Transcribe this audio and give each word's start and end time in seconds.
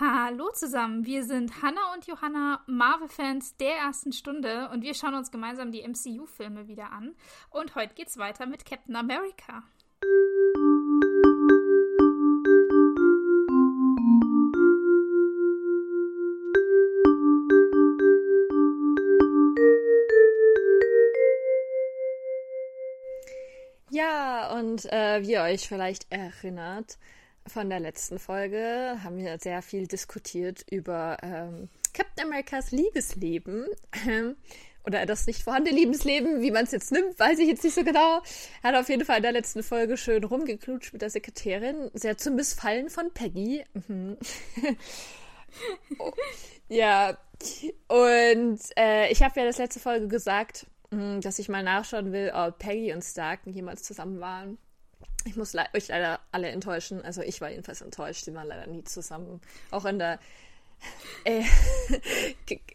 Hallo 0.00 0.50
zusammen, 0.52 1.06
wir 1.06 1.22
sind 1.22 1.62
Hanna 1.62 1.94
und 1.94 2.08
Johanna, 2.08 2.64
Marvel-Fans 2.66 3.56
der 3.58 3.76
ersten 3.76 4.12
Stunde 4.12 4.68
und 4.70 4.82
wir 4.82 4.92
schauen 4.92 5.14
uns 5.14 5.30
gemeinsam 5.30 5.70
die 5.70 5.86
MCU-Filme 5.86 6.66
wieder 6.66 6.90
an. 6.90 7.14
Und 7.50 7.76
heute 7.76 7.94
geht's 7.94 8.18
weiter 8.18 8.46
mit 8.46 8.64
Captain 8.64 8.96
America. 8.96 9.62
Ja, 23.90 24.50
und 24.56 24.92
äh, 24.92 25.22
wie 25.22 25.34
ihr 25.34 25.42
euch 25.42 25.68
vielleicht 25.68 26.10
erinnert, 26.10 26.98
von 27.46 27.68
der 27.68 27.80
letzten 27.80 28.18
Folge 28.18 28.98
haben 29.02 29.18
wir 29.18 29.38
sehr 29.38 29.62
viel 29.62 29.86
diskutiert 29.86 30.64
über 30.70 31.18
ähm, 31.22 31.68
Captain 31.92 32.26
Americas 32.26 32.70
Liebesleben. 32.70 33.66
Ähm, 34.06 34.36
oder 34.86 35.06
das 35.06 35.26
nicht 35.26 35.42
vorhandene 35.42 35.76
Liebesleben, 35.78 36.42
wie 36.42 36.50
man 36.50 36.64
es 36.64 36.72
jetzt 36.72 36.92
nimmt, 36.92 37.18
weiß 37.18 37.38
ich 37.38 37.48
jetzt 37.48 37.64
nicht 37.64 37.74
so 37.74 37.84
genau. 37.84 38.20
Er 38.62 38.70
hat 38.70 38.74
auf 38.74 38.88
jeden 38.88 39.04
Fall 39.04 39.16
in 39.18 39.22
der 39.22 39.32
letzten 39.32 39.62
Folge 39.62 39.96
schön 39.96 40.22
rumgeklutscht 40.24 40.92
mit 40.92 41.00
der 41.00 41.10
Sekretärin. 41.10 41.90
Sehr 41.94 42.18
zum 42.18 42.34
Missfallen 42.34 42.90
von 42.90 43.10
Peggy. 43.12 43.64
Oh, 45.98 46.12
ja, 46.68 47.16
und 47.88 48.58
äh, 48.76 49.10
ich 49.10 49.22
habe 49.22 49.40
ja 49.40 49.46
das 49.46 49.58
letzte 49.58 49.80
Folge 49.80 50.08
gesagt, 50.08 50.66
mh, 50.90 51.20
dass 51.20 51.38
ich 51.38 51.48
mal 51.48 51.62
nachschauen 51.62 52.12
will, 52.12 52.30
ob 52.34 52.58
Peggy 52.58 52.92
und 52.92 53.02
Stark 53.02 53.40
jemals 53.46 53.82
zusammen 53.84 54.20
waren. 54.20 54.58
Ich 55.24 55.36
muss 55.36 55.52
le 55.52 55.64
euch 55.74 55.88
leider 55.88 56.20
alle 56.32 56.48
enttäuschen. 56.48 57.02
Also 57.02 57.22
ich 57.22 57.40
war 57.40 57.50
jedenfalls 57.50 57.80
enttäuscht. 57.80 58.26
Die 58.26 58.34
waren 58.34 58.46
leider 58.46 58.66
nie 58.66 58.84
zusammen. 58.84 59.40
Auch 59.70 59.84
in 59.84 59.98
der 59.98 60.18
äh, 61.24 61.44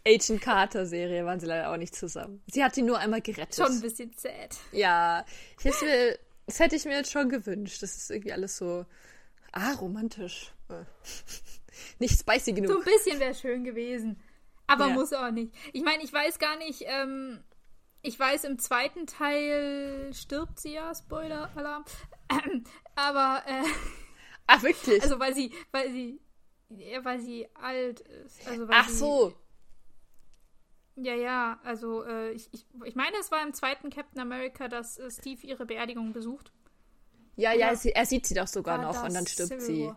Agent 0.06 0.40
Carter 0.40 0.86
Serie 0.86 1.24
waren 1.24 1.38
sie 1.38 1.46
leider 1.46 1.72
auch 1.72 1.76
nicht 1.76 1.94
zusammen. 1.94 2.42
Sie 2.50 2.64
hat 2.64 2.76
ihn 2.76 2.86
nur 2.86 2.98
einmal 2.98 3.20
gerettet. 3.20 3.54
Schon 3.54 3.76
ein 3.76 3.80
bisschen 3.80 4.12
sad. 4.16 4.56
Ja, 4.72 5.24
ich 5.62 5.80
mir, 5.82 6.18
das 6.46 6.58
hätte 6.58 6.76
ich 6.76 6.84
mir 6.84 6.96
jetzt 6.96 7.12
schon 7.12 7.28
gewünscht. 7.28 7.82
Das 7.82 7.96
ist 7.96 8.10
irgendwie 8.10 8.32
alles 8.32 8.56
so 8.56 8.84
ah 9.52 9.72
romantisch. 9.74 10.52
Nicht 11.98 12.18
spicy 12.18 12.52
genug. 12.52 12.72
So 12.72 12.78
ein 12.78 12.84
bisschen 12.84 13.20
wäre 13.20 13.34
schön 13.34 13.64
gewesen. 13.64 14.20
Aber 14.66 14.88
ja. 14.88 14.94
muss 14.94 15.12
auch 15.12 15.30
nicht. 15.32 15.52
Ich 15.72 15.82
meine, 15.82 16.02
ich 16.04 16.12
weiß 16.12 16.38
gar 16.38 16.56
nicht, 16.56 16.84
ähm, 16.86 17.42
ich 18.02 18.18
weiß, 18.18 18.44
im 18.44 18.58
zweiten 18.58 19.06
Teil 19.06 20.10
stirbt 20.14 20.58
sie 20.60 20.72
ja, 20.72 20.94
Spoiler-Alarm. 20.94 21.84
Aber, 22.94 23.42
äh, 23.46 23.64
Ach, 24.46 24.62
wirklich? 24.62 25.02
Also, 25.02 25.18
weil 25.20 25.34
sie, 25.34 25.52
weil 25.70 25.90
sie, 25.90 26.20
ja, 26.70 27.04
weil 27.04 27.20
sie 27.20 27.48
alt 27.54 28.00
ist. 28.00 28.46
Also, 28.48 28.66
Ach 28.70 28.88
sie, 28.88 28.94
so. 28.94 29.34
Ja, 30.96 31.14
ja, 31.14 31.60
also, 31.64 32.04
äh, 32.04 32.32
ich, 32.32 32.48
ich, 32.52 32.66
ich 32.84 32.94
meine, 32.94 33.16
es 33.18 33.30
war 33.30 33.42
im 33.42 33.54
zweiten 33.54 33.90
Captain 33.90 34.20
America, 34.20 34.68
dass 34.68 34.98
äh, 34.98 35.10
Steve 35.10 35.46
ihre 35.46 35.66
Beerdigung 35.66 36.12
besucht. 36.12 36.52
Ja, 37.36 37.52
ja, 37.52 37.74
sie, 37.74 37.92
er 37.92 38.04
sieht 38.06 38.26
sie 38.26 38.34
doch 38.34 38.48
sogar 38.48 38.78
noch 38.78 39.02
und 39.02 39.14
dann 39.14 39.26
stirbt 39.26 39.62
sie. 39.62 39.90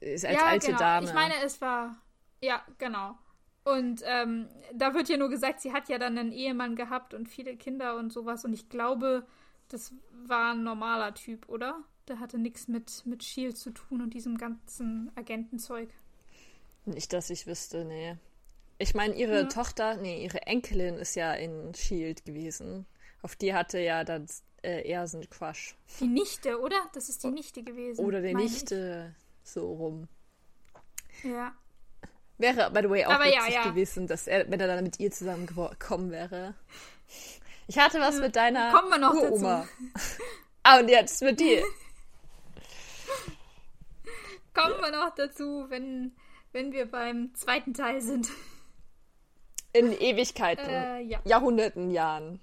Ist 0.00 0.24
als 0.24 0.36
ja, 0.36 0.46
alte 0.46 0.66
genau. 0.68 0.78
Dame. 0.78 1.06
Ich 1.06 1.14
meine, 1.14 1.34
es 1.42 1.60
war, 1.60 1.96
ja, 2.40 2.64
genau. 2.78 3.18
Und 3.66 4.02
ähm, 4.04 4.48
da 4.74 4.94
wird 4.94 5.08
ja 5.08 5.16
nur 5.16 5.28
gesagt, 5.28 5.60
sie 5.60 5.72
hat 5.72 5.88
ja 5.88 5.98
dann 5.98 6.16
einen 6.16 6.30
Ehemann 6.30 6.76
gehabt 6.76 7.14
und 7.14 7.28
viele 7.28 7.56
Kinder 7.56 7.96
und 7.96 8.12
sowas. 8.12 8.44
Und 8.44 8.52
ich 8.52 8.68
glaube, 8.68 9.26
das 9.66 9.92
war 10.24 10.54
ein 10.54 10.62
normaler 10.62 11.14
Typ, 11.14 11.48
oder? 11.48 11.82
Der 12.06 12.20
hatte 12.20 12.38
nichts 12.38 12.68
mit, 12.68 13.04
mit 13.06 13.24
Shield 13.24 13.58
zu 13.58 13.72
tun 13.72 14.02
und 14.02 14.14
diesem 14.14 14.38
ganzen 14.38 15.10
Agentenzeug. 15.16 15.88
Nicht, 16.84 17.12
dass 17.12 17.28
ich 17.28 17.48
wüsste, 17.48 17.84
nee. 17.84 18.16
Ich 18.78 18.94
meine, 18.94 19.16
ihre 19.16 19.40
ja. 19.40 19.44
Tochter, 19.46 19.96
nee, 19.96 20.22
ihre 20.22 20.42
Enkelin 20.42 20.94
ist 20.94 21.16
ja 21.16 21.32
in 21.34 21.74
Shield 21.74 22.24
gewesen. 22.24 22.86
Auf 23.20 23.34
die 23.34 23.52
hatte 23.52 23.80
ja 23.80 24.04
dann 24.04 24.28
äh, 24.62 24.88
eher 24.88 25.08
so 25.08 25.18
ein 25.18 25.28
Quatsch. 25.28 25.74
Die 25.98 26.06
Nichte, 26.06 26.60
oder? 26.60 26.76
Das 26.94 27.08
ist 27.08 27.24
die 27.24 27.32
Nichte 27.32 27.64
gewesen. 27.64 28.04
Oder 28.04 28.22
die 28.22 28.32
Nichte, 28.32 29.12
ich. 29.42 29.50
so 29.50 29.72
rum. 29.72 30.06
Ja. 31.24 31.52
Wäre, 32.38 32.70
by 32.70 32.80
the 32.82 32.90
way, 32.90 33.04
auch 33.04 33.12
Aber 33.12 33.24
witzig 33.24 33.54
ja, 33.54 33.62
ja. 33.62 33.68
gewesen, 33.70 34.06
dass 34.06 34.26
er, 34.26 34.50
wenn 34.50 34.60
er 34.60 34.66
dann 34.66 34.84
mit 34.84 35.00
ihr 35.00 35.10
zusammengekommen 35.10 36.10
wäre. 36.10 36.54
Ich 37.66 37.78
hatte 37.78 37.98
was 37.98 38.18
mit 38.18 38.36
deiner 38.36 38.72
Kommen 38.72 38.90
wir 38.90 38.98
noch 38.98 39.14
Uroma. 39.14 39.66
ah, 40.62 40.78
und 40.78 40.88
jetzt 40.88 41.22
mit 41.22 41.40
dir. 41.40 41.64
Kommen 44.54 44.80
wir 44.80 44.90
noch 44.90 45.14
dazu, 45.14 45.66
wenn, 45.68 46.14
wenn 46.52 46.72
wir 46.72 46.90
beim 46.90 47.34
zweiten 47.34 47.74
Teil 47.74 48.00
sind. 48.00 48.28
In 49.72 49.92
Ewigkeiten, 49.92 50.68
äh, 50.68 51.00
ja. 51.00 51.20
Jahrhunderten, 51.24 51.90
Jahren. 51.90 52.40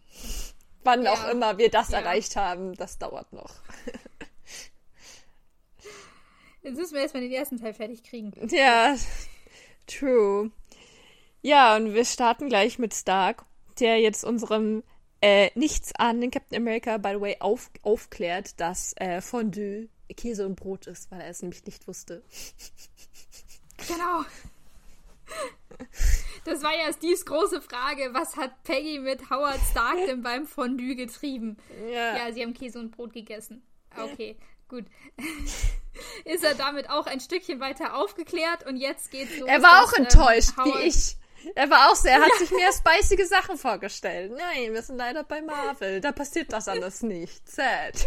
Wann 0.84 1.04
ja. 1.04 1.14
auch 1.14 1.30
immer 1.30 1.58
wir 1.58 1.72
das 1.72 1.90
ja. 1.90 2.00
erreicht 2.00 2.36
haben, 2.36 2.76
das 2.76 2.98
dauert 3.00 3.32
noch. 3.32 3.56
Jetzt 6.62 6.78
müssen 6.78 6.94
wir 6.94 7.02
erstmal 7.02 7.24
den 7.24 7.32
ersten 7.32 7.60
Teil 7.60 7.74
fertig 7.74 8.04
kriegen. 8.04 8.32
Ja, 8.50 8.96
true. 9.88 10.52
Ja, 11.42 11.76
und 11.76 11.94
wir 11.94 12.06
starten 12.06 12.50
gleich 12.50 12.80
mit 12.80 12.94
Stark, 12.94 13.46
der 13.80 14.00
jetzt 14.00 14.24
unserem 14.24 14.84
äh, 15.22 15.52
nichts 15.56 15.94
an 15.96 16.22
den 16.22 16.32
Captain 16.32 16.62
America, 16.62 16.98
by 16.98 17.12
the 17.16 17.22
way, 17.22 17.38
auf, 17.40 17.70
aufklärt, 17.82 18.60
dass 18.60 18.94
äh, 18.98 19.22
Fondue 19.22 19.90
Käse 20.16 20.46
und 20.46 20.56
Brot 20.56 20.88
ist, 20.88 21.12
weil 21.12 21.22
er 21.22 21.30
es 21.30 21.42
nämlich 21.42 21.66
nicht 21.66 21.88
wusste. 21.88 22.24
Genau. 23.88 24.24
Das 26.46 26.62
war 26.62 26.74
ja 26.76 26.92
Steves 26.92 27.26
große 27.26 27.62
Frage. 27.62 28.10
Was 28.14 28.36
hat 28.36 28.64
Peggy 28.64 29.00
mit 29.00 29.30
Howard 29.30 29.60
Stark 29.72 29.96
denn 30.06 30.22
beim 30.22 30.46
Fondue 30.46 30.96
getrieben? 30.96 31.58
Ja. 31.90 32.18
ja, 32.18 32.32
sie 32.34 32.44
haben 32.44 32.54
Käse 32.54 32.80
und 32.80 32.92
Brot 32.92 33.14
gegessen. 33.14 33.64
Okay, 33.96 34.38
gut. 34.68 34.86
Ist 36.26 36.44
er 36.44 36.56
damit 36.56 36.90
auch 36.90 37.06
ein 37.06 37.20
Stückchen 37.20 37.60
weiter 37.60 37.96
aufgeklärt 37.96 38.66
und 38.66 38.78
jetzt 38.78 39.12
geht's 39.12 39.38
los. 39.38 39.48
Er 39.48 39.62
war 39.62 39.84
auch 39.84 39.94
ähm, 39.94 40.04
enttäuscht, 40.04 40.54
ähm, 40.58 40.66
wie 40.66 40.88
ich. 40.88 41.18
Er 41.56 41.70
war 41.70 41.92
auch 41.92 41.96
sehr, 41.96 42.14
er 42.14 42.22
hat 42.22 42.34
sich 42.40 42.52
mehr 42.52 42.72
spicige 42.72 43.26
Sachen 43.26 43.58
vorgestellt. 43.58 44.32
Nein, 44.32 44.74
wir 44.74 44.82
sind 44.82 44.98
leider 44.98 45.24
bei 45.24 45.42
Marvel. 45.42 46.00
Da 46.00 46.12
passiert 46.12 46.54
das 46.54 46.68
alles 46.68 47.04
nicht. 47.04 47.48
Sad. 47.50 48.06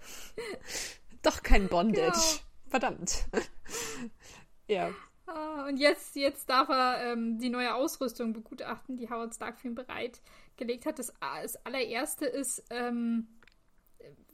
Doch 1.22 1.42
kein 1.42 1.68
Bondage. 1.68 2.12
Genau. 2.12 2.70
Verdammt. 2.70 3.26
ja. 4.68 4.90
Ah, 5.26 5.66
und 5.68 5.76
jetzt, 5.76 6.16
jetzt 6.16 6.48
darf 6.48 6.68
er 6.70 7.12
ähm, 7.12 7.38
die 7.38 7.50
neue 7.50 7.74
Ausrüstung 7.74 8.32
begutachten, 8.32 8.96
die 8.96 9.10
Howard 9.10 9.34
Stark 9.34 9.58
für 9.58 9.68
ihn 9.68 9.74
bereitgelegt 9.74 10.86
hat. 10.86 10.98
Das, 10.98 11.12
das 11.20 11.66
allererste 11.66 12.26
ist, 12.26 12.64
ähm, 12.70 13.28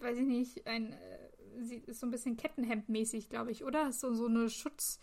weiß 0.00 0.18
ich 0.18 0.26
nicht, 0.26 0.66
ein, 0.66 0.92
äh, 0.92 1.76
ist 1.86 2.00
so 2.00 2.06
ein 2.06 2.10
bisschen 2.10 2.36
Kettenhemd-mäßig, 2.36 3.28
glaube 3.28 3.52
ich, 3.52 3.64
oder? 3.64 3.92
So, 3.92 4.12
so 4.14 4.26
eine 4.26 4.48
Schutz, 4.50 5.00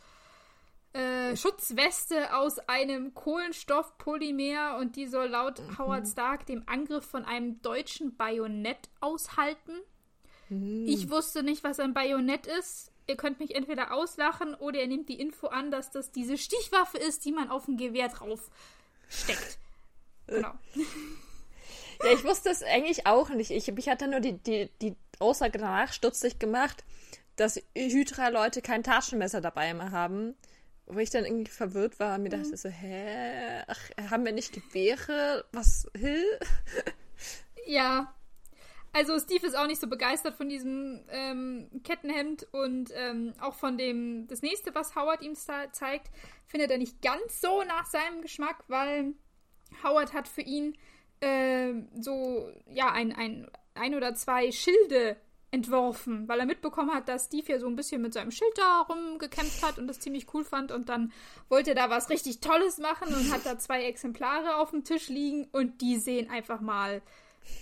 äh, 0.93 1.35
Schutzweste 1.35 2.35
aus 2.35 2.59
einem 2.59 3.13
Kohlenstoffpolymer 3.13 4.77
und 4.77 4.95
die 4.95 5.07
soll 5.07 5.27
laut 5.27 5.59
mhm. 5.59 5.77
Howard 5.79 6.07
Stark 6.07 6.45
dem 6.45 6.63
Angriff 6.67 7.05
von 7.05 7.25
einem 7.25 7.61
deutschen 7.61 8.15
Bajonett 8.15 8.89
aushalten. 8.99 9.73
Mhm. 10.49 10.85
Ich 10.87 11.09
wusste 11.09 11.43
nicht, 11.43 11.63
was 11.63 11.79
ein 11.79 11.93
Bajonett 11.93 12.45
ist. 12.45 12.91
Ihr 13.07 13.17
könnt 13.17 13.39
mich 13.39 13.55
entweder 13.55 13.93
auslachen 13.93 14.53
oder 14.53 14.81
ihr 14.81 14.87
nehmt 14.87 15.09
die 15.09 15.19
Info 15.19 15.47
an, 15.47 15.71
dass 15.71 15.91
das 15.91 16.11
diese 16.11 16.37
Stichwaffe 16.37 16.97
ist, 16.97 17.25
die 17.25 17.31
man 17.31 17.49
auf 17.49 17.67
ein 17.67 17.77
Gewehr 17.77 18.09
drauf 18.09 18.49
steckt. 19.09 19.59
Genau. 20.25 20.53
Ja, 22.03 22.11
ich 22.11 22.23
wusste 22.23 22.49
es 22.49 22.63
eigentlich 22.63 23.07
auch 23.07 23.29
nicht. 23.29 23.51
Ich, 23.51 23.67
ich 23.67 23.89
hatte 23.89 24.07
nur 24.07 24.19
die, 24.19 24.33
die, 24.33 24.69
die 24.81 24.95
Aussage 25.19 25.57
danach 25.57 25.93
stutzig 25.93 26.39
gemacht, 26.39 26.83
dass 27.35 27.61
Hydra-Leute 27.75 28.61
kein 28.61 28.83
Taschenmesser 28.83 29.41
dabei 29.41 29.73
mehr 29.73 29.91
haben. 29.91 30.35
Wo 30.85 30.99
ich 30.99 31.09
dann 31.09 31.23
irgendwie 31.23 31.49
verwirrt 31.49 31.97
war 31.99 32.15
und 32.15 32.23
mir 32.23 32.29
dachte 32.29 32.49
mhm. 32.49 32.55
so, 32.57 32.67
hä? 32.67 33.63
Ach, 33.67 34.11
haben 34.11 34.25
wir 34.25 34.33
nicht 34.33 34.51
Gewehre? 34.51 35.45
Was? 35.53 35.89
Hill? 35.95 36.25
Ja. 37.65 38.13
Also 38.91 39.17
Steve 39.17 39.47
ist 39.47 39.57
auch 39.57 39.65
nicht 39.65 39.81
so 39.81 39.87
begeistert 39.87 40.35
von 40.35 40.49
diesem 40.49 41.03
ähm, 41.09 41.81
Kettenhemd 41.83 42.47
und 42.51 42.91
ähm, 42.93 43.33
auch 43.39 43.55
von 43.55 43.77
dem, 43.77 44.27
das 44.27 44.41
nächste, 44.41 44.75
was 44.75 44.95
Howard 44.95 45.23
ihm 45.23 45.35
zeigt, 45.35 46.11
findet 46.45 46.69
er 46.69 46.77
nicht 46.77 47.01
ganz 47.01 47.41
so 47.41 47.63
nach 47.63 47.87
seinem 47.87 48.21
Geschmack, 48.21 48.63
weil 48.67 49.13
Howard 49.83 50.13
hat 50.13 50.27
für 50.27 50.41
ihn 50.41 50.77
äh, 51.23 51.73
so, 51.99 52.51
ja, 52.67 52.91
ein, 52.91 53.13
ein, 53.13 53.49
ein 53.73 53.95
oder 53.95 54.13
zwei 54.15 54.51
Schilde 54.51 55.17
entworfen, 55.51 56.27
weil 56.27 56.39
er 56.39 56.45
mitbekommen 56.47 56.91
hat, 56.93 57.07
dass 57.07 57.25
Steve 57.25 57.51
ja 57.51 57.59
so 57.59 57.67
ein 57.67 57.75
bisschen 57.75 58.01
mit 58.01 58.13
seinem 58.13 58.31
Schild 58.31 58.57
da 58.57 58.81
rumgekämpft 58.81 59.63
hat 59.63 59.77
und 59.77 59.87
das 59.87 59.99
ziemlich 59.99 60.33
cool 60.33 60.43
fand 60.43 60.71
und 60.71 60.89
dann 60.89 61.11
wollte 61.47 61.71
er 61.71 61.75
da 61.75 61.89
was 61.91 62.09
richtig 62.09 62.39
Tolles 62.39 62.79
machen 62.79 63.13
und 63.13 63.31
hat 63.31 63.45
da 63.45 63.59
zwei 63.59 63.83
Exemplare 63.85 64.55
auf 64.57 64.71
dem 64.71 64.83
Tisch 64.83 65.09
liegen 65.09 65.47
und 65.51 65.81
die 65.81 65.97
sehen 65.97 66.29
einfach 66.31 66.59
mal 66.59 67.03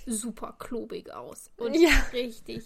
super 0.06 0.56
klobig 0.58 1.12
aus 1.12 1.52
und 1.58 1.74
ja. 1.74 1.90
richtig, 2.14 2.64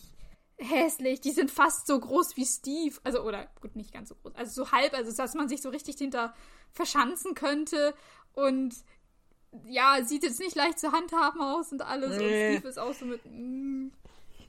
hässlich. 0.57 1.21
Die 1.21 1.31
sind 1.31 1.51
fast 1.51 1.87
so 1.87 1.99
groß 1.99 2.37
wie 2.37 2.45
Steve. 2.45 2.95
Also, 3.03 3.21
oder 3.21 3.47
gut, 3.61 3.75
nicht 3.75 3.93
ganz 3.93 4.09
so 4.09 4.15
groß. 4.15 4.35
Also 4.35 4.63
so 4.63 4.71
halb, 4.71 4.93
also 4.93 5.15
dass 5.15 5.33
man 5.33 5.49
sich 5.49 5.61
so 5.61 5.69
richtig 5.69 5.97
hinter 5.97 6.33
verschanzen 6.71 7.33
könnte. 7.33 7.93
Und 8.33 8.75
ja, 9.67 10.03
sieht 10.03 10.23
jetzt 10.23 10.39
nicht 10.39 10.55
leicht 10.55 10.79
zu 10.79 10.91
handhaben 10.91 11.41
aus 11.41 11.71
und 11.71 11.81
alles. 11.81 12.17
Nee. 12.17 12.49
Und 12.49 12.57
Steve 12.57 12.67
ist 12.69 12.79
auch 12.79 12.93
so 12.93 13.05
mit. 13.05 13.21
Mm. 13.25 13.91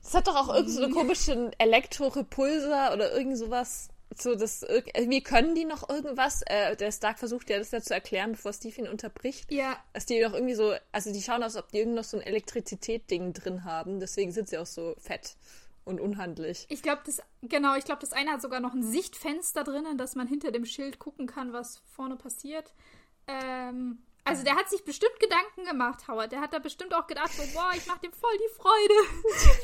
Das 0.01 0.13
hat 0.13 0.27
doch 0.27 0.35
auch 0.35 0.47
irgendeinen 0.47 0.77
so 0.77 0.83
einen 0.83 0.93
komischen 0.93 1.51
Elektrorepulser 1.59 2.93
oder 2.93 3.13
irgend 3.13 3.37
sowas. 3.37 3.89
So, 4.15 4.35
das, 4.35 4.63
irgendwie 4.63 5.21
können 5.21 5.53
die 5.53 5.65
noch 5.65 5.89
irgendwas. 5.89 6.41
Äh, 6.45 6.75
der 6.75 6.91
Stark 6.91 7.19
versucht 7.19 7.49
ja 7.49 7.59
das 7.59 7.71
ja 7.71 7.81
zu 7.81 7.93
erklären, 7.93 8.31
bevor 8.31 8.53
Steve 8.53 8.81
ihn 8.81 8.87
unterbricht. 8.87 9.51
Ja. 9.51 9.77
Dass 9.93 10.05
die 10.05 10.21
noch 10.21 10.33
irgendwie 10.33 10.55
so, 10.55 10.73
also 10.91 11.11
die 11.11 11.21
schauen 11.21 11.43
aus, 11.43 11.55
ob 11.55 11.69
die 11.71 11.79
irgend 11.79 11.95
noch 11.95 12.03
so 12.03 12.17
ein 12.17 12.23
Elektrizität-Ding 12.23 13.33
drin 13.33 13.63
haben. 13.63 13.99
Deswegen 13.99 14.31
sind 14.31 14.47
sie 14.47 14.57
auch 14.57 14.65
so 14.65 14.95
fett 14.97 15.35
und 15.87 15.99
unhandlich. 15.99 16.65
Ich 16.69 16.83
glaube, 16.83 17.01
das, 17.05 17.21
genau, 17.41 17.75
ich 17.75 17.85
glaube, 17.85 18.01
das 18.01 18.13
eine 18.13 18.31
hat 18.31 18.41
sogar 18.41 18.59
noch 18.59 18.73
ein 18.73 18.83
Sichtfenster 18.83 19.63
drinnen, 19.63 19.97
dass 19.97 20.15
man 20.15 20.27
hinter 20.27 20.51
dem 20.51 20.65
Schild 20.65 20.99
gucken 20.99 21.27
kann, 21.27 21.53
was 21.53 21.81
vorne 21.95 22.15
passiert. 22.15 22.73
Ähm, 23.27 23.99
also 24.27 24.43
der 24.43 24.55
hat 24.55 24.69
sich 24.69 24.83
bestimmt 24.83 25.19
Gedanken 25.19 25.63
gemacht, 25.63 26.07
Howard. 26.07 26.33
Der 26.33 26.41
hat 26.41 26.53
da 26.53 26.59
bestimmt 26.59 26.93
auch 26.93 27.07
gedacht, 27.07 27.31
so, 27.31 27.43
boah, 27.53 27.71
ich 27.75 27.85
mach 27.87 27.97
dem 27.99 28.11
voll 28.11 28.37
die 28.37 28.53
Freude. 28.55 28.93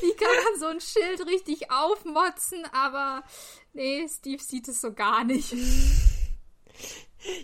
Wie 0.00 0.14
kann 0.14 0.44
man 0.44 0.58
so 0.58 0.66
ein 0.66 0.80
Schild 0.80 1.26
richtig 1.26 1.70
aufmotzen? 1.70 2.64
Aber 2.72 3.22
nee, 3.74 4.06
Steve 4.08 4.42
sieht 4.42 4.68
es 4.68 4.80
so 4.80 4.94
gar 4.94 5.24
nicht. 5.24 5.54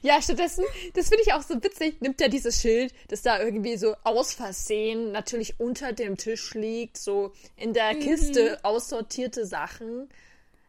Ja, 0.02 0.20
stattdessen, 0.20 0.64
das 0.94 1.08
finde 1.08 1.22
ich 1.24 1.32
auch 1.32 1.42
so 1.42 1.62
witzig, 1.62 2.00
nimmt 2.00 2.20
er 2.20 2.28
dieses 2.28 2.60
Schild, 2.60 2.92
das 3.08 3.22
da 3.22 3.40
irgendwie 3.40 3.76
so 3.76 3.94
aus 4.04 4.34
Versehen 4.34 5.12
natürlich 5.12 5.58
unter 5.58 5.92
dem 5.92 6.16
Tisch 6.16 6.54
liegt, 6.54 6.98
so 6.98 7.32
in 7.56 7.72
der 7.72 7.94
mhm. 7.94 8.00
Kiste 8.00 8.58
aussortierte 8.62 9.46
Sachen, 9.46 10.08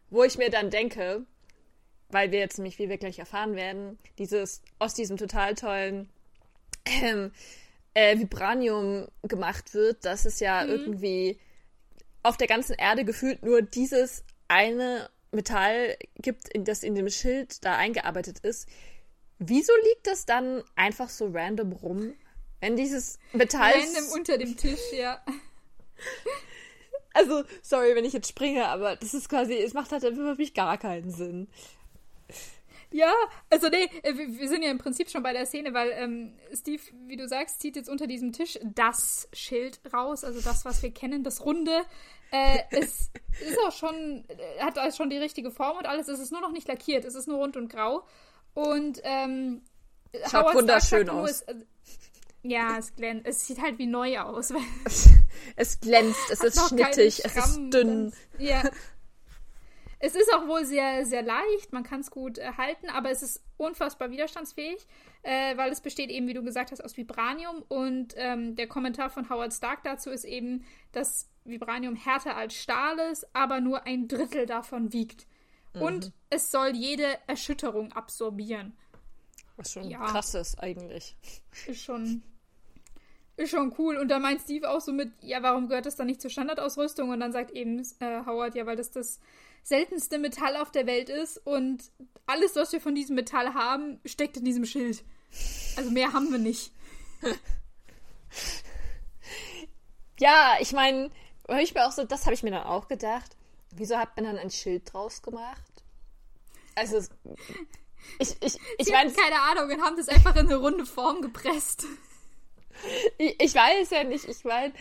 wo 0.10 0.24
ich 0.24 0.38
mir 0.38 0.50
dann 0.50 0.70
denke, 0.70 1.26
weil 2.10 2.32
wir 2.32 2.40
jetzt 2.40 2.58
nämlich, 2.58 2.80
wie 2.80 2.90
wir 2.90 2.98
gleich 2.98 3.20
erfahren 3.20 3.56
werden, 3.56 3.98
dieses 4.18 4.62
aus 4.80 4.94
diesem 4.94 5.18
total 5.18 5.56
tollen 5.56 6.10
ähm, 6.86 7.32
äh, 7.94 8.18
Vibranium 8.18 9.08
gemacht 9.24 9.74
wird, 9.74 10.06
dass 10.06 10.26
es 10.26 10.40
ja 10.40 10.64
mhm. 10.64 10.70
irgendwie 10.70 11.40
auf 12.24 12.38
der 12.38 12.48
ganzen 12.48 12.74
Erde 12.74 13.06
gefühlt 13.06 13.44
nur 13.44 13.62
dieses 13.62 14.24
eine 14.48 15.10
Metall 15.32 15.98
gibt, 16.16 16.50
in 16.50 16.66
das 16.66 16.84
in 16.84 16.96
dem 16.96 17.10
Schild 17.10 17.64
da 17.66 17.76
eingearbeitet 17.76 18.40
ist. 18.40 18.68
Wieso 19.40 19.74
liegt 19.90 20.08
das 20.08 20.26
dann 20.26 20.64
einfach 20.76 21.10
so 21.10 21.30
random 21.34 21.72
rum? 21.72 22.14
Wenn 22.60 22.76
dieses 22.76 23.18
Metall. 23.34 23.74
Random 23.74 24.12
unter 24.14 24.38
dem 24.38 24.56
Tisch, 24.56 24.94
ja. 24.94 25.24
Also, 27.14 27.44
sorry, 27.62 27.94
wenn 27.94 28.06
ich 28.06 28.14
jetzt 28.14 28.30
springe, 28.30 28.68
aber 28.68 28.96
das 28.96 29.14
ist 29.14 29.28
quasi, 29.28 29.56
es 29.56 29.74
macht 29.74 29.92
halt 29.92 30.02
für 30.02 30.36
mich 30.36 30.54
gar 30.54 30.78
keinen 30.78 31.12
Sinn. 31.12 31.50
Ja, 32.92 33.14
also 33.50 33.70
nee, 33.70 33.90
äh, 34.04 34.14
wir 34.14 34.50
sind 34.50 34.64
ja 34.64 34.70
im 34.70 34.78
Prinzip 34.78 35.10
schon 35.10 35.24
bei 35.24 35.32
der 35.34 35.46
Szene, 35.46 35.74
weil 35.74 35.92
ähm, 35.92 36.34
Steve, 36.54 36.82
wie 37.08 37.16
du 37.16 37.28
sagst, 37.28 37.62
zieht 37.62 37.76
jetzt 37.76 37.90
unter 37.90 38.06
diesem 38.06 38.34
Tisch 38.34 38.60
das 38.64 39.30
Schild 39.32 39.80
raus, 39.94 40.24
also 40.24 40.42
das, 40.42 40.66
was 40.66 40.84
wir 40.84 40.92
kennen, 40.92 41.24
das 41.24 41.46
Runde. 41.46 41.82
Äh, 42.32 42.60
es 42.72 43.10
ist 43.40 43.60
auch 43.66 43.72
schon, 43.72 44.26
äh, 44.28 44.60
hat 44.60 44.78
also 44.78 44.98
schon 44.98 45.10
die 45.10 45.18
richtige 45.18 45.52
Form 45.52 45.78
und 45.78 45.86
alles. 45.86 46.10
Es 46.10 46.20
ist 46.20 46.32
nur 46.32 46.42
noch 46.42 46.52
nicht 46.52 46.68
lackiert, 46.68 47.06
es 47.06 47.16
ist 47.16 47.28
nur 47.28 47.38
rund 47.38 47.56
und 47.56 47.70
grau. 47.70 48.06
Und 48.54 49.00
ähm, 49.04 49.62
Schaut 50.30 50.54
wunderschön 50.54 51.10
aus. 51.10 51.30
Es, 51.30 51.42
äh, 51.44 51.56
ja, 52.44 52.78
es 52.78 52.96
glänzt. 52.96 53.28
Es 53.28 53.48
sieht 53.48 53.62
halt 53.62 53.78
wie 53.78 53.86
neu 53.86 54.20
aus. 54.20 54.54
es 55.56 55.80
glänzt, 55.80 56.20
es 56.30 56.44
ist 56.44 56.68
schnittig, 56.68 57.24
es 57.24 57.38
ist 57.38 57.60
dünn. 57.72 58.14
Ja. 58.38 58.64
Es 60.04 60.16
ist 60.16 60.34
auch 60.34 60.48
wohl 60.48 60.66
sehr, 60.66 61.06
sehr 61.06 61.22
leicht, 61.22 61.74
man 61.74 61.84
kann 61.84 62.00
es 62.00 62.10
gut 62.10 62.40
äh, 62.40 62.54
halten, 62.58 62.90
aber 62.90 63.12
es 63.12 63.22
ist 63.22 63.44
unfassbar 63.58 64.10
widerstandsfähig, 64.10 64.88
äh, 65.22 65.56
weil 65.58 65.72
es 65.72 65.80
besteht 65.80 66.10
eben, 66.10 66.28
wie 66.28 66.34
du 66.34 66.44
gesagt 66.44 66.72
hast, 66.72 66.84
aus 66.84 66.98
Vibranium 66.98 67.64
und 67.68 68.16
ähm, 68.18 68.56
der 68.56 68.68
Kommentar 68.68 69.12
von 69.12 69.30
Howard 69.30 69.54
Stark 69.54 69.84
dazu 69.84 70.10
ist 70.10 70.26
eben, 70.26 70.66
dass 70.92 71.30
Vibranium 71.44 71.96
härter 71.96 72.36
als 72.36 72.56
Stahl 72.56 72.98
ist, 73.12 73.28
aber 73.34 73.62
nur 73.62 73.86
ein 73.86 74.08
Drittel 74.08 74.48
davon 74.48 74.92
wiegt. 74.92 75.28
Mhm. 75.76 75.82
Und 75.82 76.12
es 76.32 76.50
soll 76.50 76.76
jede 76.76 77.06
Erschütterung 77.28 77.92
absorbieren. 77.92 78.76
Was 79.56 79.72
schon 79.72 79.90
ja. 79.90 80.04
krass 80.04 80.34
ist 80.34 80.60
eigentlich. 80.60 81.16
Ist 81.68 81.84
schon 81.84 82.24
ist 83.38 83.52
schon 83.52 83.74
cool. 83.78 83.98
Und 83.98 84.10
da 84.10 84.20
meint 84.20 84.42
Steve 84.42 84.70
auch 84.70 84.82
so 84.82 84.94
mit, 84.94 85.12
ja, 85.22 85.42
warum 85.42 85.68
gehört 85.68 85.86
das 85.86 85.96
dann 85.96 86.08
nicht 86.08 86.22
zur 86.22 86.30
Standardausrüstung? 86.30 87.10
Und 87.10 87.20
dann 87.20 87.32
sagt 87.32 87.52
eben 87.52 87.80
äh, 88.00 88.26
Howard, 88.26 88.56
ja, 88.56 88.66
weil 88.66 88.76
das 88.76 88.92
das 88.92 89.20
seltenste 89.64 90.18
Metall 90.18 90.58
auf 90.58 90.72
der 90.72 90.86
Welt 90.86 91.10
ist 91.10 91.38
und 91.46 91.84
alles, 92.26 92.56
was 92.56 92.72
wir 92.72 92.82
von 92.82 92.96
diesem 92.96 93.16
Metall 93.16 93.54
haben, 93.54 94.00
steckt 94.06 94.38
in 94.38 94.46
diesem 94.46 94.66
Schild. 94.66 95.04
Also 95.78 95.92
mehr 95.92 96.14
haben 96.14 96.32
wir 96.32 96.40
nicht. 96.40 96.72
ja, 100.20 100.56
ich 100.60 100.72
meine, 100.74 101.12
ich 101.62 101.74
mir 101.74 101.86
auch 101.86 101.92
so, 101.92 102.04
das 102.04 102.26
habe 102.26 102.34
ich 102.34 102.44
mir 102.44 102.52
dann 102.52 102.64
auch 102.64 102.88
gedacht. 102.88 103.36
Wieso 103.72 103.98
hat 103.98 104.16
man 104.16 104.26
dann 104.26 104.38
ein 104.38 104.52
Schild 104.52 104.92
draus 104.92 105.22
gemacht? 105.22 105.84
Also, 106.76 106.98
ich, 108.20 108.36
ich, 108.42 108.58
ich 108.78 108.90
meine. 108.90 109.12
Keine 109.12 109.42
Ahnung, 109.42 109.72
und 109.72 109.82
haben 109.82 109.98
das 109.98 110.10
einfach 110.10 110.36
in 110.36 110.48
eine 110.48 110.56
runde 110.56 110.86
Form 110.86 111.22
gepresst. 111.22 111.86
Ich, 113.20 113.36
ich 113.40 113.54
weiß 113.54 113.92
ja 113.92 114.04
nicht, 114.06 114.26
ich 114.26 114.44
meine, 114.44 114.74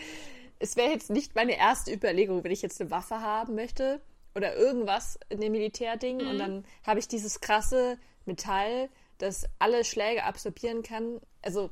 es 0.57 0.75
wäre 0.75 0.91
jetzt 0.91 1.11
nicht 1.11 1.35
meine 1.35 1.55
erste 1.55 1.93
Überlegung, 1.93 2.43
wenn 2.43 2.51
ich 2.51 2.63
jetzt 2.63 2.81
eine 2.81 2.89
Waffe 2.89 3.19
haben 3.19 3.53
möchte 3.53 4.01
oder 4.35 4.55
irgendwas 4.55 5.19
in 5.29 5.41
dem 5.41 5.51
Militärding 5.51 6.17
mhm. 6.17 6.29
und 6.29 6.39
dann 6.39 6.65
habe 6.85 6.99
ich 6.99 7.07
dieses 7.07 7.41
krasse 7.41 7.97
Metall, 8.25 8.89
das 9.17 9.45
alle 9.59 9.83
Schläge 9.83 10.23
absorbieren 10.23 10.83
kann. 10.83 11.19
Also 11.41 11.69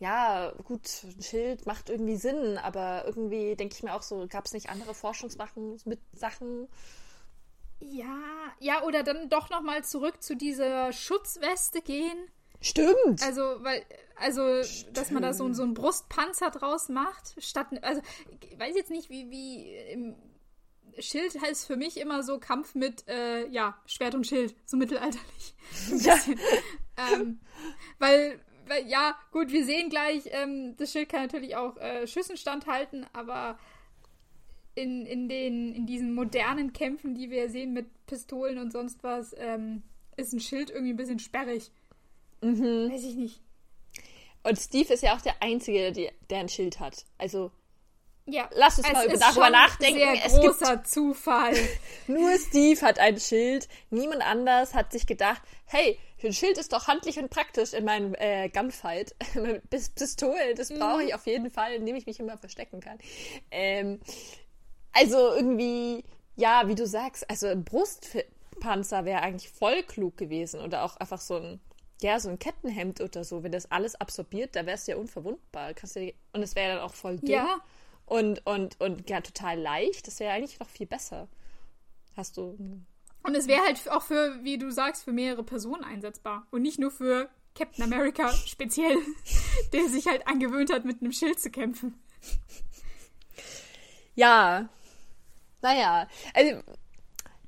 ja, 0.00 0.52
gut, 0.64 0.88
ein 1.04 1.22
Schild 1.22 1.66
macht 1.66 1.90
irgendwie 1.90 2.16
Sinn, 2.16 2.56
aber 2.56 3.02
irgendwie 3.06 3.56
denke 3.56 3.74
ich 3.74 3.82
mir 3.82 3.94
auch 3.94 4.02
so, 4.02 4.26
gab 4.28 4.46
es 4.46 4.52
nicht 4.52 4.70
andere 4.70 4.94
Forschungssachen 4.94 5.80
mit 5.84 6.00
Sachen? 6.12 6.68
Ja, 7.80 8.22
ja, 8.60 8.84
oder 8.84 9.02
dann 9.02 9.28
doch 9.28 9.50
nochmal 9.50 9.84
zurück 9.84 10.22
zu 10.22 10.36
dieser 10.36 10.92
Schutzweste 10.92 11.80
gehen. 11.82 12.16
Stimmt. 12.60 13.22
Also, 13.22 13.42
weil, 13.62 13.84
also, 14.16 14.62
Stimmt. 14.62 14.96
dass 14.96 15.10
man 15.10 15.22
da 15.22 15.32
so, 15.32 15.52
so 15.52 15.62
einen 15.62 15.74
Brustpanzer 15.74 16.50
draus 16.50 16.88
macht, 16.88 17.34
statt, 17.42 17.66
also, 17.82 18.00
ich 18.40 18.58
weiß 18.58 18.74
jetzt 18.76 18.90
nicht, 18.90 19.10
wie, 19.10 19.30
wie 19.30 19.74
im 19.92 20.16
Schild 21.00 21.40
heißt 21.40 21.66
für 21.66 21.76
mich 21.76 21.98
immer 21.98 22.22
so 22.22 22.38
Kampf 22.38 22.74
mit, 22.74 23.06
äh, 23.08 23.48
ja, 23.48 23.80
Schwert 23.86 24.14
und 24.14 24.26
Schild, 24.26 24.54
so 24.64 24.76
mittelalterlich. 24.76 25.54
Ja. 25.98 26.16
ähm, 27.12 27.40
weil, 27.98 28.40
weil, 28.66 28.86
ja, 28.88 29.16
gut, 29.32 29.52
wir 29.52 29.64
sehen 29.64 29.90
gleich, 29.90 30.22
ähm, 30.30 30.76
das 30.76 30.92
Schild 30.92 31.08
kann 31.08 31.22
natürlich 31.22 31.56
auch 31.56 31.76
äh, 31.76 32.06
Schüssen 32.06 32.36
standhalten, 32.36 33.06
aber 33.12 33.58
in, 34.74 35.06
in, 35.06 35.28
den, 35.28 35.74
in 35.74 35.86
diesen 35.86 36.14
modernen 36.14 36.72
Kämpfen, 36.72 37.14
die 37.14 37.30
wir 37.30 37.50
sehen 37.50 37.72
mit 37.72 37.86
Pistolen 38.06 38.58
und 38.58 38.72
sonst 38.72 39.02
was, 39.02 39.34
ähm, 39.38 39.82
ist 40.16 40.32
ein 40.32 40.40
Schild 40.40 40.70
irgendwie 40.70 40.92
ein 40.92 40.96
bisschen 40.96 41.18
sperrig. 41.18 41.70
Mhm. 42.40 42.90
Weiß 42.90 43.04
ich 43.04 43.16
nicht. 43.16 43.40
Und 44.42 44.58
Steve 44.58 44.94
ist 44.94 45.02
ja 45.02 45.16
auch 45.16 45.20
der 45.20 45.42
Einzige, 45.42 45.92
der, 45.92 46.12
der 46.30 46.38
ein 46.38 46.48
Schild 46.48 46.80
hat. 46.80 47.04
Also 47.18 47.50
ja. 48.30 48.48
Lass 48.54 48.78
uns 48.78 48.86
es 48.86 48.92
mal 48.92 49.08
darüber 49.08 49.50
nachdenken. 49.50 50.00
Sehr 50.00 50.14
es 50.26 50.32
großer 50.34 50.76
gibt 50.76 50.88
Zufall. 50.88 51.54
Nur 52.06 52.38
Steve 52.38 52.80
hat 52.82 52.98
ein 52.98 53.18
Schild. 53.18 53.68
Niemand 53.90 54.22
anders 54.22 54.74
hat 54.74 54.92
sich 54.92 55.06
gedacht, 55.06 55.40
hey, 55.64 55.98
ein 56.22 56.32
Schild 56.32 56.58
ist 56.58 56.72
doch 56.72 56.88
handlich 56.88 57.18
und 57.18 57.30
praktisch 57.30 57.72
in 57.72 57.84
meinem 57.84 58.14
äh, 58.14 58.50
Gunfight. 58.50 59.14
Pistole, 59.70 60.54
das 60.54 60.68
brauche 60.68 61.02
ich 61.02 61.08
mhm. 61.08 61.14
auf 61.14 61.26
jeden 61.26 61.50
Fall, 61.50 61.72
indem 61.72 61.96
ich 61.96 62.06
mich 62.06 62.20
immer 62.20 62.36
verstecken 62.36 62.80
kann. 62.80 62.98
Ähm, 63.50 64.00
also 64.92 65.32
irgendwie, 65.34 66.04
ja, 66.36 66.68
wie 66.68 66.74
du 66.74 66.86
sagst, 66.86 67.28
also 67.30 67.46
ein 67.46 67.64
Brustpanzer 67.64 69.06
wäre 69.06 69.22
eigentlich 69.22 69.50
voll 69.50 69.82
klug 69.84 70.18
gewesen. 70.18 70.60
Oder 70.60 70.84
auch 70.84 70.96
einfach 70.98 71.20
so 71.20 71.36
ein, 71.36 71.60
ja, 72.02 72.20
so 72.20 72.28
ein 72.28 72.38
Kettenhemd 72.38 73.00
oder 73.00 73.24
so. 73.24 73.42
Wenn 73.42 73.52
das 73.52 73.70
alles 73.70 73.94
absorbiert, 73.98 74.54
da 74.54 74.66
wärst 74.66 74.86
du 74.86 74.92
ja 74.92 74.98
unverwundbar. 74.98 75.70
und 75.70 76.42
es 76.42 76.54
wäre 76.54 76.74
dann 76.74 76.82
auch 76.82 76.94
voll 76.94 77.16
dünn. 77.16 77.30
Ja 77.30 77.60
und, 78.08 78.44
und, 78.46 78.80
und 78.80 79.08
ja, 79.08 79.20
total 79.20 79.58
leicht. 79.58 80.06
Das 80.06 80.20
wäre 80.20 80.32
eigentlich 80.32 80.58
noch 80.60 80.68
viel 80.68 80.86
besser. 80.86 81.28
Hast 82.16 82.36
du. 82.36 82.56
Und 83.22 83.34
es 83.34 83.46
wäre 83.46 83.62
halt 83.62 83.90
auch 83.90 84.02
für, 84.02 84.42
wie 84.42 84.58
du 84.58 84.70
sagst, 84.70 85.04
für 85.04 85.12
mehrere 85.12 85.44
Personen 85.44 85.84
einsetzbar. 85.84 86.46
Und 86.50 86.62
nicht 86.62 86.78
nur 86.78 86.90
für 86.90 87.28
Captain 87.54 87.84
America 87.84 88.32
speziell, 88.46 88.98
der 89.72 89.88
sich 89.88 90.06
halt 90.06 90.26
angewöhnt 90.26 90.72
hat, 90.72 90.84
mit 90.84 91.00
einem 91.00 91.12
Schild 91.12 91.40
zu 91.40 91.50
kämpfen. 91.50 92.00
Ja. 94.14 94.68
Naja. 95.60 96.08
Also, 96.34 96.62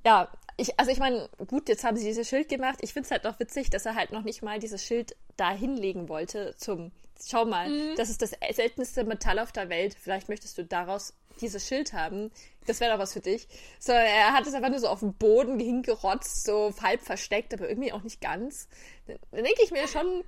ja, 0.04 0.30
ich, 0.56 0.78
also 0.78 0.90
ich 0.90 0.98
meine, 0.98 1.28
gut, 1.46 1.68
jetzt 1.68 1.84
haben 1.84 1.96
sie 1.96 2.04
dieses 2.04 2.28
Schild 2.28 2.48
gemacht. 2.48 2.78
Ich 2.82 2.92
finde 2.92 3.06
es 3.06 3.10
halt 3.10 3.24
noch 3.24 3.40
witzig, 3.40 3.70
dass 3.70 3.86
er 3.86 3.94
halt 3.94 4.12
noch 4.12 4.22
nicht 4.22 4.42
mal 4.42 4.58
dieses 4.58 4.84
Schild 4.84 5.16
da 5.36 5.50
hinlegen 5.50 6.08
wollte 6.08 6.54
zum 6.56 6.92
schau 7.28 7.44
mal, 7.44 7.68
mhm. 7.68 7.96
das 7.96 8.10
ist 8.10 8.22
das 8.22 8.32
seltenste 8.52 9.04
Metall 9.04 9.38
auf 9.38 9.52
der 9.52 9.68
Welt. 9.68 9.96
Vielleicht 9.98 10.28
möchtest 10.28 10.58
du 10.58 10.64
daraus 10.64 11.14
dieses 11.40 11.66
Schild 11.66 11.92
haben, 11.92 12.30
das 12.66 12.80
wäre 12.80 12.92
doch 12.92 12.98
was 12.98 13.12
für 13.12 13.20
dich. 13.20 13.48
So, 13.78 13.92
er 13.92 14.32
hat 14.32 14.46
es 14.46 14.54
einfach 14.54 14.68
nur 14.68 14.78
so 14.78 14.88
auf 14.88 15.00
den 15.00 15.14
Boden 15.14 15.58
hingerotzt, 15.58 16.44
so 16.44 16.72
halb 16.82 17.02
versteckt, 17.02 17.54
aber 17.54 17.68
irgendwie 17.68 17.92
auch 17.92 18.02
nicht 18.02 18.20
ganz. 18.20 18.68
Dann, 19.06 19.18
dann 19.30 19.44
denke 19.44 19.62
ich 19.64 19.70
mir 19.70 19.88
schon, 19.88 20.24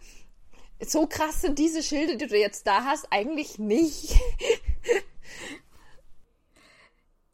so 0.80 1.06
krass 1.06 1.42
sind 1.42 1.58
diese 1.58 1.82
Schilde, 1.82 2.16
die 2.16 2.26
du 2.26 2.38
jetzt 2.38 2.66
da 2.66 2.84
hast, 2.84 3.06
eigentlich 3.10 3.58
nicht. 3.58 4.14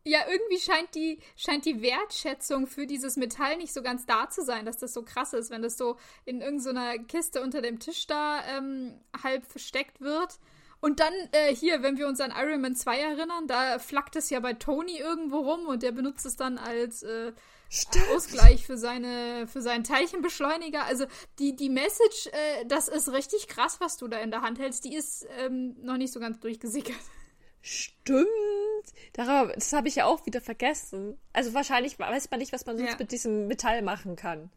Ja, 0.09 0.21
irgendwie 0.27 0.59
scheint 0.59 0.95
die, 0.95 1.19
scheint 1.37 1.67
die 1.67 1.83
Wertschätzung 1.83 2.67
für 2.67 2.87
dieses 2.87 3.17
Metall 3.17 3.59
nicht 3.59 3.75
so 3.75 3.83
ganz 3.83 4.07
da 4.07 4.31
zu 4.31 4.43
sein, 4.43 4.65
dass 4.65 4.79
das 4.79 4.95
so 4.95 5.03
krass 5.03 5.35
ist, 5.35 5.51
wenn 5.51 5.61
das 5.61 5.77
so 5.77 5.99
in 6.25 6.41
irgendeiner 6.41 6.97
Kiste 6.99 7.43
unter 7.43 7.61
dem 7.61 7.79
Tisch 7.79 8.07
da 8.07 8.43
ähm, 8.57 8.99
halb 9.23 9.45
versteckt 9.45 10.01
wird. 10.01 10.39
Und 10.81 11.01
dann 11.01 11.13
äh, 11.33 11.55
hier, 11.55 11.83
wenn 11.83 11.99
wir 11.99 12.09
uns 12.09 12.21
an 12.21 12.33
Iron 12.35 12.63
Man 12.63 12.75
2 12.75 12.99
erinnern, 12.99 13.49
da 13.49 13.79
flackt 13.79 14.17
es 14.17 14.31
ja 14.31 14.41
bei 14.41 14.55
Tony 14.55 14.97
irgendwo 14.97 15.41
rum 15.41 15.67
und 15.67 15.83
der 15.83 15.93
benutzt 15.93 16.25
es 16.25 16.37
dann 16.37 16.57
als 16.57 17.03
äh, 17.03 17.33
Ausgleich 18.15 18.65
für 18.65 18.79
seine 18.79 19.47
für 19.47 19.61
seinen 19.61 19.85
Teilchenbeschleuniger. 19.85 20.85
Also 20.85 21.05
die 21.39 21.55
die 21.55 21.69
Message, 21.69 22.29
äh, 22.29 22.65
das 22.65 22.89
ist 22.89 23.13
richtig 23.13 23.47
krass, 23.49 23.79
was 23.81 23.99
du 23.99 24.09
da 24.09 24.19
in 24.21 24.31
der 24.31 24.41
Hand 24.41 24.59
hältst. 24.59 24.85
Die 24.85 24.95
ist 24.95 25.27
ähm, 25.39 25.77
noch 25.83 25.99
nicht 25.99 26.15
so 26.15 26.21
ganz 26.21 26.41
durchgesickert. 26.41 26.97
Stimmt. 27.71 28.27
Darauf, 29.13 29.53
das 29.53 29.73
habe 29.75 29.89
ich 29.89 29.97
ja 29.97 30.07
auch 30.07 30.25
wieder 30.25 30.41
vergessen. 30.41 31.19
Also 31.35 31.53
wahrscheinlich 31.53 31.99
weiß 31.99 32.31
man 32.31 32.41
nicht, 32.41 32.53
was 32.53 32.65
man 32.65 32.79
sonst 32.79 32.93
Ja. 32.93 32.97
mit 32.99 33.13
diesem 33.13 33.47
Metall 33.47 33.83
machen 33.83 34.17
kann. 34.17 34.51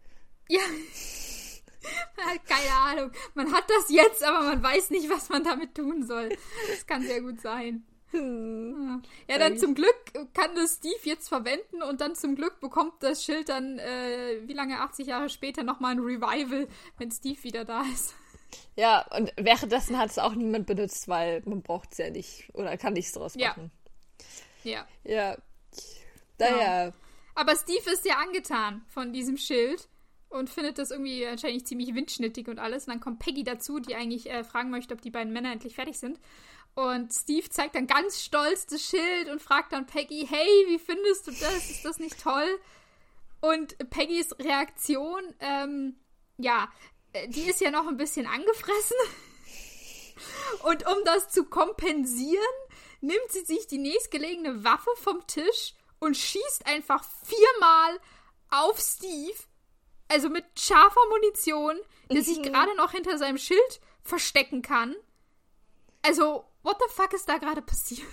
Ja. 0.47 0.61
Keine 2.47 2.71
Ahnung. 2.73 3.11
Man 3.33 3.51
hat 3.51 3.65
das 3.67 3.89
jetzt, 3.89 4.23
aber 4.23 4.43
man 4.45 4.63
weiß 4.63 4.91
nicht, 4.91 5.09
was 5.09 5.27
man 5.29 5.43
damit 5.43 5.75
tun 5.75 6.05
soll. 6.07 6.29
Das 6.69 6.85
kann 6.87 7.01
sehr 7.03 7.21
gut 7.21 7.41
sein. 7.41 7.85
Hm. 8.11 9.01
Ja, 9.27 9.37
dann 9.37 9.57
zum 9.57 9.73
Glück 9.75 9.95
kann 10.33 10.55
das 10.55 10.75
Steve 10.75 10.99
jetzt 11.03 11.27
verwenden 11.27 11.81
und 11.81 11.99
dann 12.01 12.15
zum 12.15 12.35
Glück 12.35 12.59
bekommt 12.61 12.93
das 13.01 13.23
Schild 13.23 13.49
dann, 13.49 13.77
äh, 13.79 14.39
wie 14.45 14.53
lange, 14.53 14.79
80 14.79 15.07
Jahre 15.07 15.29
später, 15.29 15.63
nochmal 15.63 15.93
ein 15.93 15.99
Revival, 15.99 16.67
wenn 16.97 17.11
Steve 17.11 17.43
wieder 17.43 17.65
da 17.65 17.83
ist. 17.93 18.13
Ja, 18.75 19.05
und 19.15 19.33
währenddessen 19.37 19.97
hat 19.97 20.09
es 20.09 20.19
auch 20.19 20.33
niemand 20.33 20.65
benutzt, 20.65 21.07
weil 21.07 21.41
man 21.45 21.61
braucht 21.61 21.93
es 21.93 21.97
ja 21.97 22.09
nicht 22.09 22.49
oder 22.53 22.77
kann 22.77 22.93
nichts 22.93 23.13
draus 23.13 23.35
machen. 23.35 23.71
Ja. 24.63 24.87
Ja. 25.03 25.37
Naja. 26.37 26.93
Aber 27.35 27.55
Steve 27.55 27.89
ist 27.91 28.05
ja 28.05 28.15
angetan 28.17 28.83
von 28.87 29.13
diesem 29.13 29.37
Schild 29.37 29.87
und 30.29 30.49
findet 30.49 30.77
das 30.77 30.91
irgendwie 30.91 31.25
wahrscheinlich 31.25 31.65
ziemlich 31.65 31.93
windschnittig 31.93 32.47
und 32.47 32.59
alles. 32.59 32.87
Und 32.87 32.93
dann 32.93 32.99
kommt 32.99 33.19
Peggy 33.19 33.43
dazu, 33.43 33.79
die 33.79 33.95
eigentlich 33.95 34.29
äh, 34.29 34.43
fragen 34.43 34.69
möchte, 34.69 34.93
ob 34.93 35.01
die 35.01 35.11
beiden 35.11 35.33
Männer 35.33 35.51
endlich 35.51 35.75
fertig 35.75 35.97
sind. 35.99 36.19
Und 36.73 37.11
Steve 37.11 37.49
zeigt 37.49 37.75
dann 37.75 37.85
ganz 37.85 38.23
stolz 38.23 38.65
das 38.65 38.81
Schild 38.81 39.29
und 39.29 39.41
fragt 39.41 39.73
dann 39.73 39.85
Peggy, 39.85 40.25
hey, 40.29 40.65
wie 40.67 40.79
findest 40.79 41.27
du 41.27 41.31
das? 41.31 41.69
Ist 41.69 41.83
das 41.83 41.99
nicht 41.99 42.21
toll? 42.21 42.47
Und 43.41 43.77
Peggys 43.89 44.33
Reaktion, 44.39 45.21
ähm, 45.39 45.95
ja, 46.37 46.69
die 47.27 47.49
ist 47.49 47.61
ja 47.61 47.71
noch 47.71 47.87
ein 47.87 47.97
bisschen 47.97 48.25
angefressen. 48.25 48.97
Und 50.63 50.85
um 50.87 50.97
das 51.05 51.29
zu 51.29 51.45
kompensieren, 51.45 52.43
nimmt 53.01 53.31
sie 53.31 53.43
sich 53.43 53.67
die 53.67 53.77
nächstgelegene 53.77 54.63
Waffe 54.63 54.91
vom 54.97 55.25
Tisch 55.27 55.73
und 55.99 56.15
schießt 56.15 56.65
einfach 56.65 57.03
viermal 57.23 57.99
auf 58.49 58.79
Steve. 58.79 59.37
Also 60.07 60.29
mit 60.29 60.45
scharfer 60.59 61.01
Munition, 61.09 61.79
der 62.11 62.23
sich 62.23 62.41
gerade 62.41 62.75
noch 62.75 62.91
hinter 62.91 63.17
seinem 63.17 63.37
Schild 63.37 63.79
verstecken 64.03 64.61
kann. 64.61 64.95
Also, 66.01 66.43
what 66.63 66.77
the 66.79 66.93
fuck 66.93 67.13
ist 67.13 67.29
da 67.29 67.37
gerade 67.37 67.61
passiert? 67.61 68.05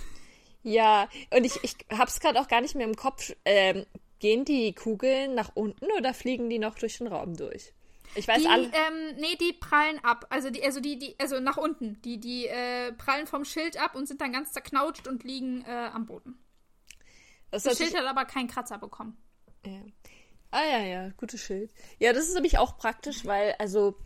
Ja, 0.63 1.09
und 1.35 1.45
ich, 1.45 1.63
ich 1.63 1.75
hab's 1.91 2.21
gerade 2.21 2.41
auch 2.41 2.49
gar 2.49 2.61
nicht 2.61 2.75
mehr 2.75 2.87
im 2.87 2.97
Kopf. 2.97 3.33
Ähm, 3.45 3.87
gehen 4.21 4.45
die 4.45 4.75
Kugeln 4.75 5.35
nach 5.35 5.51
unten 5.55 5.87
oder 5.97 6.15
fliegen 6.15 6.51
die 6.51 6.59
noch 6.59 6.79
durch 6.79 6.99
den 6.99 7.07
Raum 7.07 7.37
durch? 7.37 7.73
Ich 8.15 8.27
weiß 8.27 8.43
Die, 8.43 8.49
alle. 8.49 8.65
ähm, 8.67 9.17
nee, 9.17 9.37
die 9.37 9.53
prallen 9.53 10.03
ab. 10.05 10.27
Also 10.31 10.51
die, 10.51 10.63
also 10.65 10.81
die, 10.81 10.99
die, 10.99 11.15
also 11.19 11.41
nach 11.41 11.57
unten. 11.57 12.01
Die, 12.03 12.19
die 12.19 12.47
äh, 12.47 12.93
prallen 12.93 13.27
vom 13.27 13.45
Schild 13.45 13.81
ab 13.81 13.95
und 13.95 14.07
sind 14.09 14.21
dann 14.21 14.33
ganz 14.33 14.53
zerknautscht 14.53 15.07
und 15.09 15.25
liegen 15.25 15.63
äh, 15.67 15.91
am 15.93 16.07
Boden. 16.07 16.39
Das 17.51 17.63
Das 17.63 17.79
Schild 17.79 17.97
hat 17.97 18.05
aber 18.05 18.25
keinen 18.25 18.49
Kratzer 18.49 18.79
bekommen. 18.79 19.17
Ja. 19.65 19.81
Ah 20.51 20.65
ja, 20.65 20.79
ja, 20.81 21.09
gutes 21.17 21.41
Schild. 21.43 21.71
Ja, 21.99 22.13
das 22.13 22.27
ist 22.29 22.35
nämlich 22.35 22.59
auch 22.59 22.79
praktisch, 22.79 23.25
weil, 23.27 23.55
also, 23.59 23.97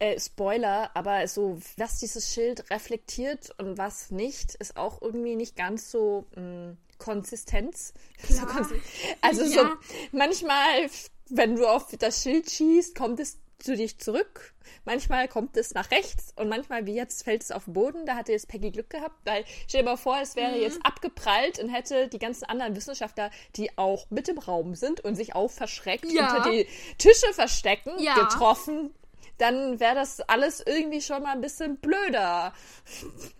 äh, 0.00 0.18
Spoiler, 0.18 0.90
aber 0.94 1.26
so, 1.28 1.60
was 1.76 1.98
dieses 2.00 2.32
Schild 2.32 2.68
reflektiert 2.70 3.50
und 3.58 3.78
was 3.78 4.10
nicht, 4.10 4.54
ist 4.56 4.76
auch 4.76 5.00
irgendwie 5.02 5.36
nicht 5.36 5.54
ganz 5.56 5.90
so 5.92 6.26
mh, 6.36 6.76
Konsistenz. 6.98 7.94
So 8.28 8.44
Klar. 8.44 8.62
konsi- 8.62 8.80
also 9.20 9.44
so, 9.46 9.60
Ja. 9.60 9.78
manchmal, 10.12 10.88
wenn 11.28 11.54
du 11.56 11.66
auf 11.66 11.94
das 11.96 12.22
Schild 12.22 12.50
schießt, 12.50 12.96
kommt 12.96 13.20
es 13.20 13.38
zu 13.58 13.76
dich 13.76 13.98
zurück. 13.98 14.52
Manchmal 14.84 15.28
kommt 15.28 15.56
es 15.56 15.74
nach 15.74 15.90
rechts 15.90 16.32
und 16.36 16.48
manchmal, 16.48 16.86
wie 16.86 16.94
jetzt, 16.94 17.22
fällt 17.24 17.42
es 17.42 17.50
auf 17.52 17.64
den 17.64 17.74
Boden. 17.74 18.06
Da 18.06 18.16
hatte 18.16 18.32
jetzt 18.32 18.48
Peggy 18.48 18.70
Glück 18.70 18.90
gehabt, 18.90 19.16
weil 19.24 19.44
stell 19.68 19.82
dir 19.82 19.90
mal 19.90 19.96
vor, 19.96 20.18
es 20.20 20.36
wäre 20.36 20.56
jetzt 20.56 20.78
abgeprallt 20.84 21.58
und 21.58 21.68
hätte 21.68 22.08
die 22.08 22.18
ganzen 22.18 22.44
anderen 22.44 22.76
Wissenschaftler, 22.76 23.30
die 23.56 23.76
auch 23.78 24.06
mit 24.10 24.28
im 24.28 24.38
Raum 24.38 24.74
sind 24.74 25.00
und 25.00 25.14
sich 25.16 25.34
auch 25.34 25.50
verschreckt 25.50 26.10
Ja. 26.10 26.34
unter 26.36 26.50
die 26.50 26.66
Tische 26.98 27.32
verstecken, 27.32 27.92
Ja. 27.98 28.14
getroffen. 28.14 28.94
Dann 29.38 29.80
wäre 29.80 29.96
das 29.96 30.20
alles 30.20 30.62
irgendwie 30.64 31.02
schon 31.02 31.22
mal 31.24 31.32
ein 31.32 31.40
bisschen 31.40 31.76
blöder 31.78 32.52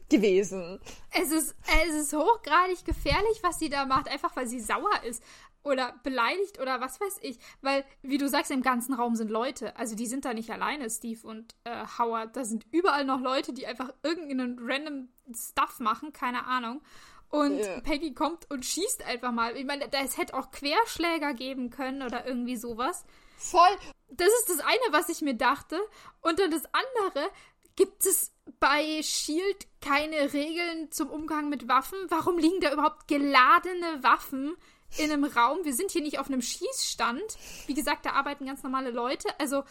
gewesen. 0.08 0.80
Es 1.12 1.30
ist, 1.30 1.54
es 1.88 1.94
ist 1.94 2.12
hochgradig 2.12 2.84
gefährlich, 2.84 3.38
was 3.42 3.58
sie 3.58 3.68
da 3.68 3.84
macht, 3.86 4.08
einfach 4.08 4.34
weil 4.36 4.46
sie 4.46 4.60
sauer 4.60 4.90
ist 5.04 5.22
oder 5.64 5.98
beleidigt 6.04 6.60
oder 6.60 6.80
was 6.80 7.00
weiß 7.00 7.18
ich. 7.22 7.38
Weil, 7.62 7.84
wie 8.02 8.18
du 8.18 8.28
sagst, 8.28 8.50
im 8.52 8.62
ganzen 8.62 8.94
Raum 8.94 9.16
sind 9.16 9.30
Leute. 9.30 9.76
Also 9.76 9.96
die 9.96 10.06
sind 10.06 10.24
da 10.24 10.32
nicht 10.34 10.50
alleine, 10.50 10.88
Steve 10.90 11.26
und 11.26 11.54
äh, 11.64 11.84
Howard. 11.98 12.36
Da 12.36 12.44
sind 12.44 12.66
überall 12.70 13.04
noch 13.04 13.20
Leute, 13.20 13.52
die 13.52 13.66
einfach 13.66 13.92
irgendeinen 14.02 14.58
random 14.60 15.08
Stuff 15.34 15.80
machen, 15.80 16.12
keine 16.12 16.46
Ahnung. 16.46 16.82
Und 17.30 17.58
Ja. 17.58 17.80
Peggy 17.80 18.14
kommt 18.14 18.48
und 18.50 18.64
schießt 18.64 19.02
einfach 19.04 19.32
mal. 19.32 19.56
Ich 19.56 19.64
meine, 19.64 19.88
da- 19.88 19.98
es 20.02 20.18
hätte 20.18 20.34
auch 20.34 20.50
Querschläger 20.52 21.34
geben 21.34 21.70
können 21.70 22.02
oder 22.02 22.26
irgendwie 22.26 22.56
sowas. 22.56 23.04
Voll. 23.38 23.76
Das 24.10 24.28
ist 24.28 24.50
das 24.50 24.60
eine, 24.60 24.92
was 24.92 25.08
ich 25.08 25.20
mir 25.22 25.34
dachte. 25.34 25.80
Und 26.20 26.38
dann 26.38 26.50
das 26.52 26.62
andere, 26.72 27.28
gibt 27.74 28.06
es 28.06 28.32
bei 28.60 29.02
Shield 29.02 29.66
keine 29.80 30.32
Regeln 30.32 30.92
zum 30.92 31.10
Umgang 31.10 31.48
mit 31.48 31.66
Waffen? 31.66 31.98
Warum 32.08 32.38
liegen 32.38 32.60
da 32.60 32.72
überhaupt 32.72 33.08
geladene 33.08 34.02
Waffen 34.04 34.54
in 34.98 35.10
einem 35.10 35.24
Raum? 35.24 35.58
Wir 35.64 35.74
sind 35.74 35.90
hier 35.90 36.02
nicht 36.02 36.18
auf 36.18 36.28
einem 36.28 36.42
Schießstand. 36.42 37.36
Wie 37.66 37.74
gesagt, 37.74 38.06
da 38.06 38.10
arbeiten 38.10 38.46
ganz 38.46 38.62
normale 38.62 38.90
Leute. 38.90 39.28
Also, 39.38 39.64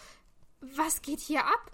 was 0.62 1.02
geht 1.02 1.20
hier 1.20 1.46
ab? 1.46 1.72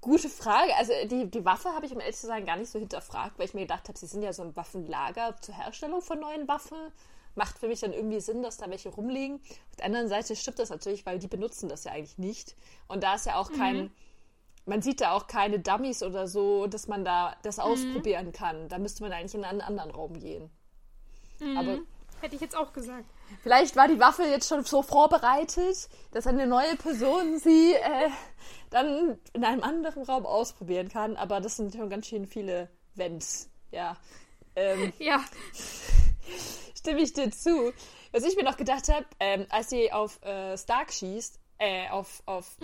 Gute 0.00 0.28
Frage. 0.28 0.74
Also 0.76 0.92
die, 1.06 1.30
die 1.30 1.44
Waffe 1.44 1.70
habe 1.70 1.86
ich, 1.86 1.92
um 1.92 2.00
ehrlich 2.00 2.16
zu 2.16 2.26
sein, 2.26 2.46
gar 2.46 2.56
nicht 2.56 2.70
so 2.70 2.78
hinterfragt, 2.78 3.38
weil 3.38 3.46
ich 3.46 3.54
mir 3.54 3.62
gedacht 3.62 3.88
habe, 3.88 3.98
sie 3.98 4.06
sind 4.06 4.22
ja 4.22 4.32
so 4.32 4.42
ein 4.42 4.54
Waffenlager 4.54 5.36
zur 5.40 5.56
Herstellung 5.56 6.00
von 6.02 6.20
neuen 6.20 6.46
Waffen. 6.46 6.78
Macht 7.34 7.58
für 7.58 7.68
mich 7.68 7.80
dann 7.80 7.92
irgendwie 7.92 8.20
Sinn, 8.20 8.42
dass 8.42 8.56
da 8.56 8.70
welche 8.70 8.88
rumliegen. 8.88 9.40
Auf 9.70 9.76
der 9.76 9.86
anderen 9.86 10.08
Seite 10.08 10.36
stimmt 10.36 10.58
das 10.58 10.70
natürlich, 10.70 11.04
weil 11.04 11.18
die 11.18 11.26
benutzen 11.26 11.68
das 11.68 11.84
ja 11.84 11.92
eigentlich 11.92 12.16
nicht. 12.16 12.56
Und 12.88 13.02
da 13.02 13.16
ist 13.16 13.26
ja 13.26 13.36
auch 13.36 13.52
kein, 13.52 13.90
man 14.64 14.80
sieht 14.80 15.00
da 15.00 15.12
auch 15.12 15.26
keine 15.26 15.58
Dummies 15.58 16.02
oder 16.02 16.28
so, 16.28 16.66
dass 16.66 16.86
man 16.88 17.04
da 17.04 17.36
das 17.42 17.58
ausprobieren 17.58 18.32
kann. 18.32 18.68
Da 18.68 18.78
müsste 18.78 19.02
man 19.02 19.12
eigentlich 19.12 19.34
in 19.34 19.44
einen 19.44 19.60
anderen 19.60 19.90
Raum 19.90 20.18
gehen. 20.18 20.48
Aber 21.56 21.78
Hätte 22.20 22.34
ich 22.34 22.40
jetzt 22.40 22.56
auch 22.56 22.72
gesagt. 22.72 23.04
Vielleicht 23.42 23.76
war 23.76 23.88
die 23.88 24.00
Waffe 24.00 24.22
jetzt 24.22 24.48
schon 24.48 24.64
so 24.64 24.82
vorbereitet, 24.82 25.88
dass 26.12 26.26
eine 26.26 26.46
neue 26.46 26.76
Person 26.76 27.38
sie 27.38 27.74
äh, 27.74 28.08
dann 28.70 29.18
in 29.32 29.44
einem 29.44 29.62
anderen 29.62 30.02
Raum 30.02 30.24
ausprobieren 30.24 30.88
kann. 30.88 31.16
Aber 31.16 31.40
das 31.40 31.56
sind 31.56 31.74
schon 31.74 31.90
ganz 31.90 32.06
schön 32.06 32.26
viele 32.26 32.70
Wenns. 32.94 33.50
Ja. 33.70 33.96
Ähm, 34.54 34.92
Ja, 34.98 35.22
stimme 36.74 37.00
ich 37.00 37.12
dir 37.12 37.30
zu. 37.30 37.72
Was 38.12 38.24
ich 38.24 38.36
mir 38.36 38.44
noch 38.44 38.56
gedacht 38.56 38.88
habe, 38.88 39.04
ähm, 39.20 39.46
als 39.50 39.68
sie 39.68 39.92
auf 39.92 40.22
äh, 40.22 40.56
Stark 40.56 40.92
schießt, 40.92 41.38
äh, 41.58 41.88
auf, 41.90 42.22
auf 42.24 42.56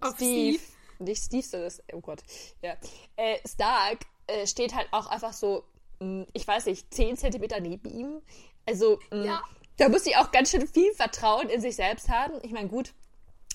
auf 0.00 0.14
Steve, 0.14 0.58
Steve. 0.58 0.72
nicht 1.00 1.22
Steve, 1.22 1.42
sondern 1.42 1.72
oh 1.92 2.00
Gott, 2.00 2.22
ja. 2.62 2.76
Äh, 3.16 3.38
Stark 3.46 3.98
äh, 4.26 4.46
steht 4.46 4.74
halt 4.74 4.88
auch 4.92 5.06
einfach 5.08 5.32
so, 5.32 5.64
ich 6.32 6.46
weiß 6.46 6.66
nicht, 6.66 6.92
10 6.94 7.16
Zentimeter 7.16 7.60
neben 7.60 7.88
ihm. 7.90 8.22
Also, 8.66 8.98
mh, 9.10 9.24
Ja. 9.24 9.42
da 9.76 9.88
muss 9.88 10.04
sie 10.04 10.16
auch 10.16 10.30
ganz 10.30 10.50
schön 10.50 10.66
viel 10.66 10.92
Vertrauen 10.94 11.48
in 11.48 11.60
sich 11.60 11.76
selbst 11.76 12.08
haben. 12.08 12.34
Ich 12.42 12.52
meine, 12.52 12.68
gut, 12.68 12.92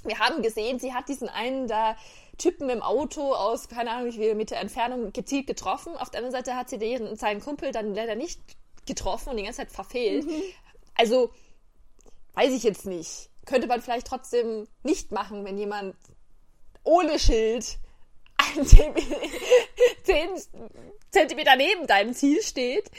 wir 0.03 0.19
haben 0.19 0.41
gesehen, 0.41 0.79
sie 0.79 0.93
hat 0.93 1.07
diesen 1.07 1.29
einen 1.29 1.67
da 1.67 1.95
Typen 2.37 2.69
im 2.69 2.81
Auto 2.81 3.33
aus, 3.33 3.69
keine 3.69 3.91
Ahnung, 3.91 4.07
wie 4.07 4.11
viele 4.17 4.35
Meter 4.35 4.57
Entfernung 4.57 5.13
gezielt 5.13 5.47
getroffen. 5.47 5.95
Auf 5.95 6.09
der 6.09 6.19
anderen 6.19 6.43
Seite 6.43 6.57
hat 6.57 6.69
sie 6.69 6.77
den, 6.77 7.15
seinen 7.15 7.39
Kumpel 7.41 7.71
dann 7.71 7.93
leider 7.93 8.15
nicht 8.15 8.39
getroffen 8.85 9.29
und 9.29 9.37
die 9.37 9.43
ganze 9.43 9.57
Zeit 9.59 9.71
verfehlt. 9.71 10.25
Also, 10.95 11.31
weiß 12.33 12.51
ich 12.51 12.63
jetzt 12.63 12.85
nicht. 12.85 13.29
Könnte 13.45 13.67
man 13.67 13.81
vielleicht 13.81 14.07
trotzdem 14.07 14.67
nicht 14.83 15.11
machen, 15.11 15.45
wenn 15.45 15.57
jemand 15.57 15.95
ohne 16.83 17.19
Schild 17.19 17.77
10 20.03 20.29
Zentimeter 21.11 21.55
neben 21.55 21.87
deinem 21.87 22.13
Ziel 22.13 22.41
steht. 22.41 22.89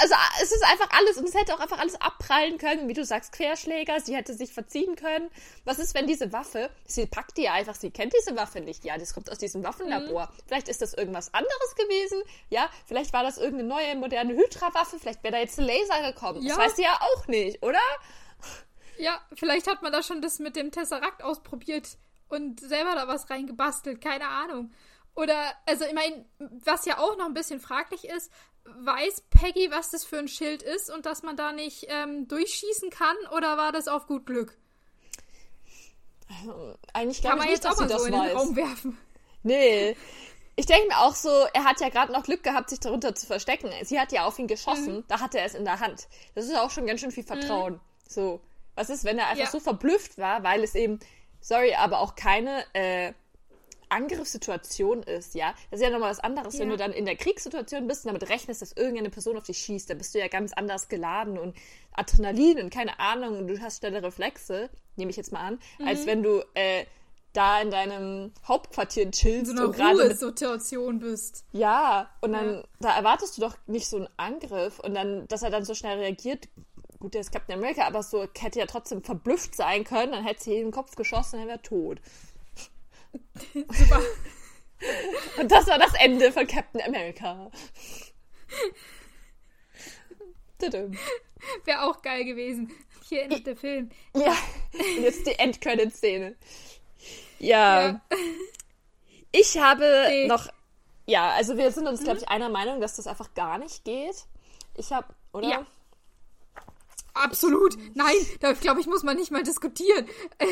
Also 0.00 0.14
es 0.42 0.52
ist 0.52 0.64
einfach 0.64 0.90
alles 0.90 1.16
und 1.16 1.26
es 1.26 1.34
hätte 1.34 1.54
auch 1.54 1.60
einfach 1.60 1.78
alles 1.78 1.98
abprallen 1.98 2.58
können, 2.58 2.88
wie 2.88 2.92
du 2.92 3.04
sagst, 3.06 3.32
Querschläger, 3.32 4.00
sie 4.00 4.14
hätte 4.14 4.34
sich 4.34 4.52
verziehen 4.52 4.96
können. 4.96 5.30
Was 5.64 5.78
ist, 5.78 5.94
wenn 5.94 6.06
diese 6.06 6.30
Waffe, 6.32 6.68
sie 6.86 7.06
packt 7.06 7.38
die 7.38 7.48
einfach, 7.48 7.74
sie 7.74 7.90
kennt 7.90 8.12
diese 8.12 8.36
Waffe 8.36 8.60
nicht, 8.60 8.84
ja, 8.84 8.98
das 8.98 9.14
kommt 9.14 9.30
aus 9.30 9.38
diesem 9.38 9.64
Waffenlabor. 9.64 10.26
Mhm. 10.26 10.42
Vielleicht 10.46 10.68
ist 10.68 10.82
das 10.82 10.92
irgendwas 10.92 11.32
anderes 11.32 11.74
gewesen, 11.74 12.22
ja, 12.50 12.68
vielleicht 12.86 13.14
war 13.14 13.22
das 13.22 13.38
irgendeine 13.38 13.68
neue, 13.68 13.96
moderne 13.96 14.34
Hydra-Waffe, 14.34 14.98
vielleicht 14.98 15.22
wäre 15.24 15.32
da 15.32 15.40
jetzt 15.40 15.58
ein 15.58 15.64
Laser 15.64 16.12
gekommen. 16.12 16.42
Ja. 16.42 16.50
Das 16.50 16.58
weiß 16.58 16.76
sie 16.76 16.82
ja 16.82 16.98
auch 17.00 17.26
nicht, 17.28 17.62
oder? 17.62 17.80
Ja, 18.98 19.22
vielleicht 19.34 19.66
hat 19.68 19.82
man 19.82 19.90
da 19.90 20.02
schon 20.02 20.20
das 20.20 20.38
mit 20.38 20.54
dem 20.54 20.70
Tesseract 20.70 21.24
ausprobiert 21.24 21.96
und 22.32 22.60
selber 22.60 22.94
da 22.94 23.08
was 23.08 23.28
reingebastelt, 23.28 24.00
keine 24.00 24.28
Ahnung. 24.28 24.72
Oder, 25.14 25.52
also 25.66 25.84
ich 25.84 25.92
meine, 25.92 26.24
was 26.38 26.86
ja 26.86 26.98
auch 26.98 27.16
noch 27.18 27.26
ein 27.26 27.34
bisschen 27.34 27.60
fraglich 27.60 28.08
ist, 28.08 28.32
weiß 28.64 29.24
Peggy, 29.30 29.70
was 29.70 29.90
das 29.90 30.04
für 30.04 30.18
ein 30.18 30.28
Schild 30.28 30.62
ist 30.62 30.90
und 30.90 31.04
dass 31.04 31.22
man 31.22 31.36
da 31.36 31.52
nicht 31.52 31.86
ähm, 31.88 32.28
durchschießen 32.28 32.90
kann 32.90 33.16
oder 33.36 33.58
war 33.58 33.72
das 33.72 33.88
auf 33.88 34.06
gut 34.06 34.24
Glück? 34.24 34.56
Also, 36.28 36.74
eigentlich 36.94 37.20
glaube 37.20 37.40
ich 37.40 37.50
nicht, 37.50 37.64
dass 37.64 37.76
sie 37.76 37.86
das 37.86 38.04
so 38.04 38.10
weiß. 38.10 38.14
in 38.14 38.22
den 38.22 38.36
Raum 38.36 38.56
werfen. 38.56 38.98
Nee. 39.42 39.96
Ich 40.56 40.66
denke 40.66 40.88
mir 40.88 40.98
auch 40.98 41.14
so, 41.14 41.28
er 41.52 41.64
hat 41.64 41.80
ja 41.80 41.88
gerade 41.88 42.12
noch 42.12 42.22
Glück 42.22 42.42
gehabt, 42.42 42.70
sich 42.70 42.80
darunter 42.80 43.14
zu 43.14 43.26
verstecken. 43.26 43.70
Sie 43.82 43.98
hat 43.98 44.12
ja 44.12 44.24
auf 44.24 44.38
ihn 44.38 44.46
geschossen, 44.46 44.98
mhm. 44.98 45.04
da 45.08 45.20
hatte 45.20 45.38
er 45.38 45.46
es 45.46 45.54
in 45.54 45.64
der 45.64 45.80
Hand. 45.80 46.08
Das 46.34 46.44
ist 46.46 46.56
auch 46.56 46.70
schon 46.70 46.86
ganz 46.86 47.00
schön 47.00 47.10
viel 47.10 47.24
Vertrauen. 47.24 47.74
Mhm. 47.74 47.80
So, 48.08 48.40
was 48.74 48.88
ist, 48.88 49.04
wenn 49.04 49.18
er 49.18 49.28
einfach 49.28 49.44
ja. 49.44 49.50
so 49.50 49.60
verblüfft 49.60 50.18
war, 50.18 50.42
weil 50.42 50.62
es 50.62 50.74
eben, 50.74 51.00
sorry, 51.42 51.74
aber 51.74 52.00
auch 52.00 52.14
keine 52.14 52.64
äh, 52.72 53.12
Angriffssituation 53.92 55.02
ist, 55.02 55.34
ja, 55.34 55.54
das 55.70 55.80
ist 55.80 55.84
ja 55.84 55.90
nochmal 55.90 56.10
was 56.10 56.20
anderes. 56.20 56.54
Ja. 56.54 56.60
Wenn 56.60 56.70
du 56.70 56.76
dann 56.78 56.92
in 56.92 57.04
der 57.04 57.16
Kriegssituation 57.16 57.86
bist 57.86 58.04
und 58.04 58.12
damit 58.12 58.28
rechnest, 58.30 58.62
dass 58.62 58.72
irgendeine 58.72 59.10
Person 59.10 59.36
auf 59.36 59.44
dich 59.44 59.58
schießt, 59.58 59.90
dann 59.90 59.98
bist 59.98 60.14
du 60.14 60.18
ja 60.18 60.28
ganz 60.28 60.54
anders 60.54 60.88
geladen 60.88 61.38
und 61.38 61.54
Adrenalin 61.92 62.58
und 62.62 62.70
keine 62.70 62.98
Ahnung 62.98 63.36
und 63.36 63.48
du 63.48 63.60
hast 63.60 63.78
schnelle 63.78 64.02
Reflexe, 64.02 64.70
nehme 64.96 65.10
ich 65.10 65.16
jetzt 65.18 65.32
mal 65.32 65.40
an, 65.40 65.58
mhm. 65.78 65.88
als 65.88 66.06
wenn 66.06 66.22
du 66.22 66.42
äh, 66.54 66.86
da 67.32 67.60
in 67.60 67.70
deinem 67.70 68.32
Hauptquartier 68.46 69.10
chillst 69.10 69.50
in 69.50 69.56
so 69.56 69.64
und 69.64 69.76
gerade 69.76 70.02
Ruhesituation 70.02 70.98
bist. 70.98 71.44
Ja, 71.52 72.10
und 72.20 72.32
dann 72.32 72.54
ja. 72.56 72.64
da 72.80 72.96
erwartest 72.96 73.36
du 73.36 73.42
doch 73.42 73.56
nicht 73.66 73.88
so 73.88 73.98
einen 73.98 74.08
Angriff 74.16 74.78
und 74.80 74.94
dann, 74.94 75.26
dass 75.28 75.42
er 75.42 75.50
dann 75.50 75.64
so 75.64 75.74
schnell 75.74 75.98
reagiert. 75.98 76.48
Gut, 77.02 77.14
der 77.14 77.22
ist 77.22 77.32
Captain 77.32 77.58
America, 77.58 77.84
aber 77.84 78.04
so 78.04 78.28
hätte 78.38 78.60
ja 78.60 78.66
trotzdem 78.66 79.02
verblüfft 79.02 79.56
sein 79.56 79.82
können, 79.82 80.12
dann 80.12 80.24
hätte 80.24 80.44
sie 80.44 80.54
in 80.54 80.66
den 80.66 80.70
Kopf 80.70 80.94
geschossen, 80.94 81.40
er 81.40 81.48
wäre 81.48 81.60
tot. 81.60 82.00
Super. 83.54 84.00
Und 85.40 85.50
das 85.50 85.66
war 85.66 85.80
das 85.80 85.94
Ende 85.94 86.30
von 86.30 86.46
Captain 86.46 86.80
America. 86.80 87.50
Wäre 91.64 91.82
auch 91.82 92.02
geil 92.02 92.24
gewesen. 92.24 92.70
Hier 93.08 93.24
endet 93.24 93.48
der 93.48 93.56
Film. 93.56 93.90
Ja, 94.14 94.36
und 94.72 95.02
jetzt 95.02 95.26
die 95.26 95.36
Endcredit-Szene. 95.36 96.36
Ja. 97.40 97.90
ja. 97.90 98.00
Ich 99.32 99.58
habe 99.58 100.06
nee. 100.08 100.28
noch. 100.28 100.46
Ja, 101.06 101.30
also 101.30 101.56
wir 101.56 101.72
sind 101.72 101.88
uns, 101.88 101.98
mhm. 102.02 102.04
glaube 102.04 102.20
ich, 102.20 102.28
einer 102.28 102.48
Meinung, 102.48 102.80
dass 102.80 102.94
das 102.94 103.08
einfach 103.08 103.34
gar 103.34 103.58
nicht 103.58 103.84
geht. 103.84 104.24
Ich 104.76 104.92
habe, 104.92 105.12
oder? 105.32 105.48
Ja. 105.48 105.66
Absolut. 107.14 107.76
Nein, 107.94 108.16
da 108.40 108.52
glaube 108.52 108.80
ich, 108.80 108.86
muss 108.86 109.02
man 109.02 109.16
nicht 109.16 109.30
mal 109.30 109.42
diskutieren. 109.42 110.06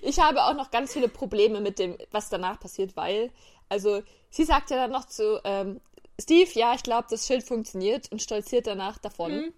Ich 0.00 0.18
habe 0.18 0.44
auch 0.44 0.54
noch 0.54 0.70
ganz 0.70 0.94
viele 0.94 1.08
Probleme 1.08 1.60
mit 1.60 1.78
dem, 1.78 1.98
was 2.10 2.30
danach 2.30 2.58
passiert, 2.58 2.96
weil, 2.96 3.30
also, 3.68 4.02
sie 4.30 4.44
sagt 4.44 4.70
ja 4.70 4.78
dann 4.78 4.90
noch 4.90 5.04
zu 5.04 5.42
ähm, 5.44 5.78
Steve, 6.18 6.50
ja, 6.54 6.74
ich 6.74 6.82
glaube, 6.82 7.06
das 7.10 7.26
Schild 7.26 7.42
funktioniert 7.42 8.10
und 8.10 8.22
stolziert 8.22 8.66
danach 8.66 8.96
davon. 8.96 9.32
Mhm. 9.32 9.52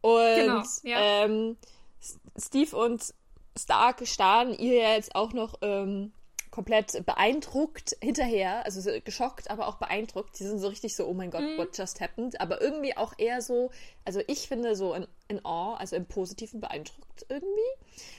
Und 0.00 0.36
genau, 0.36 0.62
ja. 0.84 1.24
ähm, 1.24 1.56
Steve 2.38 2.76
und 2.76 3.14
Stark 3.58 4.06
starren 4.06 4.56
ihr 4.56 4.74
ja 4.74 4.94
jetzt 4.94 5.14
auch 5.14 5.32
noch 5.32 5.54
ähm, 5.62 6.12
komplett 6.56 7.04
beeindruckt 7.04 7.98
hinterher, 8.00 8.64
also 8.64 8.90
geschockt, 9.04 9.50
aber 9.50 9.68
auch 9.68 9.76
beeindruckt. 9.76 10.38
Die 10.38 10.44
sind 10.44 10.58
so 10.58 10.68
richtig 10.68 10.96
so, 10.96 11.06
oh 11.06 11.12
mein 11.12 11.30
Gott, 11.30 11.42
mm. 11.42 11.58
what 11.58 11.76
just 11.76 12.00
happened? 12.00 12.40
Aber 12.40 12.62
irgendwie 12.62 12.96
auch 12.96 13.12
eher 13.18 13.42
so, 13.42 13.70
also 14.06 14.22
ich 14.26 14.48
finde 14.48 14.74
so 14.74 14.94
in, 14.94 15.06
in 15.28 15.44
awe, 15.44 15.78
also 15.78 15.96
im 15.96 16.06
Positiven 16.06 16.62
beeindruckt 16.62 17.26
irgendwie. 17.28 17.50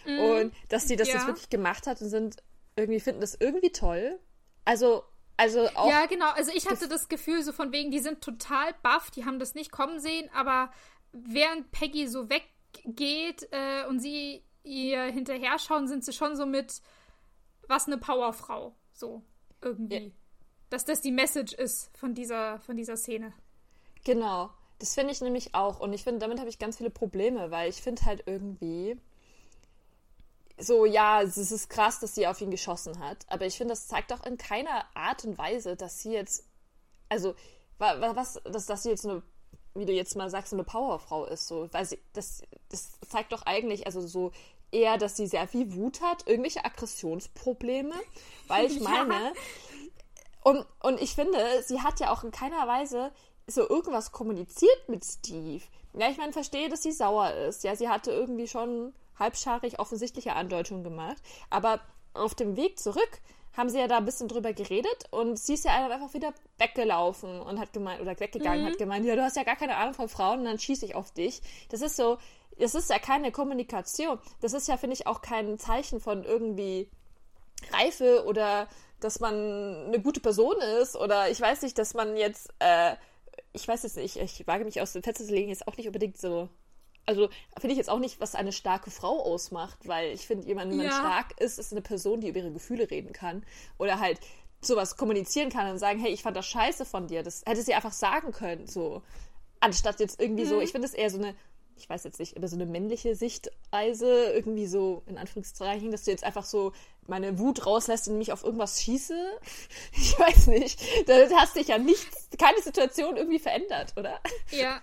Mm. 0.05 0.19
Und 0.19 0.53
dass 0.69 0.85
die 0.85 0.95
das 0.95 1.07
ja. 1.07 1.15
jetzt 1.15 1.25
wirklich 1.25 1.49
gemacht 1.49 1.87
hat 1.87 1.99
und 1.99 2.09
sind 2.09 2.43
irgendwie, 2.75 2.99
finden 2.99 3.21
das 3.21 3.33
irgendwie 3.33 3.71
toll. 3.71 4.19
Also, 4.65 5.01
also 5.35 5.67
auch. 5.73 5.89
Ja, 5.89 6.05
genau. 6.05 6.29
Also 6.29 6.51
ich 6.53 6.69
hatte 6.69 6.87
das 6.87 7.09
Gefühl 7.09 7.41
so 7.41 7.53
von 7.53 7.71
wegen, 7.71 7.89
die 7.89 7.97
sind 7.97 8.21
total 8.21 8.75
baff, 8.83 9.09
die 9.09 9.25
haben 9.25 9.39
das 9.39 9.55
nicht 9.55 9.71
kommen 9.71 9.99
sehen, 9.99 10.29
aber 10.31 10.71
während 11.11 11.71
Peggy 11.71 12.05
so 12.05 12.29
weggeht 12.29 13.47
äh, 13.49 13.87
und 13.87 13.99
sie 13.99 14.43
ihr 14.61 15.05
hinterher 15.05 15.57
schauen, 15.57 15.87
sind 15.87 16.05
sie 16.05 16.13
schon 16.13 16.35
so 16.35 16.45
mit, 16.45 16.83
was 17.67 17.87
eine 17.87 17.97
Powerfrau. 17.97 18.75
So, 18.93 19.23
irgendwie. 19.61 20.07
Ja. 20.07 20.11
Dass 20.69 20.85
das 20.85 21.01
die 21.01 21.11
Message 21.11 21.53
ist 21.53 21.95
von 21.97 22.13
dieser, 22.13 22.59
von 22.59 22.75
dieser 22.75 22.97
Szene. 22.97 23.33
Genau. 24.03 24.49
Das 24.79 24.93
finde 24.93 25.11
ich 25.11 25.21
nämlich 25.21 25.55
auch. 25.55 25.79
Und 25.79 25.93
ich 25.93 26.03
finde, 26.03 26.19
damit 26.19 26.39
habe 26.39 26.49
ich 26.49 26.59
ganz 26.59 26.77
viele 26.77 26.89
Probleme, 26.89 27.51
weil 27.51 27.69
ich 27.69 27.81
finde 27.81 28.05
halt 28.05 28.23
irgendwie 28.25 28.99
so, 30.59 30.85
ja, 30.85 31.21
es 31.21 31.37
ist 31.37 31.69
krass, 31.69 31.99
dass 31.99 32.15
sie 32.15 32.27
auf 32.27 32.41
ihn 32.41 32.51
geschossen 32.51 32.99
hat. 32.99 33.25
Aber 33.27 33.45
ich 33.45 33.57
finde, 33.57 33.73
das 33.73 33.87
zeigt 33.87 34.11
doch 34.11 34.25
in 34.25 34.37
keiner 34.37 34.85
Art 34.95 35.23
und 35.23 35.37
Weise, 35.37 35.75
dass 35.75 36.01
sie 36.01 36.13
jetzt, 36.13 36.45
also, 37.09 37.35
was, 37.77 38.41
dass, 38.43 38.65
dass 38.65 38.83
sie 38.83 38.89
jetzt 38.89 39.05
eine, 39.05 39.21
wie 39.75 39.85
du 39.85 39.93
jetzt 39.93 40.15
mal 40.15 40.29
sagst, 40.29 40.53
eine 40.53 40.63
Powerfrau 40.63 41.25
ist. 41.25 41.47
So, 41.47 41.71
weil 41.71 41.85
sie, 41.85 41.99
das, 42.13 42.41
das 42.69 42.99
zeigt 43.01 43.31
doch 43.31 43.43
eigentlich, 43.43 43.85
also 43.85 44.01
so, 44.01 44.31
eher, 44.71 44.97
dass 44.97 45.17
sie 45.17 45.27
sehr 45.27 45.47
viel 45.47 45.73
Wut 45.73 46.01
hat, 46.01 46.27
irgendwelche 46.27 46.65
Aggressionsprobleme, 46.65 47.93
weil 48.47 48.65
ich 48.65 48.79
meine, 48.81 49.13
ja. 49.13 49.31
und, 50.43 50.65
und 50.81 51.01
ich 51.01 51.15
finde, 51.15 51.39
sie 51.65 51.81
hat 51.81 51.99
ja 51.99 52.11
auch 52.11 52.23
in 52.23 52.31
keiner 52.31 52.67
Weise 52.67 53.11
so 53.47 53.67
irgendwas 53.67 54.11
kommuniziert 54.11 54.89
mit 54.89 55.05
Steve. 55.05 55.63
Ja, 55.93 56.09
ich 56.09 56.17
meine, 56.17 56.33
verstehe, 56.33 56.69
dass 56.69 56.83
sie 56.83 56.91
sauer 56.91 57.31
ist. 57.31 57.63
Ja, 57.63 57.75
sie 57.75 57.89
hatte 57.89 58.11
irgendwie 58.11 58.47
schon 58.47 58.93
halbscharig 59.17 59.79
offensichtliche 59.79 60.33
Andeutungen 60.33 60.83
gemacht, 60.83 61.17
aber 61.49 61.79
auf 62.13 62.35
dem 62.35 62.55
Weg 62.55 62.77
zurück 62.79 63.21
haben 63.57 63.69
sie 63.69 63.79
ja 63.79 63.87
da 63.87 63.97
ein 63.97 64.05
bisschen 64.05 64.27
drüber 64.27 64.53
geredet 64.53 65.05
und 65.09 65.39
sie 65.39 65.55
ist 65.55 65.65
ja 65.65 65.73
einfach 65.73 66.13
wieder 66.13 66.31
weggelaufen 66.59 67.41
und 67.41 67.59
hat 67.59 67.73
gemeint, 67.73 67.99
oder 67.99 68.17
weggegangen, 68.19 68.63
mhm. 68.63 68.67
hat 68.67 68.77
gemeint, 68.77 69.03
ja, 69.05 69.15
du 69.15 69.23
hast 69.23 69.35
ja 69.35 69.43
gar 69.43 69.55
keine 69.55 69.75
Ahnung 69.77 69.95
von 69.95 70.07
Frauen 70.07 70.39
und 70.39 70.45
dann 70.45 70.59
schieße 70.59 70.85
ich 70.85 70.93
auf 70.93 71.11
dich. 71.11 71.41
Das 71.69 71.81
ist 71.81 71.95
so, 71.95 72.19
das 72.59 72.75
ist 72.75 72.89
ja 72.89 72.99
keine 72.99 73.31
Kommunikation. 73.31 74.19
Das 74.41 74.53
ist 74.53 74.67
ja, 74.67 74.77
finde 74.77 74.95
ich, 74.95 75.07
auch 75.07 75.21
kein 75.21 75.57
Zeichen 75.57 75.99
von 75.99 76.23
irgendwie 76.23 76.89
Reife 77.71 78.25
oder 78.25 78.67
dass 78.99 79.19
man 79.19 79.35
eine 79.85 79.99
gute 80.01 80.19
Person 80.19 80.55
ist 80.81 80.95
oder 80.95 81.29
ich 81.29 81.39
weiß 81.39 81.61
nicht, 81.61 81.77
dass 81.77 81.93
man 81.93 82.17
jetzt, 82.17 82.49
äh, 82.59 82.95
ich 83.53 83.67
weiß 83.67 83.83
jetzt 83.83 83.97
nicht, 83.97 84.17
ich 84.17 84.47
wage 84.47 84.65
mich 84.65 84.81
aus 84.81 84.93
dem 84.93 85.03
Fenster 85.03 85.25
zu 85.25 85.33
legen, 85.33 85.51
ist 85.51 85.67
auch 85.67 85.77
nicht 85.77 85.87
unbedingt 85.87 86.17
so. 86.17 86.49
Also 87.05 87.29
finde 87.57 87.71
ich 87.71 87.77
jetzt 87.77 87.89
auch 87.89 87.99
nicht, 87.99 88.19
was 88.19 88.35
eine 88.35 88.51
starke 88.51 88.91
Frau 88.91 89.21
ausmacht, 89.23 89.87
weil 89.87 90.13
ich 90.13 90.27
finde, 90.27 90.45
jemand, 90.47 90.73
ja. 90.73 90.77
man 90.77 90.91
stark 90.91 91.39
ist, 91.39 91.57
ist 91.57 91.71
eine 91.71 91.81
Person, 91.81 92.19
die 92.19 92.27
über 92.27 92.39
ihre 92.39 92.51
Gefühle 92.51 92.89
reden 92.89 93.13
kann 93.13 93.45
oder 93.77 93.99
halt 93.99 94.19
sowas 94.59 94.97
kommunizieren 94.97 95.49
kann 95.49 95.69
und 95.69 95.77
sagen, 95.77 95.99
hey, 95.99 96.11
ich 96.11 96.23
fand 96.23 96.35
das 96.35 96.47
scheiße 96.47 96.85
von 96.85 97.07
dir. 97.07 97.23
Das 97.23 97.43
hätte 97.45 97.61
sie 97.61 97.73
einfach 97.73 97.93
sagen 97.93 98.31
können, 98.31 98.67
so. 98.67 99.03
Anstatt 99.59 99.99
jetzt 99.99 100.19
irgendwie 100.21 100.43
mhm. 100.43 100.49
so, 100.49 100.61
ich 100.61 100.71
finde 100.71 100.87
es 100.87 100.93
eher 100.93 101.09
so 101.09 101.17
eine 101.17 101.33
ich 101.77 101.89
weiß 101.89 102.03
jetzt 102.03 102.19
nicht, 102.19 102.35
über 102.35 102.47
so 102.47 102.55
eine 102.55 102.65
männliche 102.65 103.15
Sichtweise, 103.15 104.31
irgendwie 104.33 104.67
so 104.67 105.03
in 105.05 105.17
Anführungszeichen, 105.17 105.91
dass 105.91 106.03
du 106.03 106.11
jetzt 106.11 106.23
einfach 106.23 106.45
so 106.45 106.73
meine 107.05 107.39
Wut 107.39 107.65
rauslässt 107.65 108.07
und 108.07 108.17
mich 108.17 108.31
auf 108.31 108.43
irgendwas 108.43 108.81
schieße. 108.81 109.15
Ich 109.93 110.17
weiß 110.19 110.47
nicht. 110.47 110.79
Da 111.07 111.29
hast 111.37 111.55
dich 111.55 111.67
ja 111.69 111.77
nichts, 111.77 112.29
keine 112.37 112.61
Situation 112.61 113.17
irgendwie 113.17 113.39
verändert, 113.39 113.93
oder? 113.97 114.19
Ja. 114.51 114.81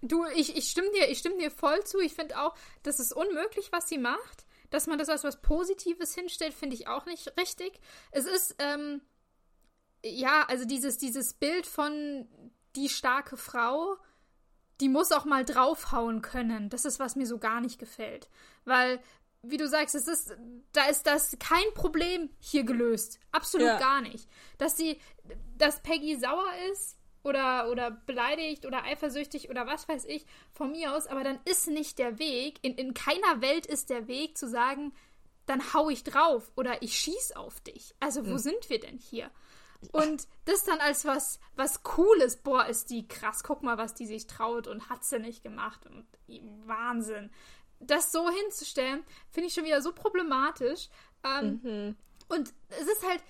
Du, 0.00 0.24
ich, 0.34 0.56
ich 0.56 0.68
stimme 0.68 0.90
dir, 0.90 1.08
ich 1.10 1.18
stimme 1.18 1.38
dir 1.38 1.50
voll 1.50 1.82
zu. 1.84 1.98
Ich 2.00 2.14
finde 2.14 2.38
auch, 2.40 2.54
das 2.82 3.00
ist 3.00 3.12
unmöglich, 3.12 3.72
was 3.72 3.88
sie 3.88 3.98
macht. 3.98 4.44
Dass 4.70 4.86
man 4.86 4.98
das 4.98 5.08
als 5.08 5.24
was 5.24 5.42
Positives 5.42 6.14
hinstellt, 6.14 6.54
finde 6.54 6.76
ich 6.76 6.88
auch 6.88 7.04
nicht 7.04 7.32
richtig. 7.38 7.78
Es 8.10 8.24
ist, 8.24 8.56
ähm, 8.58 9.02
ja, 10.04 10.44
also 10.48 10.64
dieses, 10.64 10.98
dieses 10.98 11.34
Bild 11.34 11.66
von 11.66 12.26
die 12.74 12.88
starke 12.88 13.36
Frau, 13.36 13.96
die 14.82 14.88
muss 14.88 15.12
auch 15.12 15.24
mal 15.24 15.44
draufhauen 15.44 16.22
können. 16.22 16.68
Das 16.68 16.84
ist, 16.84 16.98
was 16.98 17.14
mir 17.14 17.26
so 17.26 17.38
gar 17.38 17.60
nicht 17.60 17.78
gefällt. 17.78 18.28
Weil, 18.64 19.00
wie 19.42 19.56
du 19.56 19.68
sagst, 19.68 19.94
es 19.94 20.08
ist, 20.08 20.36
da 20.72 20.86
ist 20.86 21.06
das 21.06 21.36
kein 21.38 21.72
Problem 21.74 22.30
hier 22.40 22.64
gelöst. 22.64 23.20
Absolut 23.30 23.68
ja. 23.68 23.78
gar 23.78 24.00
nicht. 24.00 24.28
Dass 24.58 24.76
sie, 24.76 24.98
dass 25.56 25.82
Peggy 25.82 26.16
sauer 26.16 26.50
ist 26.72 26.98
oder, 27.22 27.70
oder 27.70 27.92
beleidigt 27.92 28.66
oder 28.66 28.82
eifersüchtig 28.82 29.50
oder 29.50 29.68
was 29.68 29.88
weiß 29.88 30.04
ich, 30.06 30.26
von 30.52 30.72
mir 30.72 30.92
aus, 30.96 31.06
aber 31.06 31.22
dann 31.22 31.38
ist 31.44 31.68
nicht 31.68 32.00
der 32.00 32.18
Weg, 32.18 32.58
in, 32.62 32.74
in 32.74 32.92
keiner 32.92 33.40
Welt 33.40 33.66
ist 33.66 33.88
der 33.88 34.08
Weg 34.08 34.36
zu 34.36 34.48
sagen, 34.48 34.92
dann 35.46 35.74
hau 35.74 35.90
ich 35.90 36.02
drauf 36.02 36.50
oder 36.56 36.82
ich 36.82 36.98
schieß 36.98 37.36
auf 37.36 37.60
dich. 37.60 37.94
Also 38.00 38.26
wo 38.26 38.32
mhm. 38.32 38.38
sind 38.38 38.68
wir 38.68 38.80
denn 38.80 38.98
hier? 38.98 39.30
Und 39.90 40.28
das 40.44 40.64
dann 40.64 40.78
als 40.80 41.04
was, 41.04 41.40
was 41.56 41.82
Cooles, 41.82 42.36
boah, 42.36 42.66
ist 42.66 42.90
die 42.90 43.08
krass, 43.08 43.42
guck 43.42 43.62
mal, 43.62 43.78
was 43.78 43.94
die 43.94 44.06
sich 44.06 44.26
traut 44.26 44.66
und 44.66 44.88
hat 44.88 45.04
sie 45.04 45.18
nicht 45.18 45.42
gemacht 45.42 45.84
und 45.86 46.06
Wahnsinn. 46.66 47.30
Das 47.80 48.12
so 48.12 48.30
hinzustellen, 48.30 49.02
finde 49.30 49.48
ich 49.48 49.54
schon 49.54 49.64
wieder 49.64 49.82
so 49.82 49.92
problematisch. 49.92 50.88
Ähm, 51.24 51.60
mhm. 51.62 51.96
Und 52.28 52.54
es 52.68 52.86
ist 52.86 53.06
halt, 53.06 53.22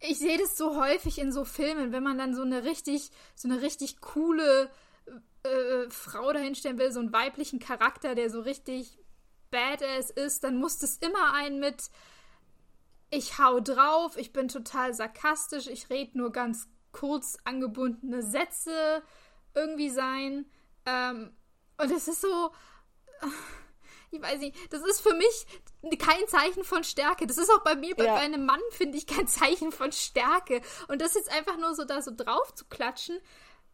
ich 0.00 0.18
sehe 0.18 0.38
das 0.38 0.56
so 0.56 0.80
häufig 0.80 1.18
in 1.18 1.32
so 1.32 1.44
Filmen, 1.44 1.92
wenn 1.92 2.02
man 2.02 2.18
dann 2.18 2.34
so 2.34 2.42
eine 2.42 2.64
richtig, 2.64 3.10
so 3.34 3.48
eine 3.48 3.62
richtig 3.62 4.00
coole 4.00 4.70
äh, 5.42 5.90
Frau 5.90 6.32
dahinstellen 6.32 6.78
will, 6.78 6.92
so 6.92 7.00
einen 7.00 7.12
weiblichen 7.12 7.58
Charakter, 7.58 8.14
der 8.14 8.30
so 8.30 8.40
richtig 8.40 8.98
badass 9.50 10.10
ist, 10.10 10.44
dann 10.44 10.58
muss 10.58 10.78
das 10.78 10.96
immer 10.98 11.32
einen 11.32 11.58
mit 11.60 11.90
ich 13.10 13.38
hau 13.38 13.60
drauf, 13.60 14.16
ich 14.16 14.32
bin 14.32 14.48
total 14.48 14.94
sarkastisch, 14.94 15.66
ich 15.66 15.90
rede 15.90 16.18
nur 16.18 16.32
ganz 16.32 16.68
kurz 16.92 17.38
angebundene 17.44 18.22
Sätze 18.22 19.02
irgendwie 19.54 19.90
sein. 19.90 20.46
Ähm, 20.86 21.36
und 21.78 21.90
es 21.90 22.08
ist 22.08 22.20
so. 22.20 22.50
Ich 24.10 24.22
weiß 24.22 24.40
nicht, 24.40 24.56
das 24.72 24.80
ist 24.86 25.02
für 25.02 25.12
mich 25.12 25.46
kein 25.98 26.26
Zeichen 26.28 26.64
von 26.64 26.82
Stärke. 26.82 27.26
Das 27.26 27.36
ist 27.36 27.50
auch 27.50 27.62
bei 27.62 27.76
mir, 27.76 27.94
bei, 27.94 28.06
ja. 28.06 28.14
bei 28.14 28.20
einem 28.20 28.46
Mann, 28.46 28.60
finde 28.70 28.96
ich, 28.96 29.06
kein 29.06 29.26
Zeichen 29.28 29.70
von 29.70 29.92
Stärke. 29.92 30.62
Und 30.88 31.02
das 31.02 31.12
jetzt 31.12 31.30
einfach 31.30 31.58
nur 31.58 31.74
so 31.74 31.84
da 31.84 32.00
so 32.00 32.10
drauf 32.16 32.54
zu 32.54 32.64
klatschen, 32.64 33.18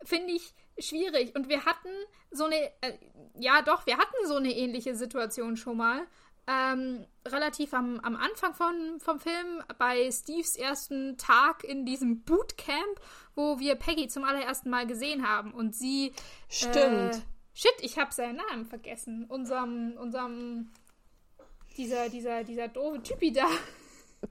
finde 0.03 0.33
ich 0.33 0.53
schwierig. 0.77 1.37
Und 1.37 1.49
wir 1.49 1.65
hatten 1.65 1.89
so 2.33 2.47
eine, 2.47 2.57
äh, 2.81 2.99
ja 3.39 3.63
doch, 3.63 3.87
wir 3.87 3.97
hatten 3.97 4.27
so 4.27 4.35
eine 4.35 4.53
ähnliche 4.53 4.97
Situation 4.97 5.57
schon 5.57 5.77
mal. 5.77 6.05
Ähm, 6.47 7.07
relativ 7.27 7.73
am, 7.73 8.01
am 8.01 8.17
Anfang 8.17 8.53
von, 8.53 9.01
vom 9.01 9.19
Film, 9.19 9.63
bei 9.79 10.11
Steves 10.11 10.57
ersten 10.57 11.17
Tag 11.17 11.65
in 11.65 11.87
diesem 11.87 12.23
Bootcamp, 12.23 13.01
wo 13.35 13.59
wir 13.59 13.77
Peggy 13.77 14.09
zum 14.09 14.25
allerersten 14.25 14.69
Mal 14.69 14.87
gesehen 14.87 15.27
haben 15.27 15.53
und 15.53 15.75
sie. 15.75 16.13
Stimmt. 16.49 17.15
Äh, 17.15 17.21
shit, 17.55 17.75
ich 17.81 17.99
habe 17.99 18.13
seinen 18.13 18.37
Namen 18.37 18.67
vergessen. 18.67 19.25
Unserem, 19.25 19.95
unserem. 19.99 20.71
Dieser, 21.77 22.09
dieser, 22.09 22.45
dieser 22.45 22.69
doofe 22.69 23.03
Typi 23.03 23.33
da. 23.33 23.49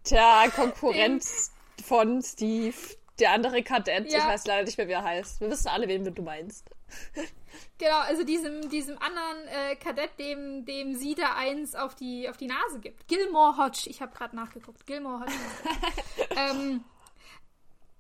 Tja, 0.04 0.46
Konkurrenz 0.56 1.52
von 1.84 2.22
Steve. 2.22 2.76
Der 3.20 3.32
andere 3.32 3.62
Kadett, 3.64 4.12
ja. 4.12 4.20
ich 4.20 4.26
weiß 4.26 4.46
leider 4.48 4.64
nicht 4.64 4.78
mehr, 4.78 4.88
wie 4.88 4.94
er 4.94 5.04
heißt. 5.04 5.42
Wir 5.42 5.50
wissen 5.50 5.68
alle, 5.68 5.88
wen 5.88 6.04
du 6.04 6.22
meinst. 6.22 6.68
Genau, 7.78 8.00
also 8.00 8.24
diesem, 8.24 8.70
diesem 8.70 8.98
anderen 8.98 9.48
äh, 9.48 9.76
Kadett, 9.76 10.18
dem, 10.20 10.66
dem 10.66 10.96
sie 10.96 11.16
da 11.16 11.36
eins 11.36 11.76
auf 11.76 11.96
die, 11.96 12.30
auf 12.30 12.38
die 12.38 12.48
Nase 12.48 12.80
gibt. 12.80 13.08
Gilmore 13.08 13.58
Hodge, 13.58 13.90
ich 13.90 14.02
habe 14.02 14.16
gerade 14.16 14.36
nachgeguckt. 14.36 14.86
Gilmore 14.86 15.22
Hodge. 15.22 15.34
ähm, 16.36 16.84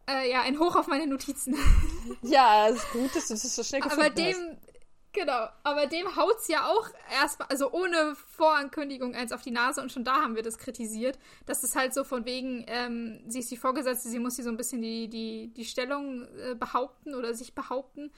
äh, 0.10 0.29
ja, 0.32 0.41
ein 0.41 0.60
Hoch 0.60 0.75
auf 0.75 0.88
meine 0.88 1.08
Notizen. 1.08 1.56
ja, 2.21 2.67
ist 2.67 2.91
gut, 2.91 3.15
dass 3.15 3.27
du 3.27 3.34
das 3.34 3.56
so 3.56 3.63
schnell 3.63 3.82
gefunden 3.82 4.06
Aber 4.06 4.10
dem, 4.13 4.36
hast. 4.36 4.73
Genau, 5.13 5.47
aber 5.63 5.86
dem 5.86 6.15
haut's 6.15 6.47
ja 6.47 6.65
auch 6.67 6.89
erstmal, 7.12 7.47
also 7.49 7.71
ohne 7.71 8.15
Vorankündigung 8.15 9.13
eins 9.13 9.32
auf 9.32 9.43
die 9.43 9.51
Nase 9.51 9.79
und 9.79 9.91
schon 9.91 10.03
da 10.03 10.21
haben 10.21 10.36
wir 10.36 10.41
das 10.41 10.58
kritisiert, 10.58 11.19
dass 11.45 11.62
es 11.62 11.75
halt 11.75 11.93
so 11.93 12.03
von 12.03 12.25
wegen, 12.25 12.65
ähm, 12.67 13.21
sie 13.27 13.39
ist 13.39 13.51
die 13.51 13.58
Vorgesetzte, 13.58 14.10
sie 14.10 14.17
muss 14.17 14.38
hier 14.38 14.43
so 14.43 14.49
ein 14.49 14.58
bisschen 14.58 14.82
die, 14.82 15.08
die, 15.10 15.53
die 15.53 15.65
Stellung 15.65 16.27
äh, 16.38 16.56
behaupten 16.56 17.13
oder 17.13 17.36
sich 17.36 17.53
behaupten. 17.53 18.12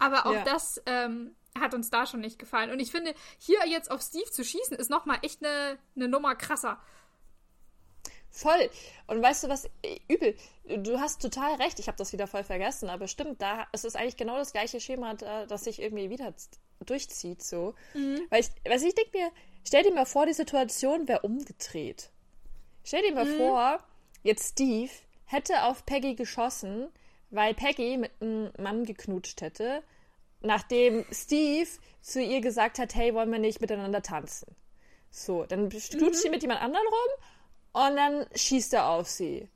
Aber 0.00 0.26
auch 0.26 0.34
ja. 0.34 0.44
das 0.44 0.82
ähm, 0.86 1.36
hat 1.58 1.74
uns 1.74 1.90
da 1.90 2.06
schon 2.06 2.20
nicht 2.20 2.38
gefallen. 2.38 2.70
Und 2.70 2.80
ich 2.80 2.90
finde, 2.90 3.14
hier 3.38 3.60
jetzt 3.66 3.90
auf 3.90 4.02
Steve 4.02 4.30
zu 4.30 4.44
schießen, 4.44 4.76
ist 4.76 4.90
nochmal 4.90 5.18
echt 5.22 5.44
eine 5.44 5.78
ne 5.94 6.08
Nummer 6.08 6.34
krasser. 6.34 6.80
Voll. 8.30 8.70
Und 9.06 9.22
weißt 9.22 9.44
du 9.44 9.48
was, 9.48 9.68
übel, 10.08 10.36
du 10.64 11.00
hast 11.00 11.20
total 11.20 11.54
recht, 11.56 11.80
ich 11.80 11.88
habe 11.88 11.98
das 11.98 12.12
wieder 12.12 12.28
voll 12.28 12.44
vergessen, 12.44 12.88
aber 12.88 13.08
stimmt, 13.08 13.42
da 13.42 13.66
ist 13.72 13.84
es 13.84 13.96
eigentlich 13.96 14.16
genau 14.16 14.36
das 14.36 14.52
gleiche 14.52 14.80
Schema, 14.80 15.14
das 15.14 15.64
sich 15.64 15.82
irgendwie 15.82 16.10
wieder 16.10 16.32
durchzieht, 16.86 17.42
so. 17.42 17.74
Mhm. 17.94 18.20
Weil 18.30 18.40
ich, 18.40 18.50
was 18.68 18.82
ich 18.82 18.94
denke 18.94 19.18
mir, 19.18 19.30
stell 19.66 19.82
dir 19.82 19.92
mal 19.92 20.06
vor, 20.06 20.26
die 20.26 20.32
Situation 20.32 21.08
wäre 21.08 21.20
umgedreht. 21.20 22.10
Stell 22.84 23.02
dir 23.02 23.14
mal 23.14 23.26
mhm. 23.26 23.36
vor, 23.36 23.84
jetzt 24.22 24.52
Steve 24.52 24.90
hätte 25.24 25.64
auf 25.64 25.84
Peggy 25.84 26.14
geschossen, 26.14 26.88
weil 27.30 27.54
Peggy 27.54 27.96
mit 27.96 28.12
einem 28.20 28.50
Mann 28.58 28.84
geknutscht 28.84 29.40
hätte, 29.40 29.82
nachdem 30.40 31.04
Steve 31.10 31.68
zu 32.00 32.20
ihr 32.22 32.40
gesagt 32.40 32.78
hat, 32.78 32.94
hey, 32.94 33.14
wollen 33.14 33.30
wir 33.30 33.38
nicht 33.38 33.60
miteinander 33.60 34.02
tanzen? 34.02 34.54
So, 35.10 35.44
dann 35.44 35.68
knutscht 35.68 35.94
mhm. 35.94 36.14
sie 36.14 36.30
mit 36.30 36.42
jemand 36.42 36.62
anderem 36.62 36.86
rum 36.86 37.86
und 37.86 37.96
dann 37.96 38.26
schießt 38.34 38.74
er 38.74 38.88
auf 38.88 39.08
sie. 39.08 39.48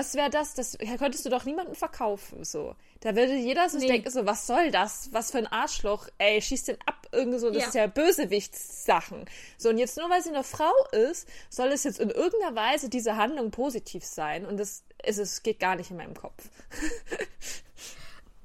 Was 0.00 0.14
wäre 0.14 0.30
das? 0.30 0.54
Das 0.54 0.78
könntest 0.98 1.26
du 1.26 1.28
doch 1.28 1.44
niemandem 1.44 1.74
verkaufen, 1.74 2.42
so. 2.42 2.74
Da 3.00 3.14
würde 3.14 3.34
jeder 3.34 3.68
so 3.68 3.76
nee. 3.76 3.86
denken, 3.86 4.10
so, 4.10 4.24
was 4.24 4.46
soll 4.46 4.70
das? 4.70 5.10
Was 5.12 5.30
für 5.30 5.36
ein 5.36 5.46
Arschloch? 5.46 6.08
Ey, 6.16 6.40
schießt 6.40 6.68
den 6.68 6.78
ab, 6.86 7.06
irgendwie 7.12 7.38
so, 7.38 7.50
das 7.50 7.62
ja. 7.64 7.68
ist 7.68 7.74
ja 7.74 7.86
Bösewichtssachen. 7.86 9.26
So, 9.58 9.68
und 9.68 9.76
jetzt 9.76 9.98
nur 9.98 10.08
weil 10.08 10.22
sie 10.22 10.30
eine 10.30 10.42
Frau 10.42 10.72
ist, 10.92 11.28
soll 11.50 11.68
es 11.68 11.84
jetzt 11.84 12.00
in 12.00 12.08
irgendeiner 12.08 12.56
Weise 12.56 12.88
diese 12.88 13.16
Handlung 13.16 13.50
positiv 13.50 14.02
sein. 14.02 14.46
Und 14.46 14.56
das 14.56 14.84
ist 15.04 15.18
es, 15.18 15.42
geht 15.42 15.60
gar 15.60 15.76
nicht 15.76 15.90
in 15.90 15.98
meinem 15.98 16.14
Kopf. 16.14 16.48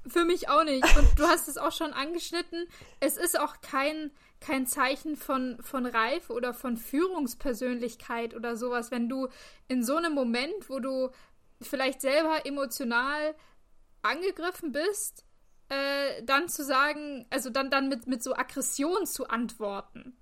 Für 0.06 0.26
mich 0.26 0.50
auch 0.50 0.65
nicht. 0.65 0.84
Und 0.98 1.08
du 1.18 1.24
hast 1.24 1.48
es 1.48 1.58
auch 1.58 1.72
schon 1.72 1.94
angeschnitten. 1.94 2.68
Es 3.00 3.15
ist 3.15 3.39
auch 3.39 3.62
kein, 3.62 4.12
kein 4.41 4.68
Zeichen 4.68 5.15
von, 5.15 5.58
von 5.62 5.86
Reife 5.86 6.34
oder 6.34 6.54
von 6.54 6.76
Führungspersönlichkeit 6.76 8.36
oder 8.36 8.58
sowas, 8.58 8.91
wenn 8.91 9.08
du 9.08 9.30
in 9.70 9.86
so 9.86 9.96
einem 9.96 10.13
Moment, 10.13 10.70
wo 10.70 10.80
du 10.80 11.12
vielleicht 11.62 12.02
selber 12.02 12.46
emotional 12.46 13.36
angegriffen 14.02 14.72
bist, 14.72 15.26
äh, 15.70 16.24
dann 16.24 16.48
zu 16.48 16.63
sagen, 16.63 17.26
also 17.30 17.50
dann, 17.50 17.70
dann 17.70 17.89
mit, 17.89 18.08
mit 18.08 18.22
so 18.22 18.36
Aggression 18.36 19.06
zu 19.06 19.28
antworten. 19.28 20.15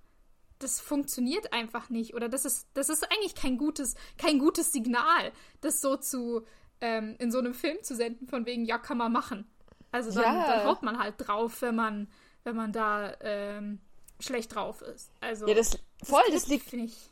Das 0.59 0.79
funktioniert 0.79 1.51
einfach 1.51 1.89
nicht. 1.89 2.13
Oder 2.13 2.29
das 2.29 2.45
ist, 2.45 2.67
das 2.73 2.89
ist 2.89 3.11
eigentlich 3.11 3.35
kein 3.35 3.57
gutes, 3.57 3.95
kein 4.17 4.39
gutes 4.39 4.71
Signal, 4.71 5.33
das 5.59 5.81
so 5.81 5.97
zu 5.97 6.45
ähm, 6.79 7.15
in 7.19 7.31
so 7.31 7.39
einem 7.39 7.53
Film 7.53 7.77
zu 7.83 7.95
senden, 7.95 8.27
von 8.27 8.45
wegen, 8.45 8.65
ja, 8.65 8.77
kann 8.77 8.97
man 8.97 9.11
machen. 9.11 9.45
Also 9.91 10.11
dann, 10.11 10.35
ja. 10.35 10.47
dann 10.47 10.65
haut 10.65 10.81
man 10.81 10.97
halt 10.99 11.15
drauf, 11.17 11.61
wenn 11.61 11.75
man, 11.75 12.07
wenn 12.43 12.55
man 12.55 12.71
da 12.71 13.13
ähm, 13.21 13.79
schlecht 14.19 14.55
drauf 14.55 14.81
ist. 14.81 15.11
Also 15.21 15.47
ja, 15.47 15.53
das 15.53 15.77
voll, 16.03 16.23
das, 16.27 16.43
das 16.43 16.47
liegt. 16.47 16.73
Ich, 16.73 17.09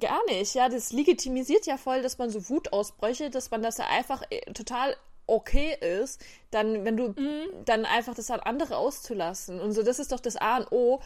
gar 0.00 0.24
nicht, 0.26 0.54
ja, 0.54 0.68
das 0.68 0.92
legitimisiert 0.92 1.66
ja 1.66 1.76
voll, 1.76 2.02
dass 2.02 2.18
man 2.18 2.30
so 2.30 2.48
Wutausbrüche, 2.48 3.30
dass 3.30 3.50
man 3.50 3.62
das 3.62 3.78
ja 3.78 3.86
einfach 3.86 4.22
äh, 4.30 4.40
total 4.52 4.96
okay 5.26 5.76
ist, 5.80 6.20
dann, 6.50 6.84
wenn 6.84 6.96
du 6.96 7.08
mhm. 7.08 7.46
dann 7.64 7.84
einfach 7.84 8.14
das 8.14 8.30
an 8.30 8.40
andere 8.40 8.76
auszulassen. 8.76 9.60
Und 9.60 9.72
so, 9.72 9.82
das 9.82 9.98
ist 9.98 10.12
doch 10.12 10.20
das 10.20 10.36
A 10.36 10.58
und 10.58 10.72
O, 10.72 11.00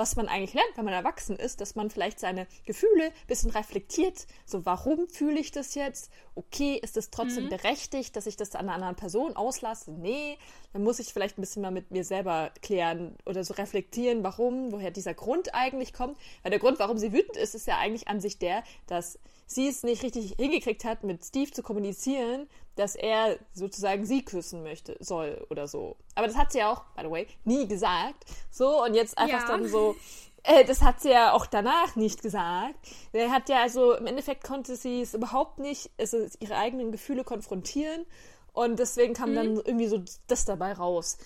was 0.00 0.16
man 0.16 0.28
eigentlich 0.28 0.54
lernt, 0.54 0.76
wenn 0.76 0.86
man 0.86 0.94
erwachsen 0.94 1.36
ist, 1.36 1.60
dass 1.60 1.74
man 1.74 1.90
vielleicht 1.90 2.20
seine 2.20 2.46
Gefühle 2.64 3.04
ein 3.04 3.26
bisschen 3.26 3.50
reflektiert. 3.50 4.26
So, 4.46 4.64
warum 4.64 5.06
fühle 5.08 5.38
ich 5.38 5.52
das 5.52 5.74
jetzt? 5.74 6.10
Okay, 6.34 6.80
ist 6.82 6.96
es 6.96 7.10
trotzdem 7.10 7.44
mhm. 7.44 7.48
berechtigt, 7.50 8.16
dass 8.16 8.24
ich 8.24 8.36
das 8.36 8.54
an 8.54 8.60
einer 8.62 8.76
anderen 8.76 8.96
Person 8.96 9.36
auslasse? 9.36 9.92
Nee, 9.92 10.38
dann 10.72 10.84
muss 10.84 11.00
ich 11.00 11.12
vielleicht 11.12 11.36
ein 11.36 11.42
bisschen 11.42 11.60
mal 11.60 11.70
mit 11.70 11.90
mir 11.90 12.02
selber 12.02 12.50
klären 12.62 13.14
oder 13.26 13.44
so 13.44 13.52
reflektieren, 13.52 14.24
warum, 14.24 14.72
woher 14.72 14.90
dieser 14.90 15.12
Grund 15.12 15.54
eigentlich 15.54 15.92
kommt. 15.92 16.16
Weil 16.42 16.50
der 16.50 16.60
Grund, 16.60 16.78
warum 16.78 16.96
sie 16.96 17.12
wütend 17.12 17.36
ist, 17.36 17.54
ist 17.54 17.66
ja 17.66 17.76
eigentlich 17.76 18.08
an 18.08 18.20
sich 18.20 18.38
der, 18.38 18.64
dass 18.86 19.18
sie 19.44 19.68
es 19.68 19.82
nicht 19.82 20.02
richtig 20.02 20.36
hingekriegt 20.38 20.84
hat, 20.84 21.04
mit 21.04 21.22
Steve 21.26 21.50
zu 21.50 21.62
kommunizieren, 21.62 22.48
dass 22.80 22.94
er 22.96 23.38
sozusagen 23.52 24.06
sie 24.06 24.24
küssen 24.24 24.62
möchte, 24.62 24.96
soll 25.00 25.46
oder 25.50 25.68
so. 25.68 25.96
Aber 26.14 26.26
das 26.26 26.36
hat 26.36 26.50
sie 26.52 26.58
ja 26.58 26.72
auch, 26.72 26.82
by 26.96 27.02
the 27.02 27.10
way, 27.10 27.26
nie 27.44 27.68
gesagt. 27.68 28.24
So, 28.50 28.82
und 28.82 28.94
jetzt 28.94 29.18
einfach 29.18 29.42
ja. 29.42 29.46
dann 29.46 29.68
so, 29.68 29.96
äh, 30.42 30.64
das 30.64 30.80
hat 30.80 31.00
sie 31.00 31.10
ja 31.10 31.32
auch 31.32 31.46
danach 31.46 31.94
nicht 31.94 32.22
gesagt. 32.22 32.74
Er 33.12 33.30
hat 33.30 33.48
ja, 33.48 33.60
also 33.62 33.94
im 33.94 34.06
Endeffekt 34.06 34.44
konnte 34.44 34.76
sie 34.76 35.02
es 35.02 35.12
überhaupt 35.12 35.58
nicht, 35.58 35.90
also 35.98 36.26
ihre 36.40 36.56
eigenen 36.56 36.90
Gefühle 36.90 37.22
konfrontieren. 37.22 38.06
Und 38.52 38.78
deswegen 38.78 39.14
kam 39.14 39.32
mhm. 39.32 39.34
dann 39.34 39.56
irgendwie 39.56 39.86
so 39.86 40.02
das 40.26 40.44
dabei 40.44 40.72
raus 40.72 41.18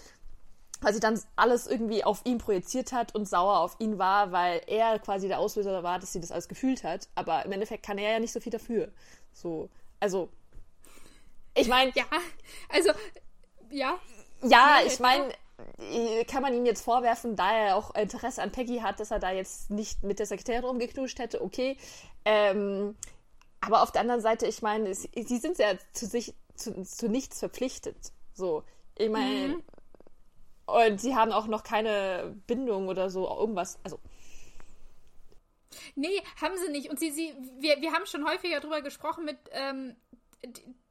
weil 0.80 0.92
sie 0.92 1.00
dann 1.00 1.18
alles 1.34 1.66
irgendwie 1.66 2.04
auf 2.04 2.20
ihn 2.24 2.36
projiziert 2.36 2.92
hat 2.92 3.14
und 3.14 3.26
sauer 3.26 3.60
auf 3.60 3.76
ihn 3.78 3.98
war, 3.98 4.32
weil 4.32 4.60
er 4.66 4.98
quasi 4.98 5.28
der 5.28 5.38
Auslöser 5.38 5.82
war, 5.82 5.98
dass 5.98 6.12
sie 6.12 6.20
das 6.20 6.30
alles 6.30 6.46
gefühlt 6.46 6.84
hat. 6.84 7.08
Aber 7.14 7.44
im 7.46 7.52
Endeffekt 7.52 7.86
kann 7.86 7.96
er 7.96 8.12
ja 8.12 8.20
nicht 8.20 8.32
so 8.32 8.40
viel 8.40 8.52
dafür. 8.52 8.92
So, 9.32 9.70
also, 9.98 10.28
ich 11.54 11.68
meine. 11.68 11.92
Ja, 11.94 12.04
also, 12.68 12.90
ja. 13.70 13.98
Ja, 14.42 14.78
ich 14.86 14.98
meine, 15.00 15.32
kann 16.26 16.42
man 16.42 16.54
ihm 16.54 16.66
jetzt 16.66 16.82
vorwerfen, 16.82 17.36
da 17.36 17.52
er 17.52 17.76
auch 17.76 17.94
Interesse 17.94 18.42
an 18.42 18.52
Peggy 18.52 18.78
hat, 18.78 19.00
dass 19.00 19.10
er 19.10 19.18
da 19.18 19.30
jetzt 19.30 19.70
nicht 19.70 20.02
mit 20.02 20.18
der 20.18 20.26
Sekretärin 20.26 20.64
rumgeknuscht 20.64 21.18
hätte, 21.18 21.42
okay. 21.42 21.78
Ähm, 22.24 22.96
aber 23.60 23.82
auf 23.82 23.92
der 23.92 24.02
anderen 24.02 24.20
Seite, 24.20 24.46
ich 24.46 24.60
meine, 24.60 24.94
sie, 24.94 25.38
sind 25.38 25.58
ja 25.58 25.74
zu 25.92 26.06
sich 26.06 26.34
zu, 26.54 26.82
zu 26.82 27.08
nichts 27.08 27.38
verpflichtet. 27.38 27.96
So, 28.34 28.62
ich 28.98 29.08
meine, 29.08 29.48
mhm. 29.48 29.62
Und 30.66 31.00
sie 31.00 31.14
haben 31.14 31.32
auch 31.32 31.46
noch 31.46 31.62
keine 31.62 32.34
Bindung 32.46 32.88
oder 32.88 33.10
so, 33.10 33.28
irgendwas. 33.28 33.78
Also. 33.82 33.98
Nee, 35.94 36.22
haben 36.40 36.56
sie 36.56 36.70
nicht. 36.70 36.88
Und 36.88 36.98
sie, 36.98 37.10
sie, 37.10 37.34
wir, 37.58 37.80
wir 37.80 37.92
haben 37.92 38.06
schon 38.06 38.26
häufiger 38.26 38.60
drüber 38.60 38.80
gesprochen 38.80 39.24
mit, 39.24 39.38
ähm, 39.50 39.96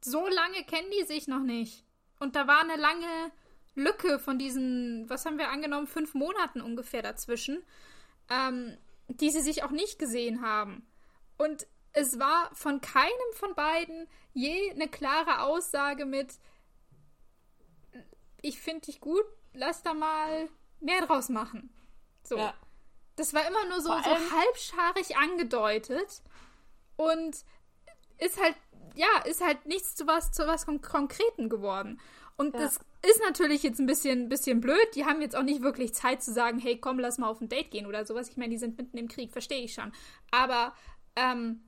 so 0.00 0.26
lange 0.26 0.64
kennen 0.64 0.90
die 0.98 1.06
sich 1.06 1.28
noch 1.28 1.42
nicht. 1.42 1.84
Und 2.18 2.36
da 2.36 2.46
war 2.46 2.60
eine 2.60 2.76
lange 2.76 3.32
Lücke 3.74 4.18
von 4.18 4.38
diesen, 4.38 5.08
was 5.08 5.26
haben 5.26 5.38
wir 5.38 5.50
angenommen, 5.50 5.86
fünf 5.86 6.14
Monaten 6.14 6.60
ungefähr 6.60 7.02
dazwischen, 7.02 7.62
ähm, 8.30 8.76
die 9.08 9.30
sie 9.30 9.40
sich 9.40 9.62
auch 9.64 9.70
nicht 9.70 9.98
gesehen 9.98 10.42
haben. 10.42 10.86
Und 11.36 11.66
es 11.92 12.18
war 12.18 12.54
von 12.54 12.80
keinem 12.80 13.10
von 13.34 13.54
beiden 13.54 14.08
je 14.32 14.70
eine 14.70 14.88
klare 14.88 15.40
Aussage 15.42 16.06
mit, 16.06 16.38
ich 18.42 18.60
finde 18.60 18.86
dich 18.86 19.00
gut, 19.00 19.24
lass 19.52 19.82
da 19.82 19.94
mal 19.94 20.48
mehr 20.80 21.06
draus 21.06 21.28
machen. 21.28 21.72
So. 22.24 22.36
Ja. 22.36 22.54
Das 23.16 23.32
war 23.32 23.46
immer 23.46 23.64
nur 23.68 23.80
so, 23.80 23.90
so 23.90 24.32
halbscharig 24.32 25.16
angedeutet 25.16 26.22
und 26.96 27.44
ist 28.18 28.40
halt, 28.40 28.54
ja, 28.94 29.08
ist 29.26 29.44
halt 29.44 29.66
nichts 29.66 29.94
zu 29.94 30.06
was, 30.06 30.32
zu 30.32 30.46
was 30.46 30.66
Konkreten 30.66 31.48
geworden. 31.48 32.00
Und 32.36 32.54
ja. 32.54 32.60
das 32.60 32.80
ist 33.02 33.20
natürlich 33.20 33.62
jetzt 33.62 33.78
ein 33.78 33.86
bisschen, 33.86 34.28
bisschen 34.28 34.60
blöd. 34.60 34.94
Die 34.94 35.04
haben 35.04 35.20
jetzt 35.20 35.36
auch 35.36 35.42
nicht 35.42 35.62
wirklich 35.62 35.94
Zeit 35.94 36.22
zu 36.22 36.32
sagen, 36.32 36.58
hey, 36.58 36.78
komm, 36.78 36.98
lass 36.98 37.18
mal 37.18 37.28
auf 37.28 37.40
ein 37.40 37.48
Date 37.48 37.70
gehen 37.70 37.86
oder 37.86 38.04
sowas. 38.04 38.28
Ich 38.28 38.36
meine, 38.36 38.50
die 38.50 38.58
sind 38.58 38.76
mitten 38.76 38.96
im 38.96 39.08
Krieg, 39.08 39.30
verstehe 39.30 39.62
ich 39.62 39.74
schon. 39.74 39.92
Aber, 40.30 40.74
ähm, 41.14 41.62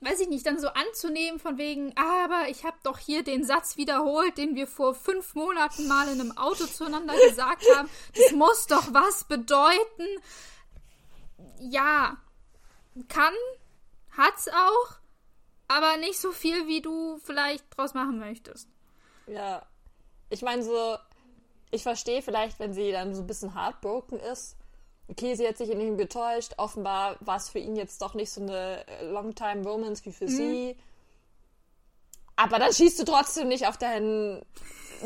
weiß 0.00 0.20
ich 0.20 0.28
nicht, 0.28 0.46
dann 0.46 0.58
so 0.58 0.68
anzunehmen 0.68 1.38
von 1.38 1.58
wegen, 1.58 1.94
aber 1.96 2.48
ich 2.48 2.64
habe 2.64 2.78
doch 2.82 2.98
hier 2.98 3.22
den 3.22 3.44
Satz 3.44 3.76
wiederholt, 3.76 4.38
den 4.38 4.54
wir 4.54 4.66
vor 4.66 4.94
fünf 4.94 5.34
Monaten 5.34 5.86
mal 5.88 6.08
in 6.08 6.20
einem 6.20 6.36
Auto 6.36 6.64
zueinander 6.64 7.14
gesagt 7.28 7.64
haben. 7.76 7.88
Das 8.14 8.32
muss 8.32 8.66
doch 8.66 8.94
was 8.94 9.24
bedeuten. 9.24 10.06
Ja, 11.58 12.16
kann, 13.08 13.34
hat's 14.16 14.48
auch, 14.48 14.99
aber 15.70 15.96
nicht 15.98 16.20
so 16.20 16.32
viel, 16.32 16.66
wie 16.66 16.82
du 16.82 17.18
vielleicht 17.18 17.64
draus 17.76 17.94
machen 17.94 18.18
möchtest. 18.18 18.68
Ja, 19.28 19.64
ich 20.28 20.42
meine 20.42 20.64
so, 20.64 20.96
ich 21.70 21.84
verstehe 21.84 22.22
vielleicht, 22.22 22.58
wenn 22.58 22.74
sie 22.74 22.90
dann 22.90 23.14
so 23.14 23.22
ein 23.22 23.28
bisschen 23.28 23.54
heartbroken 23.54 24.18
ist. 24.18 24.56
Okay, 25.06 25.36
sie 25.36 25.46
hat 25.46 25.58
sich 25.58 25.70
in 25.70 25.80
ihm 25.80 25.96
getäuscht. 25.96 26.54
Offenbar 26.56 27.18
war 27.20 27.36
es 27.36 27.48
für 27.48 27.60
ihn 27.60 27.76
jetzt 27.76 28.02
doch 28.02 28.14
nicht 28.14 28.32
so 28.32 28.40
eine 28.40 28.84
Longtime 29.12 29.62
Romance 29.64 30.04
wie 30.04 30.12
für 30.12 30.24
mhm. 30.24 30.36
sie. 30.36 30.76
Aber 32.34 32.58
dann 32.58 32.72
schießt 32.72 32.98
du 32.98 33.04
trotzdem 33.04 33.46
nicht 33.46 33.68
auf 33.68 33.78
deinen 33.78 34.44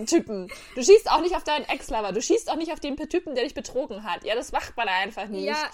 Typen. 0.06 0.50
Du 0.76 0.82
schießt 0.82 1.10
auch 1.10 1.20
nicht 1.20 1.36
auf 1.36 1.44
deinen 1.44 1.66
Ex-Lover. 1.66 2.12
Du 2.12 2.22
schießt 2.22 2.50
auch 2.50 2.56
nicht 2.56 2.72
auf 2.72 2.80
den 2.80 2.96
Typen, 2.96 3.34
der 3.34 3.44
dich 3.44 3.54
betrogen 3.54 4.02
hat. 4.02 4.24
Ja, 4.24 4.34
das 4.34 4.50
macht 4.50 4.74
man 4.78 4.88
einfach 4.88 5.26
nicht. 5.26 5.44
Ja. 5.44 5.70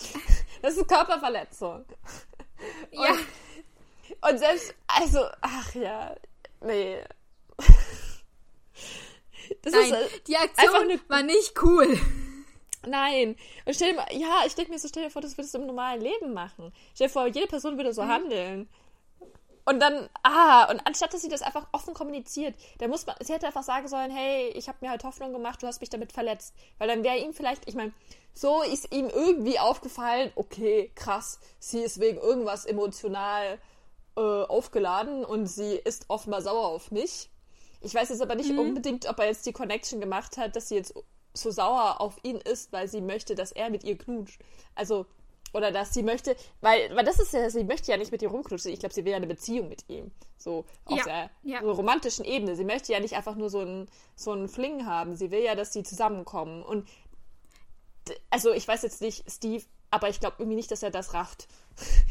Das 0.63 0.77
ist 0.77 0.89
Körperverletzung. 0.89 1.85
Und, 2.91 3.05
ja. 3.05 3.15
Und 4.21 4.39
selbst, 4.39 4.75
also, 4.87 5.25
ach 5.41 5.75
ja, 5.75 6.15
nee. 6.61 7.03
Das 9.63 9.73
Nein, 9.73 9.93
ist, 9.95 10.29
die 10.29 10.37
Aktion 10.37 10.83
eine... 10.83 11.01
war 11.09 11.23
nicht 11.23 11.61
cool. 11.63 11.99
Nein. 12.87 13.37
Und 13.67 13.75
stell 13.75 13.91
dir 13.91 13.97
mal, 13.97 14.07
ja, 14.13 14.43
ich 14.47 14.55
denke 14.55 14.73
mir 14.73 14.79
so, 14.79 14.89
stell 14.89 15.05
dir 15.05 15.11
vor, 15.11 15.23
das 15.23 15.37
würdest 15.37 15.55
du 15.55 15.59
im 15.59 15.67
normalen 15.67 16.01
Leben 16.01 16.33
machen. 16.33 16.73
Stell 16.95 17.09
dir 17.09 17.13
vor, 17.13 17.27
jede 17.27 17.47
Person 17.47 17.77
würde 17.77 17.93
so 17.93 18.03
mhm. 18.03 18.09
handeln. 18.09 18.69
Und 19.67 19.81
dann, 19.81 20.09
ah, 20.23 20.71
und 20.71 20.81
anstatt 20.87 21.13
dass 21.13 21.23
sie 21.23 21.29
das 21.29 21.43
einfach 21.43 21.67
offen 21.73 21.95
kommuniziert, 21.95 22.55
dann 22.79 22.91
muss 22.91 23.07
man, 23.07 23.17
sie 23.21 23.33
hätte 23.33 23.47
einfach 23.47 23.63
sagen 23.63 23.87
sollen, 23.89 24.11
hey, 24.11 24.49
ich 24.49 24.69
habe 24.69 24.79
mir 24.81 24.91
halt 24.91 25.05
Hoffnung 25.05 25.33
gemacht, 25.33 25.63
du 25.63 25.67
hast 25.67 25.81
mich 25.81 25.91
damit 25.91 26.13
verletzt. 26.13 26.55
Weil 26.79 26.89
dann 26.89 27.05
wäre 27.05 27.19
ihm 27.19 27.35
vielleicht, 27.35 27.69
ich 27.69 27.75
meine, 27.75 27.93
so 28.33 28.63
ist 28.63 28.93
ihm 28.93 29.09
irgendwie 29.09 29.59
aufgefallen, 29.59 30.33
okay, 30.35 30.91
krass, 30.95 31.39
sie 31.59 31.81
ist 31.83 32.01
wegen 32.01 32.19
irgendwas 32.19 32.65
emotional 32.65 33.59
äh, 34.17 34.21
aufgeladen 34.21 35.25
und 35.25 35.47
sie 35.47 35.75
ist 35.77 36.07
offenbar 36.09 36.43
sauer 36.43 36.67
auf 36.67 36.91
mich. 36.91 37.31
Ich 37.81 37.95
weiß 37.95 38.11
jetzt 38.11 38.23
aber 38.23 38.35
nicht 38.35 38.53
mhm. 38.53 38.59
unbedingt, 38.59 39.09
ob 39.09 39.19
er 39.19 39.27
jetzt 39.27 39.47
die 39.47 39.53
Connection 39.53 40.01
gemacht 40.01 40.37
hat, 40.37 40.57
dass 40.57 40.69
sie 40.69 40.77
jetzt 40.77 40.95
so 41.33 41.51
sauer 41.51 42.01
auf 42.01 42.17
ihn 42.23 42.37
ist, 42.37 42.73
weil 42.73 42.89
sie 42.89 43.01
möchte, 43.01 43.35
dass 43.35 43.53
er 43.53 43.71
mit 43.71 43.85
ihr 43.85 43.97
knutscht. 43.97 44.41
Also, 44.75 45.07
oder 45.53 45.73
dass 45.73 45.93
sie 45.95 46.03
möchte, 46.03 46.37
weil, 46.61 46.95
weil 46.95 47.05
das 47.05 47.19
ist 47.19 47.33
ja, 47.33 47.51
sie 47.51 47.65
möchte 47.65 47.91
ja 47.91 47.97
nicht 47.97 48.13
mit 48.13 48.23
ihr 48.23 48.29
rumknutschen. 48.29 48.73
Ich 48.73 48.81
glaube, 48.81 48.95
sie 48.95 49.05
will 49.05 49.13
ja 49.13 49.17
eine 49.17 49.27
Beziehung 49.27 49.69
mit 49.69 49.89
ihm. 49.89 50.13
So 50.37 50.65
auf 50.85 50.99
ja, 50.99 51.05
der 51.05 51.31
ja. 51.43 51.61
So 51.61 51.73
romantischen 51.73 52.25
Ebene. 52.25 52.55
Sie 52.55 52.65
möchte 52.65 52.93
ja 52.93 53.01
nicht 53.01 53.17
einfach 53.17 53.35
nur 53.35 53.51
so 53.51 53.61
einen 53.61 53.89
so 54.15 54.33
einen 54.33 54.49
Fling 54.49 54.87
haben. 54.87 55.17
Sie 55.17 55.31
will 55.31 55.43
ja, 55.43 55.55
dass 55.55 55.73
sie 55.73 55.83
zusammenkommen. 55.83 56.63
Und 56.63 56.89
also 58.31 58.53
ich 58.53 58.67
weiß 58.67 58.83
jetzt 58.83 59.01
nicht, 59.01 59.25
Steve, 59.31 59.65
aber 59.91 60.09
ich 60.09 60.21
glaube 60.21 60.37
irgendwie 60.39 60.57
nicht, 60.57 60.71
dass 60.71 60.83
er 60.83 60.91
das 60.91 61.15
rafft. 61.15 61.49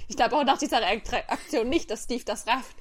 Ich 0.08 0.16
glaube 0.16 0.36
auch 0.36 0.44
nach 0.44 0.58
dieser 0.58 0.86
Aktion 0.86 1.70
nicht, 1.70 1.92
dass 1.92 2.04
Steve 2.04 2.24
das 2.26 2.48
rafft. 2.48 2.76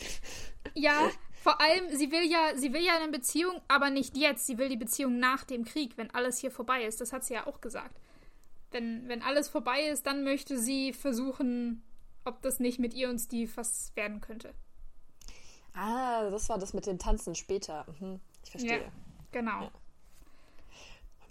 Ja, 0.74 1.10
vor 1.42 1.60
allem, 1.60 1.96
sie 1.96 2.10
will 2.10 2.30
ja, 2.30 2.56
sie 2.56 2.72
will 2.72 2.82
ja 2.82 2.96
eine 2.96 3.10
Beziehung, 3.12 3.60
aber 3.68 3.90
nicht 3.90 4.16
jetzt. 4.16 4.46
Sie 4.46 4.58
will 4.58 4.68
die 4.68 4.76
Beziehung 4.76 5.18
nach 5.18 5.44
dem 5.44 5.64
Krieg, 5.64 5.96
wenn 5.96 6.10
alles 6.10 6.38
hier 6.38 6.50
vorbei 6.50 6.84
ist. 6.84 7.00
Das 7.00 7.12
hat 7.12 7.24
sie 7.24 7.34
ja 7.34 7.46
auch 7.46 7.60
gesagt. 7.60 8.00
Wenn, 8.70 9.08
wenn 9.08 9.22
alles 9.22 9.48
vorbei 9.48 9.82
ist, 9.82 10.06
dann 10.06 10.24
möchte 10.24 10.58
sie 10.58 10.92
versuchen, 10.92 11.82
ob 12.24 12.42
das 12.42 12.60
nicht 12.60 12.78
mit 12.78 12.92
ihr 12.94 13.08
und 13.08 13.18
Steve 13.18 13.50
was 13.54 13.92
werden 13.94 14.20
könnte. 14.20 14.52
Ah, 15.74 16.28
das 16.28 16.48
war 16.48 16.58
das 16.58 16.74
mit 16.74 16.86
den 16.86 16.98
Tanzen 16.98 17.34
später. 17.34 17.86
Mhm, 18.00 18.20
ich 18.44 18.50
verstehe. 18.50 18.82
Ja, 18.82 18.92
genau. 19.30 19.62
Ja. 19.62 19.70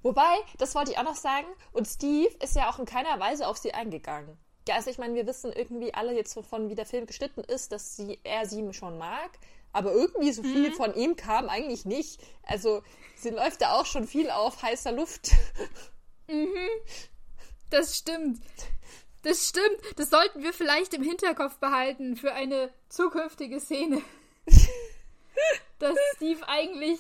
Wobei, 0.08 0.36
das 0.58 0.74
wollte 0.74 0.92
ich 0.92 0.98
auch 0.98 1.04
noch 1.04 1.16
sagen, 1.16 1.48
und 1.74 1.86
Steve 1.86 2.34
ist 2.42 2.56
ja 2.56 2.70
auch 2.70 2.80
in 2.80 2.86
keiner 2.86 3.20
Weise 3.20 3.48
auf 3.48 3.58
sie 3.58 3.74
eingegangen. 3.74 4.38
Ja, 4.68 4.76
also 4.76 4.90
ich 4.90 4.98
meine, 4.98 5.16
wir 5.16 5.28
wissen 5.28 5.52
irgendwie 5.52 5.94
alle 5.94 6.14
jetzt, 6.14 6.36
wovon 6.36 6.70
wie 6.70 6.76
der 6.76 6.86
Film 6.86 7.06
geschnitten 7.06 7.42
ist, 7.42 7.72
dass 7.72 7.96
sie, 7.96 8.20
er 8.24 8.46
sie 8.46 8.74
schon 8.74 8.98
mag 8.98 9.32
aber 9.78 9.94
irgendwie 9.94 10.32
so 10.32 10.42
viel 10.42 10.70
mhm. 10.70 10.74
von 10.74 10.96
ihm 10.96 11.16
kam 11.16 11.50
eigentlich 11.50 11.86
nicht. 11.86 12.20
Also 12.42 12.82
sie 13.16 13.30
läuft 13.30 13.62
da 13.62 13.74
auch 13.74 13.86
schon 13.86 14.08
viel 14.08 14.32
auf 14.32 14.62
heißer 14.62 14.92
Luft. 14.92 15.32
Mhm. 16.30 16.68
Das 17.70 17.96
stimmt. 17.96 18.42
Das 19.24 19.48
stimmt. 19.48 19.80
Das 19.96 20.10
sollten 20.10 20.44
wir 20.44 20.52
vielleicht 20.52 20.94
im 20.94 21.02
Hinterkopf 21.02 21.56
behalten 21.56 22.18
für 22.18 22.34
eine 22.34 22.70
zukünftige 22.90 23.62
Szene. 23.62 24.02
Dass 25.80 25.96
Steve 26.18 26.46
eigentlich 26.50 27.00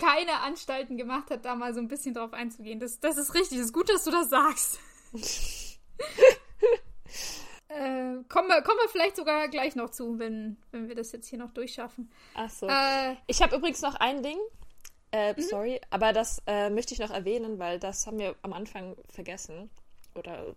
keine 0.00 0.40
Anstalten 0.40 0.96
gemacht 0.96 1.30
hat, 1.30 1.44
da 1.44 1.54
mal 1.54 1.74
so 1.74 1.80
ein 1.80 1.88
bisschen 1.88 2.14
drauf 2.14 2.32
einzugehen. 2.32 2.80
Das, 2.80 2.98
das 3.00 3.16
ist 3.16 3.34
richtig. 3.34 3.58
Es 3.58 3.66
ist 3.66 3.72
gut, 3.72 3.88
dass 3.88 4.04
du 4.04 4.10
das 4.10 4.30
sagst. 4.30 4.80
Äh, 7.72 8.24
kommen, 8.28 8.48
wir, 8.48 8.62
kommen 8.62 8.80
wir 8.82 8.88
vielleicht 8.90 9.14
sogar 9.14 9.46
gleich 9.48 9.76
noch 9.76 9.90
zu, 9.90 10.18
wenn, 10.18 10.56
wenn 10.72 10.88
wir 10.88 10.96
das 10.96 11.12
jetzt 11.12 11.28
hier 11.28 11.38
noch 11.38 11.52
durchschaffen. 11.52 12.10
Ach 12.34 12.50
so. 12.50 12.66
Äh, 12.66 13.14
ich 13.28 13.40
habe 13.42 13.54
übrigens 13.54 13.80
noch 13.80 13.94
ein 13.94 14.24
Ding. 14.24 14.38
Äh, 15.12 15.34
mhm. 15.34 15.42
Sorry, 15.42 15.80
aber 15.88 16.12
das 16.12 16.42
äh, 16.48 16.68
möchte 16.68 16.94
ich 16.94 17.00
noch 17.00 17.10
erwähnen, 17.10 17.60
weil 17.60 17.78
das 17.78 18.08
haben 18.08 18.18
wir 18.18 18.34
am 18.42 18.52
Anfang 18.52 18.96
vergessen. 19.08 19.70
Oder 20.16 20.56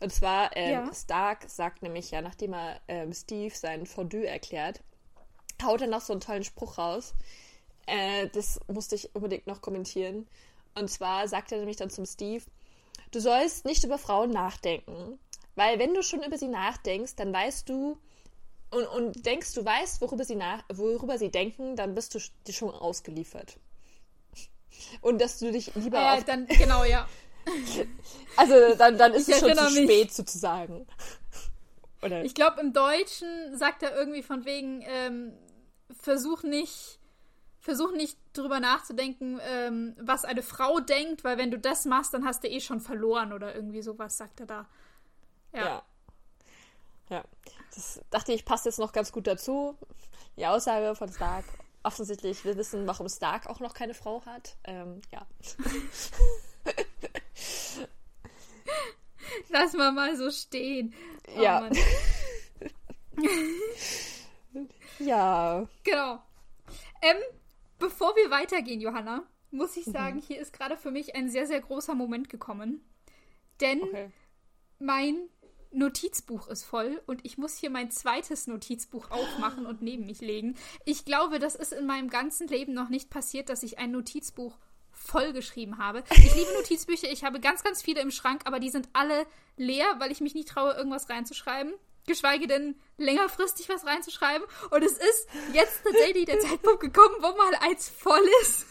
und 0.00 0.12
zwar 0.12 0.56
ähm, 0.56 0.72
ja. 0.72 0.94
Stark 0.94 1.48
sagt 1.48 1.82
nämlich 1.82 2.10
ja, 2.10 2.22
nachdem 2.22 2.54
er 2.54 2.80
ähm, 2.88 3.12
Steve 3.12 3.54
sein 3.54 3.86
Fondue 3.86 4.26
erklärt, 4.26 4.82
haut 5.62 5.80
er 5.80 5.86
noch 5.86 6.00
so 6.00 6.12
einen 6.12 6.20
tollen 6.20 6.44
Spruch 6.44 6.78
raus. 6.78 7.14
Äh, 7.88 8.28
das 8.28 8.60
musste 8.68 8.94
ich 8.94 9.14
unbedingt 9.14 9.46
noch 9.46 9.60
kommentieren. 9.60 10.26
Und 10.74 10.90
zwar 10.90 11.26
sagt 11.28 11.52
er 11.52 11.58
nämlich 11.58 11.76
dann 11.76 11.90
zum 11.90 12.06
Steve: 12.06 12.44
Du 13.10 13.20
sollst 13.20 13.64
nicht 13.64 13.84
über 13.84 13.98
Frauen 13.98 14.30
nachdenken. 14.30 15.18
Weil 15.56 15.80
wenn 15.80 15.92
du 15.92 16.04
schon 16.04 16.22
über 16.22 16.38
sie 16.38 16.46
nachdenkst, 16.46 17.16
dann 17.16 17.32
weißt 17.32 17.68
du 17.68 17.98
und, 18.70 18.86
und 18.86 19.26
denkst, 19.26 19.54
du 19.54 19.64
weißt, 19.64 20.00
worüber 20.00 20.24
sie, 20.24 20.36
nach, 20.36 20.62
worüber 20.72 21.18
sie 21.18 21.30
denken, 21.30 21.74
dann 21.74 21.94
bist 21.94 22.14
du 22.14 22.20
dir 22.46 22.52
schon 22.52 22.70
ausgeliefert. 22.70 23.56
Und 25.00 25.20
dass 25.20 25.38
du 25.38 25.50
dich 25.50 25.74
lieber. 25.74 25.98
Ja, 25.98 26.20
dann, 26.20 26.46
genau, 26.46 26.84
ja. 26.84 27.08
also 28.36 28.54
dann, 28.76 28.98
dann 28.98 29.14
ist 29.14 29.28
ich 29.28 29.34
es 29.34 29.40
schon 29.40 29.54
zu 29.54 29.64
mich. 29.70 29.84
spät 29.84 30.12
sozusagen. 30.12 30.86
Oder? 32.02 32.24
Ich 32.24 32.34
glaube, 32.34 32.60
im 32.60 32.72
Deutschen 32.72 33.56
sagt 33.56 33.82
er 33.82 33.96
irgendwie 33.96 34.22
von 34.22 34.44
wegen, 34.44 34.84
ähm, 34.86 35.32
versuch 36.00 36.42
nicht, 36.42 37.00
versuch 37.60 37.92
nicht 37.92 38.18
drüber 38.32 38.60
nachzudenken, 38.60 39.40
ähm, 39.42 39.96
was 40.00 40.24
eine 40.24 40.42
Frau 40.42 40.80
denkt, 40.80 41.24
weil 41.24 41.38
wenn 41.38 41.50
du 41.50 41.58
das 41.58 41.84
machst, 41.84 42.14
dann 42.14 42.24
hast 42.24 42.44
du 42.44 42.48
eh 42.48 42.60
schon 42.60 42.80
verloren 42.80 43.32
oder 43.32 43.54
irgendwie 43.54 43.82
sowas, 43.82 44.16
sagt 44.16 44.40
er 44.40 44.46
da. 44.46 44.66
Ja. 45.52 45.64
ja. 45.64 45.82
Ja. 47.10 47.24
Das 47.74 48.00
dachte 48.10 48.32
ich, 48.32 48.44
passt 48.44 48.66
jetzt 48.66 48.78
noch 48.78 48.92
ganz 48.92 49.12
gut 49.12 49.26
dazu. 49.26 49.76
Die 50.36 50.46
Aussage 50.46 50.94
von 50.94 51.12
Stark. 51.12 51.44
Offensichtlich, 51.82 52.44
wir 52.44 52.56
wissen, 52.56 52.86
warum 52.86 53.08
Stark 53.08 53.46
auch 53.46 53.60
noch 53.60 53.72
keine 53.72 53.94
Frau 53.94 54.22
hat. 54.26 54.56
Ähm, 54.64 55.00
ja. 55.12 55.26
Lass 59.50 59.72
mal 59.74 59.92
mal 59.92 60.16
so 60.16 60.30
stehen. 60.30 60.94
Oh, 61.36 61.40
ja. 61.40 61.68
ja. 64.98 65.66
Genau. 65.84 66.22
Ähm, 67.00 67.16
bevor 67.78 68.14
wir 68.16 68.30
weitergehen, 68.30 68.80
Johanna, 68.80 69.22
muss 69.50 69.76
ich 69.76 69.84
sagen, 69.84 70.16
mhm. 70.16 70.22
hier 70.22 70.40
ist 70.40 70.52
gerade 70.52 70.76
für 70.76 70.90
mich 70.90 71.14
ein 71.16 71.28
sehr, 71.30 71.46
sehr 71.46 71.60
großer 71.60 71.94
Moment 71.94 72.28
gekommen. 72.28 72.84
Denn 73.60 73.82
okay. 73.82 74.10
mein 74.78 75.16
Notizbuch 75.70 76.48
ist 76.48 76.64
voll 76.64 77.02
und 77.06 77.24
ich 77.24 77.38
muss 77.38 77.56
hier 77.56 77.70
mein 77.70 77.90
zweites 77.90 78.46
Notizbuch 78.46 79.10
aufmachen 79.10 79.66
und 79.66 79.82
neben 79.82 80.06
mich 80.06 80.20
legen. 80.20 80.56
Ich 80.84 81.04
glaube, 81.04 81.38
das 81.38 81.54
ist 81.54 81.72
in 81.72 81.86
meinem 81.86 82.08
ganzen 82.08 82.48
Leben 82.48 82.72
noch 82.72 82.88
nicht 82.88 83.10
passiert, 83.10 83.48
dass 83.48 83.62
ich 83.62 83.78
ein 83.78 83.90
Notizbuch 83.90 84.58
vollgeschrieben 84.92 85.78
habe. 85.78 86.02
Ich 86.10 86.34
liebe 86.34 86.52
Notizbücher, 86.54 87.10
ich 87.10 87.24
habe 87.24 87.40
ganz, 87.40 87.62
ganz 87.62 87.82
viele 87.82 88.00
im 88.00 88.10
Schrank, 88.10 88.42
aber 88.44 88.60
die 88.60 88.70
sind 88.70 88.88
alle 88.92 89.26
leer, 89.56 89.86
weil 89.98 90.10
ich 90.10 90.20
mich 90.20 90.34
nicht 90.34 90.48
traue, 90.48 90.74
irgendwas 90.74 91.08
reinzuschreiben. 91.08 91.72
Geschweige 92.08 92.48
denn 92.48 92.80
längerfristig 92.96 93.68
was 93.68 93.86
reinzuschreiben. 93.86 94.46
Und 94.70 94.82
es 94.82 94.92
ist 94.98 95.28
jetzt 95.52 95.84
tatsächlich 95.84 96.24
der 96.24 96.40
Zeitpunkt 96.40 96.80
gekommen, 96.80 97.14
wo 97.20 97.36
mal 97.36 97.54
eins 97.60 97.88
voll 97.88 98.28
ist. 98.42 98.66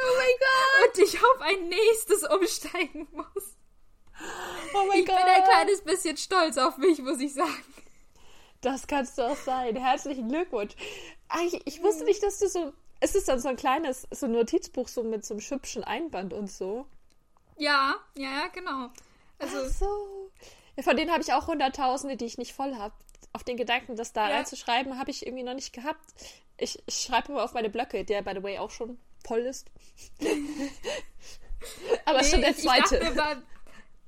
Oh 0.00 0.16
mein 0.16 0.26
Gott! 0.40 0.96
Und 0.96 1.04
ich 1.04 1.18
auf 1.22 1.40
ein 1.40 1.68
nächstes 1.68 2.24
umsteigen 2.24 3.08
muss. 3.12 3.56
Oh 4.74 4.86
mein 4.88 5.00
ich 5.00 5.06
Gott! 5.06 5.16
bin 5.16 5.26
ein 5.26 5.44
kleines 5.44 5.82
bisschen 5.82 6.16
stolz 6.16 6.58
auf 6.58 6.76
mich, 6.78 6.98
muss 7.00 7.20
ich 7.20 7.34
sagen. 7.34 7.64
Das 8.60 8.86
kannst 8.86 9.18
du 9.18 9.22
auch 9.22 9.36
sein. 9.36 9.76
Herzlichen 9.76 10.28
Glückwunsch. 10.28 10.74
Ich, 11.44 11.60
ich 11.66 11.82
wusste 11.82 12.04
nicht, 12.04 12.22
dass 12.22 12.38
du 12.38 12.48
so. 12.48 12.72
Es 13.00 13.14
ist 13.14 13.28
dann 13.28 13.38
so 13.38 13.48
ein 13.48 13.56
kleines 13.56 14.08
so 14.10 14.26
ein 14.26 14.32
Notizbuch 14.32 14.88
so 14.88 15.04
mit 15.04 15.24
so 15.24 15.34
einem 15.34 15.42
hübschen 15.42 15.84
Einband 15.84 16.32
und 16.32 16.50
so. 16.50 16.86
Ja, 17.56 17.96
ja, 18.16 18.30
ja, 18.30 18.46
genau. 18.48 18.90
Also, 19.38 19.58
Ach 19.64 19.70
so. 19.70 20.17
Von 20.82 20.96
denen 20.96 21.10
habe 21.10 21.22
ich 21.22 21.32
auch 21.32 21.46
Hunderttausende, 21.46 22.16
die 22.16 22.24
ich 22.26 22.38
nicht 22.38 22.52
voll 22.54 22.74
habe. 22.76 22.94
Auf 23.32 23.44
den 23.44 23.56
Gedanken, 23.56 23.96
das 23.96 24.12
da 24.12 24.28
Ja. 24.28 24.36
reinzuschreiben, 24.36 24.98
habe 24.98 25.10
ich 25.10 25.26
irgendwie 25.26 25.44
noch 25.44 25.54
nicht 25.54 25.72
gehabt. 25.72 26.00
Ich, 26.56 26.82
ich 26.86 26.94
schreibe 26.96 27.32
immer 27.32 27.44
auf 27.44 27.52
meine 27.54 27.70
Blöcke, 27.70 28.04
der 28.04 28.22
by 28.22 28.32
the 28.34 28.42
way 28.42 28.58
auch 28.58 28.70
schon 28.70 28.98
voll 29.26 29.40
ist. 29.40 29.70
Aber 32.04 32.18
nee, 32.20 32.24
schon 32.24 32.40
der 32.40 32.50
ich, 32.50 32.58
ich 32.58 32.64
dachte 32.64 32.84
zweite. 32.98 33.04
mir, 33.04 33.16
wann, 33.16 33.42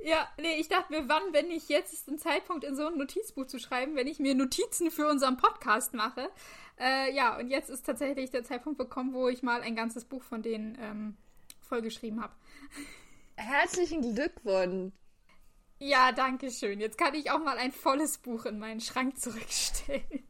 ja, 0.02 0.28
nee, 0.40 0.54
ich 0.58 0.68
dachte 0.68 0.92
mir, 0.92 1.08
wann, 1.08 1.22
wenn 1.32 1.50
ich 1.50 1.68
jetzt 1.68 1.92
ist 1.92 2.08
ein 2.08 2.18
Zeitpunkt 2.18 2.64
in 2.64 2.74
so 2.76 2.86
ein 2.86 2.96
Notizbuch 2.96 3.46
zu 3.46 3.58
schreiben, 3.58 3.96
wenn 3.96 4.06
ich 4.06 4.18
mir 4.18 4.34
Notizen 4.34 4.90
für 4.90 5.08
unseren 5.08 5.36
Podcast 5.36 5.92
mache. 5.94 6.30
Äh, 6.78 7.14
ja, 7.14 7.38
und 7.38 7.48
jetzt 7.48 7.68
ist 7.68 7.84
tatsächlich 7.84 8.30
der 8.30 8.44
Zeitpunkt 8.44 8.78
gekommen, 8.78 9.12
wo 9.12 9.28
ich 9.28 9.42
mal 9.42 9.60
ein 9.60 9.76
ganzes 9.76 10.04
Buch 10.04 10.22
von 10.22 10.42
denen 10.42 10.78
ähm, 10.80 11.16
vollgeschrieben 11.60 12.22
habe. 12.22 12.32
Herzlichen 13.36 14.14
Glückwunsch. 14.14 14.92
Ja, 15.80 16.12
danke 16.12 16.50
schön. 16.50 16.78
Jetzt 16.78 16.98
kann 16.98 17.14
ich 17.14 17.30
auch 17.30 17.38
mal 17.40 17.56
ein 17.58 17.72
volles 17.72 18.18
Buch 18.18 18.44
in 18.44 18.58
meinen 18.58 18.80
Schrank 18.80 19.18
zurückstellen. 19.18 20.04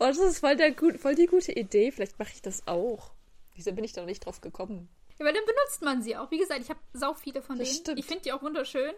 Oh, 0.00 0.04
das 0.04 0.18
ist 0.18 0.38
voll, 0.38 0.54
der 0.54 0.72
voll 0.96 1.16
die 1.16 1.26
gute 1.26 1.50
Idee. 1.50 1.90
Vielleicht 1.90 2.20
mache 2.20 2.30
ich 2.32 2.40
das 2.40 2.68
auch. 2.68 3.10
Wieso 3.56 3.72
bin 3.72 3.82
ich 3.82 3.92
da 3.92 4.00
noch 4.02 4.06
nicht 4.06 4.24
drauf 4.24 4.40
gekommen? 4.40 4.88
Ja, 5.18 5.26
weil 5.26 5.32
dann 5.34 5.44
benutzt 5.44 5.82
man 5.82 6.02
sie 6.02 6.16
auch. 6.16 6.30
Wie 6.30 6.38
gesagt, 6.38 6.60
ich 6.60 6.70
habe 6.70 6.78
sau 6.92 7.14
viele 7.14 7.42
von 7.42 7.58
Das 7.58 7.68
denen. 7.68 7.80
stimmt. 7.80 7.98
Ich 7.98 8.06
finde 8.06 8.22
die 8.22 8.32
auch 8.32 8.40
wunderschön. 8.40 8.92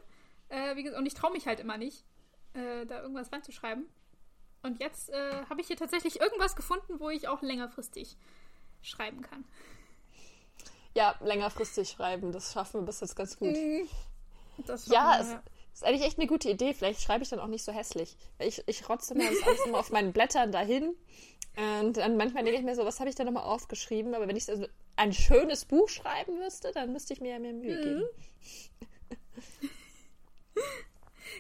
Äh, 0.51 0.77
wie 0.77 0.83
gesagt, 0.83 1.01
und 1.01 1.07
ich 1.07 1.15
traue 1.15 1.33
mich 1.33 1.47
halt 1.47 1.59
immer 1.59 1.79
nicht, 1.79 2.05
äh, 2.53 2.85
da 2.85 3.01
irgendwas 3.01 3.33
reinzuschreiben. 3.33 3.87
Und 4.63 4.79
jetzt 4.79 5.09
äh, 5.09 5.45
habe 5.49 5.63
ich 5.63 5.69
hier 5.69 5.77
tatsächlich 5.79 6.21
irgendwas 6.21 6.55
gefunden, 6.55 7.01
wo 7.01 7.09
ich 7.09 7.29
auch 7.29 7.41
längerfristig 7.41 8.19
schreiben 8.83 9.23
kann. 9.23 9.47
Ja, 10.95 11.15
längerfristig 11.21 11.89
schreiben, 11.89 12.31
das 12.31 12.53
schaffen 12.53 12.83
wir 12.83 12.87
bis 12.87 13.01
jetzt 13.01 13.17
ganz 13.17 13.39
gut. 13.39 13.57
Das 14.67 14.87
Ja, 14.87 15.19
es 15.21 15.29
ist 15.75 15.85
eigentlich 15.85 16.07
echt 16.07 16.19
eine 16.19 16.27
gute 16.27 16.51
Idee. 16.51 16.75
Vielleicht 16.75 17.01
schreibe 17.03 17.23
ich 17.23 17.31
dann 17.31 17.39
auch 17.41 17.47
nicht 17.47 17.65
so 17.65 17.73
hässlich. 17.73 18.17
Ich, 18.39 18.63
ich 18.67 18.89
rotze 18.89 19.15
mir 19.15 19.29
das 19.31 19.43
alles 19.47 19.65
immer 19.67 19.79
auf 19.79 19.91
meinen 19.91 20.13
Blättern 20.13 20.53
dahin. 20.53 20.95
Und 21.57 21.97
dann 21.97 22.17
manchmal 22.17 22.45
denke 22.45 22.59
ich 22.59 22.65
mir 22.65 22.75
so, 22.75 22.85
was 22.85 23.01
habe 23.01 23.11
ich 23.11 23.17
da 23.17 23.25
nochmal 23.25 23.45
aufgeschrieben? 23.45 24.15
Aber 24.15 24.29
wenn 24.29 24.37
ich 24.37 24.49
also 24.49 24.67
ein 24.97 25.13
schönes 25.13 25.65
Buch 25.65 25.89
schreiben 25.89 26.39
müsste, 26.39 26.73
dann 26.73 26.93
müsste 26.93 27.13
ich 27.13 27.21
mir 27.21 27.33
ja 27.33 27.39
mehr 27.39 27.53
Mühe 27.53 27.77
Mhm. 27.77 27.83
geben. 27.83 28.05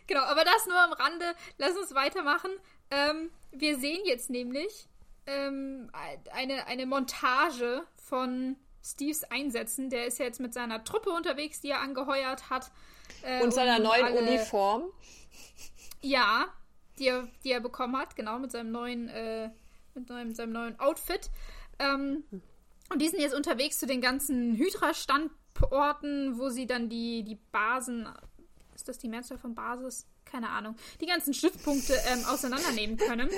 Genau, 0.06 0.22
aber 0.22 0.44
das 0.44 0.66
nur 0.66 0.78
am 0.78 0.92
Rande. 0.92 1.34
Lass 1.58 1.76
uns 1.76 1.94
weitermachen. 1.94 2.50
Ähm, 2.90 3.30
wir 3.52 3.78
sehen 3.78 4.00
jetzt 4.04 4.30
nämlich 4.30 4.88
ähm, 5.26 5.90
eine, 6.32 6.66
eine 6.66 6.86
Montage 6.86 7.82
von 7.96 8.56
Steves 8.84 9.24
Einsätzen. 9.24 9.90
Der 9.90 10.06
ist 10.06 10.18
ja 10.18 10.24
jetzt 10.24 10.40
mit 10.40 10.54
seiner 10.54 10.82
Truppe 10.84 11.10
unterwegs, 11.10 11.60
die 11.60 11.70
er 11.70 11.80
angeheuert 11.80 12.50
hat. 12.50 12.70
Äh, 13.22 13.42
Und 13.42 13.52
seiner 13.52 13.78
neuen 13.78 14.04
alle- 14.04 14.20
Uniform. 14.20 14.84
Ja, 16.02 16.46
die 16.98 17.08
er, 17.08 17.28
die 17.44 17.52
er 17.52 17.60
bekommen 17.60 17.96
hat, 17.96 18.16
genau, 18.16 18.38
mit 18.38 18.52
seinem 18.52 18.72
neuen, 18.72 19.08
äh, 19.08 19.50
mit 19.94 20.08
seinem, 20.08 20.34
seinem 20.34 20.52
neuen 20.52 20.78
Outfit. 20.80 21.30
Ähm, 21.78 22.24
und 22.90 23.00
die 23.00 23.08
sind 23.08 23.20
jetzt 23.20 23.34
unterwegs 23.34 23.78
zu 23.78 23.86
den 23.86 24.00
ganzen 24.00 24.56
Hydra-Standorten, 24.56 26.38
wo 26.38 26.48
sie 26.48 26.66
dann 26.66 26.88
die, 26.88 27.22
die 27.22 27.36
Basen, 27.52 28.08
ist 28.74 28.88
das 28.88 28.98
die 28.98 29.08
Mehrzahl 29.08 29.38
von 29.38 29.54
Basis? 29.54 30.06
Keine 30.24 30.48
Ahnung. 30.50 30.76
Die 31.00 31.06
ganzen 31.06 31.34
Stützpunkte 31.34 31.94
ähm, 32.08 32.24
auseinandernehmen 32.26 32.96
können. 32.96 33.30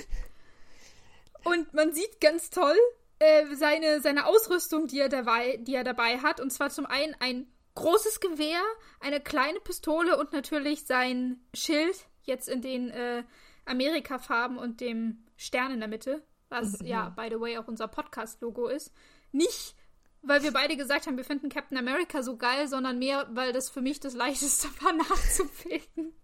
Und 1.45 1.75
man 1.75 1.93
sieht 1.93 2.21
ganz 2.21 2.51
toll 2.51 2.77
äh, 3.19 3.47
seine, 3.55 4.01
seine 4.01 4.27
Ausrüstung, 4.27 4.87
die 4.87 5.01
er, 5.01 5.09
dabei, 5.09 5.57
die 5.59 5.75
er 5.75 5.85
dabei 5.85 6.19
hat. 6.19 6.41
Und 6.41 6.51
zwar 6.53 6.71
zum 6.71 6.87
einen 6.87 7.17
ein 7.21 7.47
großes 7.75 8.21
Gewehr, 8.21 8.63
eine 9.01 9.21
kleine 9.21 9.61
Pistole 9.61 10.19
und 10.19 10.33
natürlich 10.33 10.87
sein 10.87 11.41
Schild, 11.55 12.07
jetzt 12.23 12.49
in 12.49 12.63
den 12.63 12.91
äh, 12.91 13.25
Amerika-Farben 13.65 14.59
und 14.59 14.81
dem 14.81 15.25
Stern 15.37 15.73
in 15.73 15.81
der 15.81 15.89
Mitte, 15.89 16.23
was 16.49 16.79
ja, 16.85 17.09
by 17.11 17.29
the 17.31 17.41
way, 17.41 17.59
auch 17.59 17.69
unser 17.69 17.89
Podcast-Logo 17.89 18.67
ist. 18.67 18.93
Nicht, 19.33 19.75
weil 20.23 20.43
wir 20.43 20.53
beide 20.53 20.77
gesagt 20.77 21.07
haben, 21.07 21.17
wir 21.17 21.25
finden 21.25 21.49
Captain 21.49 21.79
America 21.79 22.23
so 22.23 22.37
geil, 22.37 22.69
sondern 22.69 22.99
mehr, 22.99 23.29
weil 23.33 23.53
das 23.53 23.71
für 23.71 23.81
mich 23.81 24.01
das 24.01 24.15
leichteste 24.15 24.69
war 24.83 24.93
nachzubilden 24.93 26.15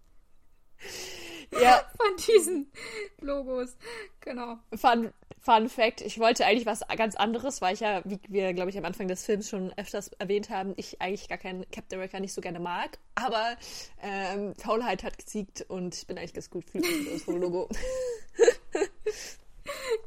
Ja, 1.59 1.83
von 1.97 2.17
diesen 2.27 2.71
Logos. 3.19 3.77
Genau. 4.21 4.59
Fun, 4.75 5.13
Fun 5.41 5.69
Fact, 5.69 6.01
ich 6.01 6.19
wollte 6.19 6.45
eigentlich 6.45 6.65
was 6.65 6.81
ganz 6.97 7.15
anderes, 7.15 7.61
weil 7.61 7.73
ich 7.73 7.79
ja, 7.79 8.01
wie 8.05 8.19
wir, 8.27 8.53
glaube 8.53 8.69
ich, 8.69 8.77
am 8.77 8.85
Anfang 8.85 9.07
des 9.07 9.25
Films 9.25 9.49
schon 9.49 9.71
öfters 9.77 10.09
erwähnt 10.19 10.49
haben, 10.49 10.73
ich 10.75 11.01
eigentlich 11.01 11.29
gar 11.29 11.37
keinen 11.37 11.69
Captain 11.71 11.97
America 11.97 12.19
nicht 12.19 12.33
so 12.33 12.41
gerne 12.41 12.59
mag. 12.59 12.99
Aber 13.15 13.55
ähm, 14.01 14.53
Faulheit 14.55 15.03
hat 15.03 15.17
gesiegt 15.17 15.65
und 15.69 15.95
ich 15.95 16.07
bin 16.07 16.17
eigentlich 16.17 16.33
ganz 16.33 16.49
gut 16.49 16.65
mit 16.73 16.85
unserem 17.11 17.41
Logo. 17.41 17.69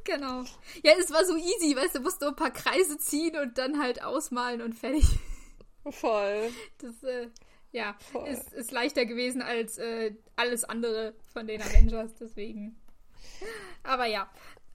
Genau. 0.05 0.43
Ja, 0.83 0.93
es 0.99 1.13
war 1.13 1.25
so 1.25 1.37
easy, 1.37 1.77
weißt 1.77 1.95
du, 1.95 2.01
musst 2.01 2.21
nur 2.21 2.31
ein 2.31 2.37
paar 2.37 2.51
Kreise 2.51 2.99
ziehen 2.99 3.37
und 3.37 3.59
dann 3.59 3.81
halt 3.81 4.03
ausmalen 4.03 4.61
und 4.61 4.75
fertig. 4.75 5.05
Voll. 5.89 6.51
Das, 6.79 7.03
äh, 7.05 7.29
ja, 7.73 7.97
Voll. 8.11 8.29
ist, 8.29 8.53
ist 8.53 8.71
leichter 8.71 9.07
gewesen 9.07 9.43
als 9.43 9.79
äh, 9.79 10.15
alles 10.37 10.65
andere 10.65 11.15
von 11.33 11.47
den 11.47 11.63
Avengers, 11.63 12.11
deswegen. 12.21 12.77
Aber 13.83 14.07
ja. 14.07 14.31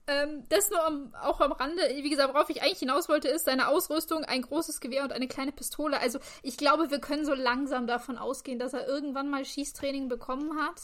Ähm, 0.08 0.46
das 0.48 0.70
nur 0.70 0.82
am, 0.84 1.14
auch 1.22 1.40
am 1.40 1.52
Rande. 1.52 1.82
Wie 1.96 2.08
gesagt, 2.08 2.32
worauf 2.32 2.48
ich 2.48 2.62
eigentlich 2.62 2.78
hinaus 2.78 3.08
wollte, 3.10 3.28
ist 3.28 3.44
seine 3.44 3.68
Ausrüstung, 3.68 4.24
ein 4.24 4.40
großes 4.42 4.80
Gewehr 4.80 5.02
und 5.04 5.12
eine 5.12 5.28
kleine 5.28 5.52
Pistole. 5.52 6.00
Also 6.00 6.18
ich 6.42 6.56
glaube, 6.56 6.90
wir 6.90 6.98
können 6.98 7.26
so 7.26 7.34
langsam 7.34 7.86
davon 7.86 8.16
ausgehen, 8.16 8.58
dass 8.58 8.72
er 8.72 8.88
irgendwann 8.88 9.28
mal 9.28 9.44
Schießtraining 9.44 10.08
bekommen 10.08 10.58
hat. 10.60 10.80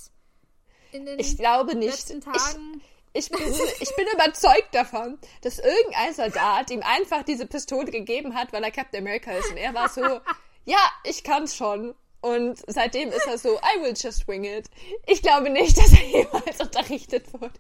In 0.93 1.07
den 1.07 1.19
Ich 1.19 1.39
glaube 1.39 1.75
nicht. 1.75 1.91
letzten 1.91 2.19
Ich, 2.19 2.25
Tagen. 2.25 2.83
ich, 3.15 3.31
bin, 3.31 3.41
ich 3.81 3.97
bin 3.97 4.07
überzeugt 4.13 4.75
davon, 4.75 5.19
dass 5.41 5.59
irgendein 5.59 6.13
Soldat 6.13 6.71
ihm 6.71 6.83
einfach 6.83 7.23
diese 7.23 7.47
Pistole 7.47 7.91
gegeben 7.91 8.35
hat, 8.35 8.53
weil 8.53 8.63
er 8.63 8.71
Captain 8.71 9.01
America 9.01 9.33
ist. 9.33 9.51
Und 9.51 9.57
er 9.57 9.73
war 9.73 9.89
so, 9.89 10.03
ja, 10.67 10.79
ich 11.03 11.25
kann's 11.25 11.57
schon. 11.57 11.95
Und 12.21 12.63
seitdem 12.67 13.09
ist 13.11 13.27
er 13.27 13.39
so, 13.39 13.57
I 13.59 13.81
will 13.83 13.95
just 13.97 14.29
wing 14.29 14.45
it. 14.45 14.67
Ich 15.07 15.23
glaube 15.23 15.49
nicht, 15.51 15.77
dass 15.79 15.93
er 15.93 16.05
jemals 16.05 16.61
unterrichtet 16.61 17.33
wurde. 17.33 17.55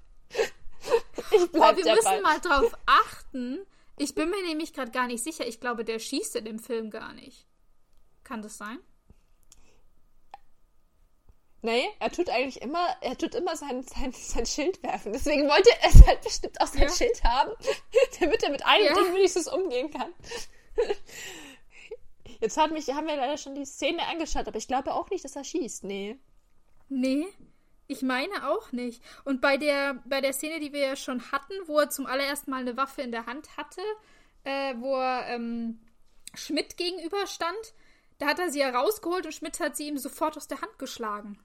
Ich 1.30 1.50
bleib 1.52 1.76
wir 1.76 1.84
dabei. 1.84 1.96
müssen 1.96 2.22
mal 2.22 2.40
drauf 2.40 2.72
achten. 2.86 3.66
Ich 3.96 4.14
bin 4.14 4.28
mir 4.30 4.42
nämlich 4.42 4.72
gerade 4.72 4.90
gar 4.90 5.06
nicht 5.06 5.22
sicher. 5.22 5.46
Ich 5.46 5.60
glaube, 5.60 5.84
der 5.84 5.98
schießt 5.98 6.36
in 6.36 6.44
dem 6.44 6.58
Film 6.58 6.90
gar 6.90 7.12
nicht. 7.12 7.46
Kann 8.24 8.42
das 8.42 8.58
sein? 8.58 8.78
Nee, 11.62 11.88
er 11.98 12.10
tut 12.12 12.28
eigentlich 12.28 12.60
immer, 12.60 12.94
er 13.00 13.16
tut 13.16 13.34
immer 13.34 13.56
sein, 13.56 13.82
sein, 13.84 14.12
sein 14.12 14.44
Schild 14.44 14.82
werfen. 14.82 15.12
Deswegen 15.14 15.48
wollte 15.48 15.70
er 15.80 15.88
es 15.88 16.06
halt 16.06 16.20
bestimmt 16.20 16.60
auch 16.60 16.66
sein 16.66 16.82
Ja. 16.82 16.90
Schild 16.90 17.24
haben, 17.24 17.52
damit 18.20 18.42
er 18.42 18.50
mit 18.50 18.64
einem 18.66 18.84
Ja. 18.84 18.94
Ding 18.94 19.14
wenigstens 19.14 19.48
umgehen 19.48 19.90
kann. 19.90 20.12
Jetzt 22.40 22.56
hat 22.58 22.70
mich, 22.72 22.88
haben 22.90 23.06
wir 23.06 23.16
leider 23.16 23.38
schon 23.38 23.54
die 23.54 23.64
Szene 23.64 24.06
angeschaut, 24.08 24.46
aber 24.46 24.58
ich 24.58 24.66
glaube 24.68 24.92
auch 24.92 25.08
nicht, 25.08 25.24
dass 25.24 25.36
er 25.36 25.44
schießt. 25.44 25.84
Nee. 25.84 26.18
Nee, 26.90 27.26
ich 27.86 28.02
meine 28.02 28.50
auch 28.50 28.72
nicht. 28.72 29.02
Und 29.24 29.40
bei 29.40 29.56
der, 29.56 30.02
bei 30.06 30.20
der 30.20 30.32
Szene, 30.32 30.60
die 30.60 30.72
wir 30.72 30.80
ja 30.80 30.96
schon 30.96 31.32
hatten, 31.32 31.54
wo 31.66 31.78
er 31.78 31.90
zum 31.90 32.06
allerersten 32.06 32.50
Mal 32.50 32.60
eine 32.60 32.76
Waffe 32.76 33.02
in 33.02 33.12
der 33.12 33.26
Hand 33.26 33.56
hatte, 33.56 33.82
äh, 34.44 34.74
wo 34.78 34.96
er 34.96 35.28
ähm, 35.28 35.80
Schmidt 36.34 36.76
gegenüberstand, 36.76 37.74
da 38.18 38.26
hat 38.26 38.38
er 38.38 38.50
sie 38.50 38.60
ja 38.60 38.70
rausgeholt 38.70 39.26
und 39.26 39.32
Schmidt 39.32 39.60
hat 39.60 39.76
sie 39.76 39.88
ihm 39.88 39.98
sofort 39.98 40.36
aus 40.36 40.48
der 40.48 40.60
Hand 40.60 40.78
geschlagen. 40.78 41.38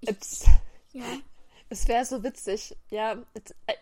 Jetzt, 0.00 0.46
Ja. 0.92 1.04
Es 1.70 1.88
wäre 1.88 2.04
so 2.04 2.22
witzig. 2.22 2.76
Ja, 2.90 3.16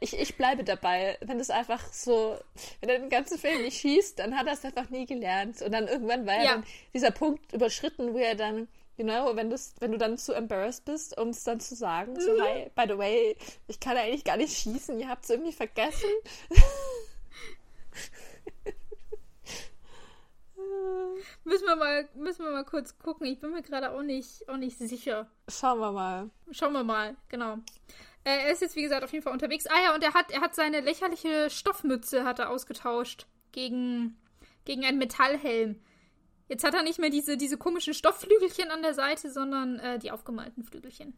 ich, 0.01 0.19
ich 0.19 0.37
bleibe 0.37 0.65
dabei. 0.65 1.19
Wenn 1.21 1.41
es 1.41 1.51
einfach 1.51 1.93
so, 1.93 2.39
wenn 2.81 2.89
er 2.89 2.99
den 3.01 3.11
ganzen 3.11 3.39
Film 3.39 3.61
nicht 3.63 3.81
schießt, 3.81 4.19
dann 4.19 4.37
hat 4.37 4.47
er 4.47 4.55
es 4.55 4.65
einfach 4.65 4.89
nie 4.89 5.05
gelernt. 5.05 5.61
Und 5.61 5.73
dann 5.73 5.89
irgendwann 5.89 6.27
war 6.27 6.43
ja. 6.43 6.55
dann 6.55 6.65
dieser 6.95 7.11
Punkt 7.11 7.53
überschritten, 7.53 8.15
wo 8.15 8.19
er 8.19 8.35
dann, 8.35 8.69
know, 8.97 9.35
wenn, 9.35 9.51
wenn 9.51 9.93
du 9.93 9.99
dann 9.99 10.19
zu 10.19 10.33
embarrassed 10.33 10.85
bist, 10.85 11.19
um 11.19 11.29
es 11.29 11.45
dann 11.45 11.61
zu 11.61 11.75
sagen, 11.75 12.19
so, 12.21 12.33
mhm. 12.35 12.43
hi, 12.43 12.71
by 12.75 12.85
the 12.89 12.99
way, 12.99 13.37
ich 13.67 13.81
kann 13.81 13.97
eigentlich 13.97 14.25
gar 14.25 14.37
nicht 14.37 14.57
schießen, 14.57 14.99
ihr 14.99 15.09
habt 15.09 15.25
es 15.25 15.31
irgendwie 15.31 15.53
vergessen. 15.53 16.11
müssen 21.45 21.67
wir 21.67 21.77
mal, 21.77 22.09
müssen 22.15 22.45
wir 22.45 22.53
mal 22.53 22.65
kurz 22.65 22.99
gucken. 22.99 23.27
Ich 23.27 23.41
bin 23.41 23.53
mir 23.53 23.63
gerade 23.63 23.93
auch 23.93 24.03
nicht, 24.03 24.49
auch 24.49 24.57
nicht 24.57 24.79
sicher. 24.79 25.29
Schauen 25.49 25.79
wir 25.79 25.93
mal. 25.93 26.31
Schauen 26.51 26.73
wir 26.73 26.85
mal, 26.85 27.17
genau. 27.29 27.59
Äh, 28.25 28.45
er 28.45 28.53
ist 28.53 28.63
jetzt, 28.63 28.77
wie 28.77 28.83
gesagt, 28.83 29.05
auf 29.05 29.13
jeden 29.13 29.23
Fall 29.23 29.33
unterwegs. 29.33 29.67
Ah 29.67 29.83
ja, 29.85 29.95
und 29.95 30.03
er 30.03 30.15
hat, 30.15 30.31
er 30.31 30.41
hat 30.41 30.55
seine 30.55 30.81
lächerliche 30.81 31.51
Stoffmütze 31.51 32.25
hat 32.25 32.39
er 32.39 32.51
ausgetauscht 32.51 33.27
gegen, 33.53 34.17
gegen 34.65 34.85
einen 34.85 34.99
Metallhelm. 34.99 35.81
Jetzt 36.53 36.65
hat 36.65 36.75
er 36.75 36.83
nicht 36.83 36.99
mehr 36.99 37.09
diese, 37.09 37.39
diese 37.39 37.57
komischen 37.57 37.95
Stoffflügelchen 37.95 38.71
an 38.71 38.83
der 38.83 38.93
Seite, 38.93 39.31
sondern 39.33 39.79
äh, 39.79 39.99
die 39.99 40.11
aufgemalten 40.11 40.65
Flügelchen. 40.65 41.15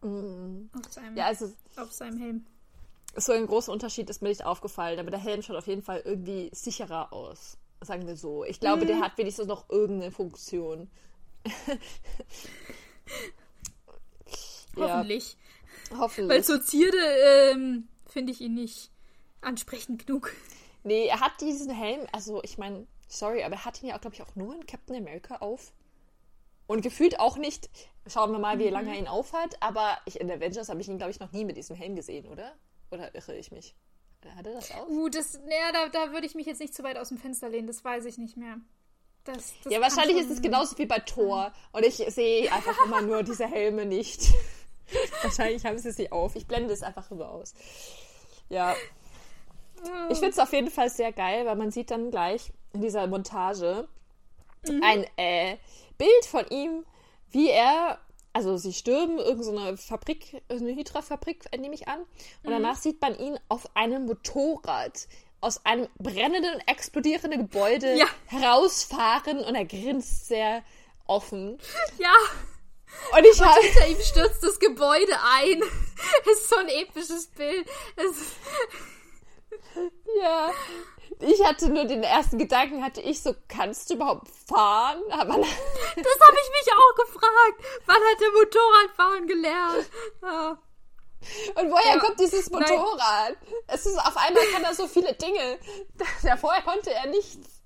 Mm. 0.00 0.68
Auf, 0.78 0.92
seinem, 0.92 1.16
ja, 1.16 1.26
also, 1.26 1.52
auf 1.74 1.90
seinem 1.90 2.18
Helm. 2.18 2.46
So 3.16 3.32
ein 3.32 3.48
großer 3.48 3.72
Unterschied 3.72 4.08
ist 4.08 4.22
mir 4.22 4.28
nicht 4.28 4.46
aufgefallen, 4.46 5.00
aber 5.00 5.10
der 5.10 5.18
Helm 5.18 5.42
schaut 5.42 5.56
auf 5.56 5.66
jeden 5.66 5.82
Fall 5.82 6.02
irgendwie 6.04 6.50
sicherer 6.52 7.12
aus. 7.12 7.58
Sagen 7.80 8.06
wir 8.06 8.14
so. 8.14 8.44
Ich 8.44 8.60
glaube, 8.60 8.84
mhm. 8.84 8.86
der 8.86 9.00
hat 9.00 9.18
wenigstens 9.18 9.48
noch 9.48 9.68
irgendeine 9.70 10.12
Funktion. 10.12 10.88
Hoffentlich. 14.76 15.36
Ja, 15.90 15.98
hoffentlich. 15.98 16.28
Weil 16.28 16.44
zur 16.44 16.62
Zierde 16.62 16.96
ähm, 16.96 17.88
finde 18.06 18.30
ich 18.30 18.40
ihn 18.40 18.54
nicht 18.54 18.92
ansprechend 19.40 20.06
genug. 20.06 20.32
Nee, 20.82 21.06
er 21.06 21.20
hat 21.20 21.40
diesen 21.40 21.70
Helm, 21.70 22.06
also 22.12 22.42
ich 22.42 22.58
meine, 22.58 22.86
sorry, 23.08 23.42
aber 23.42 23.56
er 23.56 23.64
hat 23.64 23.82
ihn 23.82 23.88
ja, 23.88 23.98
glaube 23.98 24.14
ich, 24.14 24.22
auch 24.22 24.34
nur 24.34 24.54
in 24.54 24.66
Captain 24.66 24.96
America 24.96 25.36
auf. 25.36 25.72
Und 26.66 26.82
gefühlt 26.82 27.18
auch 27.18 27.36
nicht, 27.36 27.68
schauen 28.06 28.30
wir 28.30 28.38
mal, 28.38 28.58
wie 28.58 28.66
mhm. 28.66 28.72
lange 28.72 28.90
er 28.90 28.98
ihn 28.98 29.08
aufhat, 29.08 29.56
aber 29.60 29.98
ich, 30.06 30.20
in 30.20 30.30
Avengers 30.30 30.68
habe 30.68 30.80
ich 30.80 30.88
ihn, 30.88 30.98
glaube 30.98 31.10
ich, 31.10 31.20
noch 31.20 31.32
nie 31.32 31.44
mit 31.44 31.56
diesem 31.56 31.76
Helm 31.76 31.96
gesehen, 31.96 32.26
oder? 32.26 32.52
Oder 32.90 33.14
irre 33.14 33.36
ich 33.36 33.50
mich? 33.50 33.74
Hat 34.36 34.46
er 34.46 34.52
das 34.52 34.70
auch? 34.72 34.86
Uh, 34.88 35.08
das, 35.08 35.40
naja, 35.46 35.72
da, 35.72 35.88
da 35.88 36.12
würde 36.12 36.26
ich 36.26 36.34
mich 36.34 36.46
jetzt 36.46 36.60
nicht 36.60 36.74
zu 36.74 36.82
weit 36.82 36.96
aus 36.96 37.08
dem 37.08 37.18
Fenster 37.18 37.48
lehnen, 37.48 37.66
das 37.66 37.84
weiß 37.84 38.04
ich 38.04 38.18
nicht 38.18 38.36
mehr. 38.36 38.58
Das, 39.24 39.52
das 39.64 39.72
ja, 39.72 39.80
wahrscheinlich 39.80 40.18
ist 40.18 40.30
es 40.30 40.42
genauso 40.42 40.78
wie 40.78 40.86
bei 40.86 40.98
Thor. 40.98 41.52
Und 41.72 41.84
ich 41.84 41.96
sehe 41.96 42.50
einfach 42.52 42.76
immer 42.84 43.02
nur 43.02 43.22
diese 43.22 43.46
Helme 43.46 43.84
nicht. 43.84 44.32
wahrscheinlich 45.22 45.64
haben 45.64 45.78
sie 45.78 45.92
sie 45.92 46.10
auf. 46.10 46.36
Ich 46.36 46.46
blende 46.46 46.72
es 46.72 46.82
einfach 46.82 47.10
rüber 47.10 47.30
aus. 47.30 47.54
Ja. 48.48 48.74
Ich 50.10 50.18
finde 50.18 50.30
es 50.30 50.38
auf 50.38 50.52
jeden 50.52 50.70
Fall 50.70 50.90
sehr 50.90 51.12
geil, 51.12 51.46
weil 51.46 51.56
man 51.56 51.70
sieht 51.70 51.90
dann 51.90 52.10
gleich 52.10 52.52
in 52.72 52.82
dieser 52.82 53.06
Montage 53.06 53.88
mhm. 54.66 54.82
ein 54.82 55.06
äh, 55.16 55.56
Bild 55.98 56.24
von 56.26 56.46
ihm, 56.48 56.84
wie 57.30 57.50
er 57.50 57.98
also 58.32 58.56
sie 58.56 58.72
stürmen 58.72 59.18
irgendeine 59.18 59.76
so 59.76 59.88
Fabrik, 59.88 60.42
eine 60.48 60.70
Hydra-Fabrik, 60.70 61.46
nehme 61.58 61.74
ich 61.74 61.88
an. 61.88 62.00
Und 62.00 62.50
mhm. 62.50 62.50
danach 62.50 62.76
sieht 62.76 63.00
man 63.00 63.18
ihn 63.18 63.38
auf 63.48 63.74
einem 63.74 64.06
Motorrad 64.06 65.08
aus 65.40 65.64
einem 65.64 65.88
brennenden, 65.98 66.60
explodierenden 66.66 67.40
Gebäude 67.40 67.96
ja. 67.96 68.06
herausfahren 68.26 69.38
und 69.38 69.54
er 69.54 69.64
grinst 69.64 70.28
sehr 70.28 70.62
offen. 71.06 71.58
Ja. 71.98 72.14
Und 73.16 73.24
ich 73.24 73.40
habe 73.40 73.60
hinter 73.60 73.86
ihm 73.86 74.00
stürzt 74.00 74.42
das 74.42 74.58
Gebäude 74.58 75.12
ein. 75.36 75.62
Das 76.24 76.38
ist 76.38 76.48
so 76.48 76.56
ein 76.56 76.68
episches 76.68 77.28
Bild. 77.28 77.64
Ja 80.20 80.50
ich 81.20 81.44
hatte 81.44 81.68
nur 81.68 81.84
den 81.84 82.02
ersten 82.02 82.38
Gedanken, 82.38 82.82
hatte 82.82 83.00
ich 83.00 83.22
so, 83.22 83.34
kannst 83.48 83.90
du 83.90 83.94
überhaupt 83.94 84.28
fahren? 84.28 85.00
Aber 85.10 85.36
das 85.36 85.36
habe 85.36 86.36
ich 86.36 86.50
mich 86.50 86.72
auch 86.72 86.94
gefragt. 86.94 87.64
Wann 87.86 87.96
hat 87.96 88.20
der 88.20 88.30
Motorradfahren 88.32 89.26
gelernt? 89.26 89.90
Ja. 90.22 90.58
Und 91.54 91.70
woher 91.70 91.96
ja. 91.96 91.98
kommt 91.98 92.18
dieses 92.18 92.50
Motorrad? 92.50 92.98
Nein. 92.98 93.36
Es 93.66 93.84
ist 93.84 93.98
auf 93.98 94.16
einmal 94.16 94.42
kann 94.54 94.64
er 94.64 94.74
so 94.74 94.86
viele 94.86 95.12
Dinge. 95.14 95.58
Ja, 96.22 96.36
vorher 96.36 96.62
konnte 96.62 96.92
er 96.92 97.06
nichts. 97.08 97.60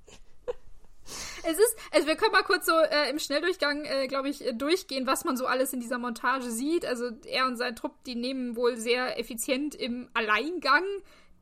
Es 1.46 1.58
ist, 1.58 1.76
also 1.92 2.06
wir 2.06 2.16
können 2.16 2.32
mal 2.32 2.42
kurz 2.42 2.64
so 2.64 2.72
äh, 2.72 3.10
im 3.10 3.18
Schnelldurchgang, 3.18 3.84
äh, 3.84 4.08
glaube 4.08 4.30
ich, 4.30 4.44
äh, 4.44 4.54
durchgehen, 4.54 5.06
was 5.06 5.24
man 5.24 5.36
so 5.36 5.46
alles 5.46 5.74
in 5.74 5.80
dieser 5.80 5.98
Montage 5.98 6.50
sieht. 6.50 6.86
Also 6.86 7.10
er 7.26 7.46
und 7.46 7.56
sein 7.56 7.76
Trupp, 7.76 8.02
die 8.04 8.14
nehmen 8.14 8.56
wohl 8.56 8.78
sehr 8.78 9.18
effizient 9.20 9.74
im 9.74 10.08
Alleingang 10.14 10.84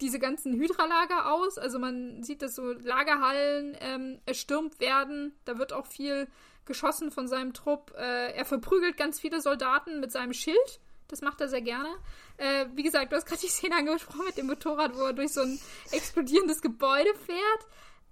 diese 0.02 0.18
ganzen 0.18 0.54
Hydralager 0.54 1.32
aus. 1.32 1.56
Also 1.56 1.78
man 1.78 2.22
sieht, 2.22 2.42
dass 2.42 2.54
so 2.54 2.72
Lagerhallen 2.72 3.76
ähm, 3.80 4.20
erstürmt 4.26 4.80
werden. 4.80 5.34
Da 5.44 5.58
wird 5.58 5.72
auch 5.72 5.86
viel 5.86 6.28
geschossen 6.64 7.10
von 7.10 7.28
seinem 7.28 7.54
Trupp. 7.54 7.94
Äh, 7.96 8.32
er 8.32 8.44
verprügelt 8.44 8.96
ganz 8.96 9.20
viele 9.20 9.40
Soldaten 9.40 10.00
mit 10.00 10.12
seinem 10.12 10.32
Schild. 10.32 10.80
Das 11.08 11.20
macht 11.22 11.40
er 11.40 11.48
sehr 11.48 11.62
gerne. 11.62 11.88
Äh, 12.36 12.66
wie 12.74 12.82
gesagt, 12.82 13.12
du 13.12 13.16
hast 13.16 13.26
gerade 13.26 13.40
die 13.40 13.48
Szene 13.48 13.76
angesprochen 13.76 14.24
mit 14.26 14.36
dem 14.36 14.46
Motorrad, 14.46 14.96
wo 14.96 15.02
er 15.02 15.12
durch 15.12 15.32
so 15.32 15.42
ein 15.42 15.60
explodierendes 15.90 16.60
Gebäude 16.60 17.10
fährt. 17.26 17.66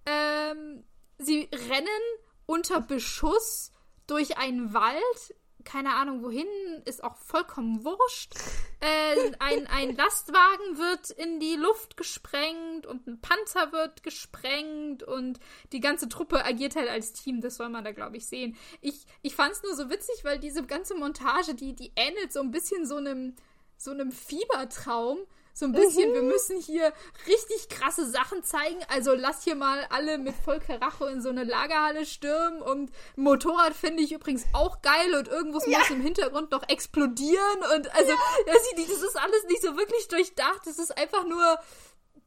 Ähm, 0.07 0.85
sie 1.19 1.49
rennen 1.53 2.03
unter 2.47 2.81
Beschuss 2.81 3.73
durch 4.07 4.39
einen 4.39 4.75
Wald 4.75 5.35
keine 5.65 5.95
Ahnung 5.95 6.23
wohin, 6.23 6.47
ist 6.85 7.03
auch 7.05 7.17
vollkommen 7.17 7.85
wurscht. 7.85 8.35
Äh, 8.81 9.33
ein, 9.39 9.67
ein 9.67 9.97
Lastwagen 9.97 10.79
wird 10.79 11.11
in 11.11 11.41
die 11.41 11.57
Luft 11.57 11.97
gesprengt 11.97 12.87
und 12.87 13.07
ein 13.07 13.21
Panzer 13.21 13.73
wird 13.73 14.03
gesprengt 14.03 15.03
und 15.03 15.39
die 15.73 15.81
ganze 15.81 16.09
Truppe 16.09 16.45
agiert 16.45 16.77
halt 16.77 16.89
als 16.89 17.13
Team. 17.13 17.41
Das 17.41 17.57
soll 17.57 17.69
man 17.69 17.85
da, 17.85 17.93
glaube 17.93 18.17
ich, 18.17 18.27
sehen. 18.27 18.57
Ich, 18.81 19.07
ich 19.23 19.35
fand 19.35 19.53
es 19.53 19.63
nur 19.63 19.75
so 19.75 19.91
witzig, 19.91 20.25
weil 20.25 20.39
diese 20.39 20.65
ganze 20.65 20.95
Montage, 20.95 21.55
die, 21.55 21.75
die 21.75 21.93
ähnelt 21.97 22.33
so 22.33 22.41
ein 22.41 22.51
bisschen 22.51 22.87
so 22.87 22.97
einem, 22.97 23.37
so 23.77 23.91
einem 23.91 24.13
Fiebertraum 24.13 25.19
so 25.53 25.67
ein 25.67 25.73
bisschen, 25.73 26.11
mhm. 26.11 26.15
wir 26.15 26.23
müssen 26.23 26.61
hier 26.61 26.93
richtig 27.27 27.69
krasse 27.69 28.09
Sachen 28.09 28.43
zeigen. 28.43 28.79
Also 28.89 29.15
lass 29.15 29.45
hier 29.45 29.55
mal 29.55 29.87
alle 29.91 30.19
mit 30.19 30.35
voll 30.45 30.61
Karacho 30.61 31.07
in 31.07 31.21
so 31.21 31.29
eine 31.29 31.45
Lagerhalle 31.45 32.07
stürmen. 32.07 32.63
Und 32.63 32.91
Motorrad 33.17 33.75
finde 33.75 34.03
ich 34.03 34.13
übrigens 34.13 34.45
auch 34.53 34.83
geil 34.83 35.15
und 35.15 35.29
irgendwas 35.29 35.67
ja. 35.67 35.79
muss 35.79 35.91
im 35.91 36.01
Hintergrund 36.01 36.51
noch 36.51 36.69
explodieren. 36.69 37.59
Und 37.75 37.95
also, 37.95 38.11
ja. 38.11 38.19
das 38.47 39.03
ist 39.03 39.17
alles 39.17 39.45
nicht 39.49 39.63
so 39.63 39.77
wirklich 39.77 40.09
durchdacht. 40.09 40.67
Es 40.67 40.79
ist 40.79 40.97
einfach 40.97 41.25
nur 41.25 41.59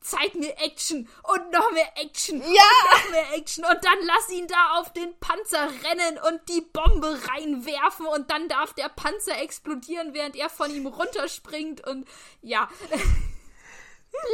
zeig 0.04 0.36
mir 0.36 0.58
Action 0.60 1.10
und 1.24 1.51
noch 1.51 1.72
mehr 1.72 1.89
Action 1.95 2.39
ja. 2.41 2.45
und 2.45 3.04
noch 3.04 3.12
mehr 3.12 3.34
Action 3.34 3.66
und 3.66 3.84
dann 3.84 3.97
lass 4.04 4.30
ihn 4.30 4.47
da 4.47 4.80
auf 4.80 4.93
den 4.93 5.18
Panzer 5.20 5.70
rennen 5.84 6.20
und 6.28 6.47
die 6.49 6.62
Bombe 6.62 7.20
reinwerfen 7.30 8.06
und 8.06 8.30
dann 8.30 8.47
darf 8.47 8.74
der 8.74 8.89
Panzer 8.89 9.39
explodieren, 9.41 10.14
während 10.14 10.36
er 10.36 10.49
von 10.49 10.74
ihm 10.74 10.88
runterspringt 10.88 11.86
und 11.88 12.08
ja. 12.41 12.70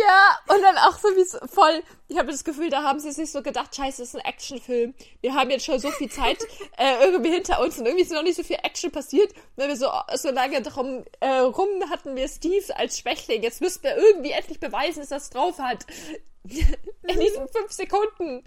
Ja, 0.02 0.40
und 0.54 0.62
dann 0.62 0.78
auch 0.78 1.00
so 1.00 1.08
wie 1.16 1.22
es 1.22 1.38
voll, 1.52 1.82
ich 2.10 2.18
habe 2.18 2.32
das 2.32 2.44
Gefühl, 2.44 2.70
da 2.70 2.84
haben 2.84 3.00
sie 3.00 3.12
sich 3.12 3.32
so 3.32 3.42
gedacht, 3.42 3.74
scheiße, 3.76 4.02
das 4.02 4.10
ist 4.10 4.16
ein 4.16 4.26
Actionfilm. 4.26 4.94
Wir 5.22 5.34
haben 5.34 5.50
jetzt 5.50 5.66
schon 5.66 5.80
so 5.80 5.90
viel 5.92 6.12
Zeit 6.12 6.38
äh, 6.78 7.06
irgendwie 7.06 7.32
hinter 7.32 7.62
uns 7.62 7.78
und 7.78 7.86
irgendwie 7.86 8.04
ist 8.04 8.12
noch 8.12 8.24
nicht 8.24 8.36
so 8.36 8.44
viel 8.44 8.58
Action 8.62 8.92
passiert. 8.92 9.34
Wenn 9.56 9.70
wir 9.70 9.78
so, 9.78 9.90
so 10.16 10.32
lange 10.32 10.62
drum 10.62 11.06
äh, 11.22 11.30
rum 11.30 11.90
hatten 11.90 12.16
wir 12.16 12.28
Steve 12.28 12.76
als 12.76 13.00
Schwächling. 13.00 13.42
Jetzt 13.42 13.62
müssten 13.62 13.84
wir 13.84 13.96
irgendwie 13.96 14.32
endlich 14.32 14.60
beweisen, 14.60 15.00
dass 15.00 15.24
es 15.24 15.30
drauf 15.30 15.58
hat. 15.60 15.86
In 16.44 17.20
diesen 17.20 17.48
fünf 17.50 17.72
Sekunden. 17.72 18.44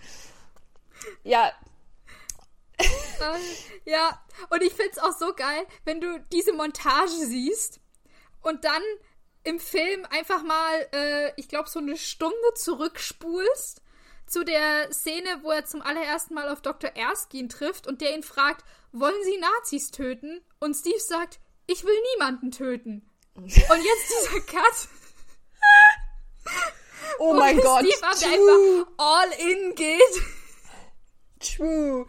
Ja, 1.25 1.53
ja, 3.85 4.21
und 4.51 4.63
ich 4.63 4.73
find's 4.73 4.99
auch 4.99 5.13
so 5.13 5.33
geil, 5.35 5.67
wenn 5.85 6.01
du 6.01 6.19
diese 6.33 6.53
Montage 6.53 7.11
siehst 7.11 7.81
und 8.43 8.65
dann 8.65 8.83
im 9.45 9.59
Film 9.59 10.07
einfach 10.11 10.43
mal, 10.43 10.89
äh, 10.93 11.33
ich 11.37 11.49
glaube, 11.49 11.69
so 11.69 11.79
eine 11.79 11.97
Stunde 11.97 12.55
zurückspulst 12.55 13.83
zu 14.27 14.45
der 14.45 14.93
Szene, 14.93 15.41
wo 15.43 15.51
er 15.51 15.65
zum 15.65 15.83
allerersten 15.83 16.35
Mal 16.35 16.49
auf 16.49 16.63
Dr. 16.63 16.91
Erskine 16.91 17.49
trifft 17.49 17.87
und 17.87 18.01
der 18.01 18.15
ihn 18.15 18.23
fragt, 18.23 18.65
wollen 18.93 19.23
Sie 19.25 19.39
Nazis 19.39 19.91
töten? 19.91 20.41
Und 20.59 20.75
Steve 20.75 21.01
sagt, 21.01 21.41
ich 21.67 21.85
will 21.85 21.97
niemanden 22.15 22.51
töten. 22.51 23.09
Und 23.35 23.49
jetzt 23.49 23.69
dieser 23.69 24.41
Cut. 24.41 24.89
oh 27.19 27.35
mein 27.35 27.59
Gott. 27.59 27.85
Steve 27.85 28.07
einfach 28.07 28.93
all 28.99 29.31
in 29.39 29.75
geht. 29.75 30.23
True. 31.41 32.07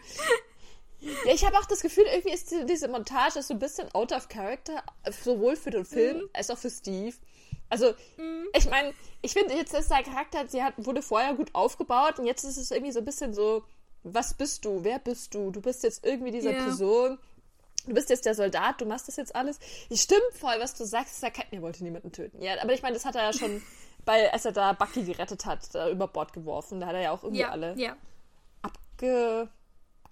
Ja, 1.25 1.33
ich 1.33 1.45
habe 1.45 1.57
auch 1.57 1.65
das 1.65 1.81
Gefühl, 1.81 2.05
irgendwie 2.11 2.33
ist 2.33 2.51
diese, 2.51 2.65
diese 2.65 2.87
Montage 2.87 3.41
so 3.41 3.53
ein 3.53 3.59
bisschen 3.59 3.93
out 3.93 4.11
of 4.11 4.29
character, 4.29 4.83
sowohl 5.23 5.55
für 5.55 5.71
den 5.71 5.85
Film 5.85 6.17
mhm. 6.17 6.29
als 6.33 6.49
auch 6.49 6.57
für 6.57 6.69
Steve. 6.69 7.15
Also, 7.69 7.93
mhm. 8.17 8.47
ich 8.55 8.69
meine, 8.69 8.93
ich 9.21 9.33
finde, 9.33 9.55
jetzt 9.55 9.73
ist 9.73 9.89
sein 9.89 10.03
Charakter, 10.03 10.47
sie 10.47 10.63
hat, 10.63 10.73
wurde 10.77 11.01
vorher 11.01 11.33
gut 11.33 11.49
aufgebaut 11.53 12.19
und 12.19 12.25
jetzt 12.25 12.43
ist 12.43 12.57
es 12.57 12.71
irgendwie 12.71 12.91
so 12.91 12.99
ein 12.99 13.05
bisschen 13.05 13.33
so, 13.33 13.63
was 14.03 14.33
bist 14.33 14.65
du? 14.65 14.83
Wer 14.83 14.99
bist 14.99 15.33
du? 15.33 15.51
Du 15.51 15.61
bist 15.61 15.83
jetzt 15.83 16.05
irgendwie 16.05 16.31
diese 16.31 16.49
yeah. 16.49 16.63
Person, 16.63 17.17
du 17.87 17.93
bist 17.93 18.09
jetzt 18.09 18.25
der 18.25 18.35
Soldat, 18.35 18.79
du 18.81 18.85
machst 18.85 19.07
das 19.07 19.15
jetzt 19.15 19.35
alles. 19.35 19.59
Es 19.89 20.03
stimmt 20.03 20.21
voll, 20.33 20.55
was 20.59 20.75
du 20.75 20.85
sagst, 20.85 21.21
der 21.23 21.31
Katniss 21.31 21.61
wollte 21.61 21.83
niemanden 21.83 22.11
töten. 22.11 22.41
Ja, 22.41 22.61
aber 22.61 22.73
ich 22.73 22.81
meine, 22.81 22.93
das 22.93 23.05
hat 23.05 23.15
er 23.15 23.23
ja 23.23 23.33
schon, 23.33 23.61
bei, 24.05 24.31
als 24.31 24.45
er 24.45 24.51
da 24.51 24.73
Bucky 24.73 25.03
gerettet 25.03 25.45
hat, 25.45 25.73
da 25.73 25.89
über 25.89 26.07
Bord 26.07 26.33
geworfen, 26.33 26.79
da 26.79 26.87
hat 26.87 26.95
er 26.95 27.01
ja 27.01 27.11
auch 27.11 27.23
irgendwie 27.23 27.41
Ja, 27.41 27.49
alle 27.49 27.75
ja. 27.77 27.95
abge... 28.61 29.49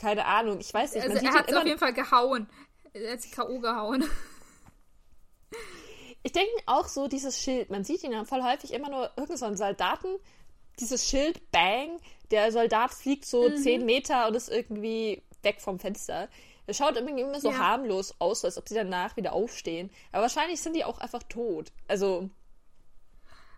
Keine 0.02 0.26
Ahnung, 0.26 0.60
ich 0.60 0.74
weiß 0.74 0.96
nicht. 0.96 1.04
Also 1.04 1.16
man 1.16 1.24
er 1.26 1.32
sieht 1.32 1.40
hat 1.40 1.54
auf 1.56 1.66
jeden 1.66 1.78
Fall 1.78 1.94
gehauen. 1.94 2.50
Er 2.94 3.14
hat 3.14 3.22
sie 3.22 3.30
K.O. 3.30 3.60
gehauen. 3.60 4.04
ich 6.24 6.32
denke 6.32 6.52
auch 6.66 6.88
so, 6.88 7.08
dieses 7.08 7.40
Schild, 7.40 7.70
man 7.70 7.84
sieht 7.84 8.04
ihn 8.04 8.12
ja 8.12 8.26
voll 8.26 8.44
häufig 8.44 8.74
immer 8.74 8.90
nur 8.90 9.12
irgend 9.16 9.38
so 9.38 9.46
einen 9.46 9.58
Soldaten, 9.58 10.08
dieses 10.80 11.08
Schild, 11.08 11.52
bang, 11.52 12.00
der 12.32 12.52
Soldat 12.52 12.94
fliegt 12.94 13.26
so 13.26 13.48
Mhm. 13.50 13.58
10 13.58 13.86
Meter 13.86 14.28
und 14.28 14.36
ist 14.36 14.50
irgendwie 14.50 15.22
weg 15.44 15.62
vom 15.62 15.80
Fenster. 15.80 16.30
Es 16.68 16.78
schaut 16.78 16.96
irgendwie 16.96 17.22
immer 17.22 17.40
so 17.40 17.50
Ja. 17.52 17.58
harmlos 17.58 18.16
aus, 18.20 18.46
als 18.46 18.58
ob 18.58 18.68
sie 18.70 18.76
danach 18.76 19.18
wieder 19.18 19.34
aufstehen. 19.34 19.92
Aber 20.12 20.24
wahrscheinlich 20.24 20.62
sind 20.62 20.76
die 20.76 20.86
auch 20.86 21.00
einfach 21.00 21.24
tot. 21.24 21.72
Also, 21.88 22.30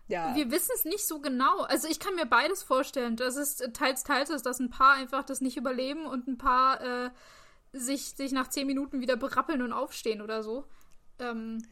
ja. 0.06 0.34
Wir 0.34 0.50
wissen 0.50 0.72
es 0.74 0.84
nicht 0.84 1.06
so 1.06 1.20
genau. 1.20 1.60
Also 1.62 1.88
ich 1.88 1.98
kann 1.98 2.14
mir 2.14 2.26
beides 2.26 2.62
vorstellen. 2.62 3.16
Das 3.16 3.36
ist 3.36 3.62
äh, 3.62 3.72
teils, 3.72 4.04
teils 4.04 4.30
ist, 4.30 4.44
dass 4.44 4.58
ein 4.58 4.70
paar 4.70 4.94
einfach 4.94 5.24
das 5.24 5.40
nicht 5.40 5.56
überleben 5.56 6.06
und 6.06 6.28
ein 6.28 6.38
paar 6.38 6.80
äh, 6.80 7.10
sich, 7.72 8.10
sich 8.10 8.32
nach 8.32 8.48
zehn 8.48 8.66
Minuten 8.66 9.00
wieder 9.00 9.16
berappeln 9.16 9.62
und 9.62 9.72
aufstehen 9.72 10.20
oder 10.20 10.42
so. 10.42 10.66
Ähm, 11.18 11.62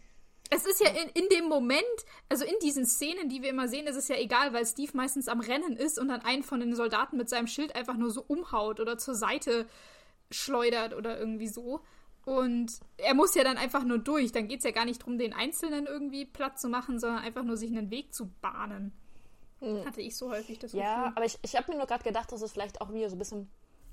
es 0.51 0.67
ist 0.67 0.81
ja 0.81 0.89
in, 0.91 1.09
in 1.11 1.29
dem 1.31 1.49
Moment, 1.49 1.83
also 2.29 2.45
in 2.45 2.55
diesen 2.63 2.85
Szenen, 2.85 3.29
die 3.29 3.43
wir 3.43 3.51
immer 3.51 3.69
sehen, 3.69 3.87
ist 3.87 3.97
es 3.97 4.09
ja 4.09 4.17
egal, 4.17 4.53
weil 4.53 4.67
Steve 4.67 4.93
meistens 4.95 5.29
am 5.29 5.41
Rennen 5.41 5.77
ist 5.77 5.99
und 5.99 6.09
dann 6.09 6.21
einen 6.21 6.43
von 6.43 6.61
den 6.61 6.75
Soldaten 6.75 7.17
mit 7.17 7.29
seinem 7.29 7.47
Schild 7.47 7.75
einfach 7.75 7.97
nur 7.97 8.11
so 8.11 8.23
umhaut 8.27 8.81
oder 8.81 8.99
zur 8.99 9.15
Seite 9.15 9.67
schleudert 10.31 10.95
oder 10.95 11.19
irgendwie 11.19 11.49
so. 11.49 11.81
Und 12.25 12.79
er 12.99 13.15
muss 13.15 13.35
ja 13.35 13.43
dann 13.43 13.57
einfach 13.59 13.85
nur 13.85 13.99
durch. 13.99 14.31
Dann 14.33 14.47
geht 14.49 14.59
es 14.59 14.65
ja 14.65 14.71
gar 14.71 14.85
nicht 14.85 15.01
darum, 15.03 15.19
den 15.19 15.33
Einzelnen 15.33 15.87
irgendwie 15.87 16.25
platt 16.25 16.61
zu 16.61 16.69
machen, 16.69 16.99
sondern 17.01 17.23
einfach 17.25 17.43
nur 17.43 17.57
sich 17.57 17.71
einen 17.71 17.91
Weg 17.91 18.15
zu 18.15 18.29
bahnen. 18.41 18.93
Hatte 19.85 20.01
ich 20.01 20.17
so 20.17 20.31
häufig 20.31 20.59
das 20.59 20.73
Hm. 20.73 20.81
Ja, 20.81 20.97
Gefühl. 20.97 21.13
aber 21.17 21.25
ich, 21.25 21.39
ich 21.43 21.55
habe 21.57 21.71
mir 21.71 21.79
nur 21.79 21.87
gerade 21.87 22.03
gedacht, 22.03 22.33
dass 22.33 22.43
es 22.43 22.51
vielleicht 22.53 22.81
auch 22.81 22.93
wieder 22.93 23.09
so 23.09 23.15
ein 23.17 23.19
bisschen 23.21 23.49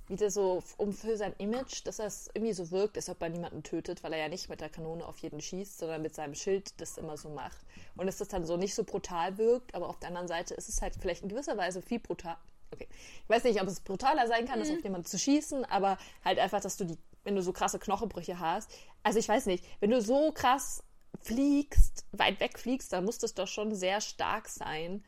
wieder 0.07 0.31
so 0.31 0.63
um 0.77 0.91
für 0.91 1.15
sein 1.17 1.33
Image, 1.37 1.85
dass 1.85 1.99
es 1.99 2.29
irgendwie 2.33 2.53
so 2.53 2.71
wirkt, 2.71 2.97
als 2.97 3.09
ob 3.09 3.21
er 3.21 3.29
niemanden 3.29 3.61
tötet, 3.61 4.03
weil 4.03 4.13
er 4.13 4.19
ja 4.19 4.27
nicht 4.27 4.49
mit 4.49 4.59
der 4.59 4.69
Kanone 4.69 5.05
auf 5.05 5.19
jeden 5.19 5.39
schießt, 5.39 5.77
sondern 5.77 6.01
mit 6.01 6.15
seinem 6.15 6.33
Schild 6.33 6.73
das 6.81 6.97
immer 6.97 7.15
so 7.15 7.29
macht. 7.29 7.59
Und 7.95 8.07
dass 8.07 8.17
das 8.17 8.27
dann 8.27 8.43
so 8.45 8.57
nicht 8.57 8.73
so 8.73 8.83
brutal 8.83 9.37
wirkt, 9.37 9.75
aber 9.75 9.87
auf 9.87 9.99
der 9.99 10.07
anderen 10.09 10.27
Seite 10.27 10.55
ist 10.55 10.67
es 10.67 10.81
halt 10.81 10.95
vielleicht 10.99 11.21
in 11.21 11.29
gewisser 11.29 11.55
Weise 11.57 11.83
viel 11.83 11.99
brutal. 11.99 12.37
Okay. 12.71 12.87
Ich 13.23 13.29
weiß 13.29 13.43
nicht, 13.43 13.61
ob 13.61 13.67
es 13.67 13.79
brutaler 13.81 14.27
sein 14.27 14.47
kann, 14.47 14.59
das 14.59 14.69
auf 14.71 14.83
jemanden 14.83 15.05
zu 15.05 15.19
schießen, 15.19 15.65
aber 15.65 15.97
halt 16.25 16.39
einfach, 16.39 16.61
dass 16.61 16.77
du 16.77 16.85
die, 16.85 16.97
wenn 17.29 17.35
du 17.35 17.43
so 17.43 17.53
krasse 17.53 17.77
Knochenbrüche 17.77 18.39
hast. 18.39 18.71
Also 19.03 19.19
ich 19.19 19.29
weiß 19.29 19.45
nicht, 19.45 19.63
wenn 19.81 19.91
du 19.91 20.01
so 20.01 20.31
krass 20.31 20.83
fliegst, 21.21 22.05
weit 22.11 22.39
weg 22.39 22.57
fliegst, 22.57 22.91
dann 22.91 23.05
muss 23.05 23.19
das 23.19 23.35
doch 23.35 23.47
schon 23.47 23.75
sehr 23.75 24.01
stark 24.01 24.49
sein, 24.49 25.03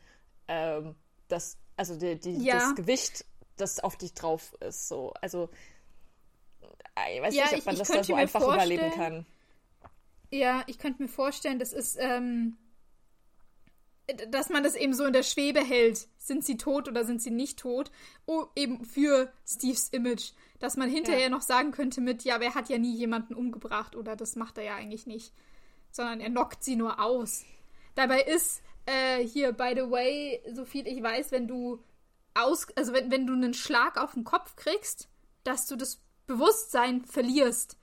ähm, 0.46 0.94
das, 1.26 1.58
also 1.76 1.96
die, 1.98 2.18
die, 2.20 2.44
Ja. 2.44 2.60
das 2.60 2.74
Gewicht, 2.76 3.24
das 3.56 3.80
auf 3.80 3.96
dich 3.96 4.14
drauf 4.14 4.54
ist. 4.60 4.86
So. 4.88 5.12
Also 5.20 5.48
ich 7.12 7.20
weiß 7.22 7.34
Ja, 7.34 7.42
nicht, 7.44 7.52
ob 7.54 7.58
ich- 7.58 7.64
man 7.66 7.74
ich 7.74 7.78
das 7.80 7.88
da 7.88 8.04
so 8.04 8.14
einfach 8.14 8.40
überleben 8.40 8.90
kann. 8.92 9.26
Ja, 10.30 10.62
ich 10.68 10.78
könnte 10.78 11.02
mir 11.02 11.08
vorstellen, 11.08 11.58
das 11.58 11.72
ist, 11.72 11.96
ähm, 11.98 12.56
dass 14.28 14.50
man 14.50 14.62
das 14.62 14.74
eben 14.74 14.94
so 14.94 15.04
in 15.04 15.12
der 15.12 15.22
Schwebe 15.22 15.60
hält. 15.60 16.08
Sind 16.18 16.44
sie 16.44 16.56
tot 16.56 16.88
oder 16.88 17.04
sind 17.04 17.22
sie 17.22 17.30
nicht 17.30 17.58
tot? 17.58 17.90
Oh, 18.26 18.46
eben 18.56 18.84
für 18.84 19.32
Steves 19.46 19.88
Image. 19.88 20.32
Dass 20.58 20.76
man 20.76 20.88
hinterher 20.90 21.22
Ja. 21.24 21.28
noch 21.28 21.42
sagen 21.42 21.72
könnte 21.72 22.00
mit, 22.00 22.24
ja, 22.24 22.40
wer 22.40 22.54
hat 22.54 22.68
ja 22.68 22.78
nie 22.78 22.94
jemanden 22.94 23.34
umgebracht 23.34 23.96
oder 23.96 24.16
das 24.16 24.36
macht 24.36 24.58
er 24.58 24.64
ja 24.64 24.74
eigentlich 24.76 25.06
nicht. 25.06 25.32
Sondern 25.90 26.20
er 26.20 26.30
knockt 26.30 26.62
sie 26.64 26.76
nur 26.76 27.00
aus. 27.00 27.44
Dabei 27.94 28.22
ist 28.22 28.62
äh, 28.86 29.24
hier, 29.26 29.52
by 29.52 29.72
the 29.76 29.90
way, 29.90 30.42
so 30.52 30.64
viel 30.64 30.86
ich 30.86 31.02
weiß, 31.02 31.30
wenn 31.32 31.46
du 31.46 31.82
aus, 32.34 32.66
also 32.76 32.92
wenn, 32.92 33.10
wenn 33.10 33.26
du 33.26 33.34
einen 33.34 33.54
Schlag 33.54 34.00
auf 34.00 34.14
den 34.14 34.24
Kopf 34.24 34.56
kriegst, 34.56 35.08
dass 35.44 35.66
du 35.66 35.76
das 35.76 36.00
Bewusstsein 36.26 37.04
verlierst, 37.04 37.76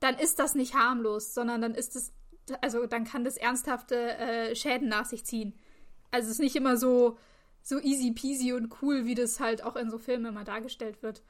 dann 0.00 0.18
ist 0.18 0.38
das 0.38 0.54
nicht 0.54 0.74
harmlos, 0.74 1.32
sondern 1.32 1.62
dann 1.62 1.74
ist 1.74 1.96
es, 1.96 2.12
also 2.60 2.86
dann 2.86 3.04
kann 3.04 3.24
das 3.24 3.36
ernsthafte 3.36 4.16
äh, 4.18 4.54
Schäden 4.56 4.88
nach 4.88 5.06
sich 5.06 5.24
ziehen. 5.24 5.54
Also 6.10 6.26
es 6.26 6.34
ist 6.34 6.40
nicht 6.40 6.56
immer 6.56 6.76
so, 6.76 7.18
so 7.62 7.78
easy 7.80 8.10
peasy 8.12 8.52
und 8.52 8.82
cool, 8.82 9.06
wie 9.06 9.14
das 9.14 9.40
halt 9.40 9.62
auch 9.64 9.76
in 9.76 9.90
so 9.90 9.98
Filmen 9.98 10.26
immer 10.26 10.44
dargestellt 10.44 11.02
wird. 11.02 11.22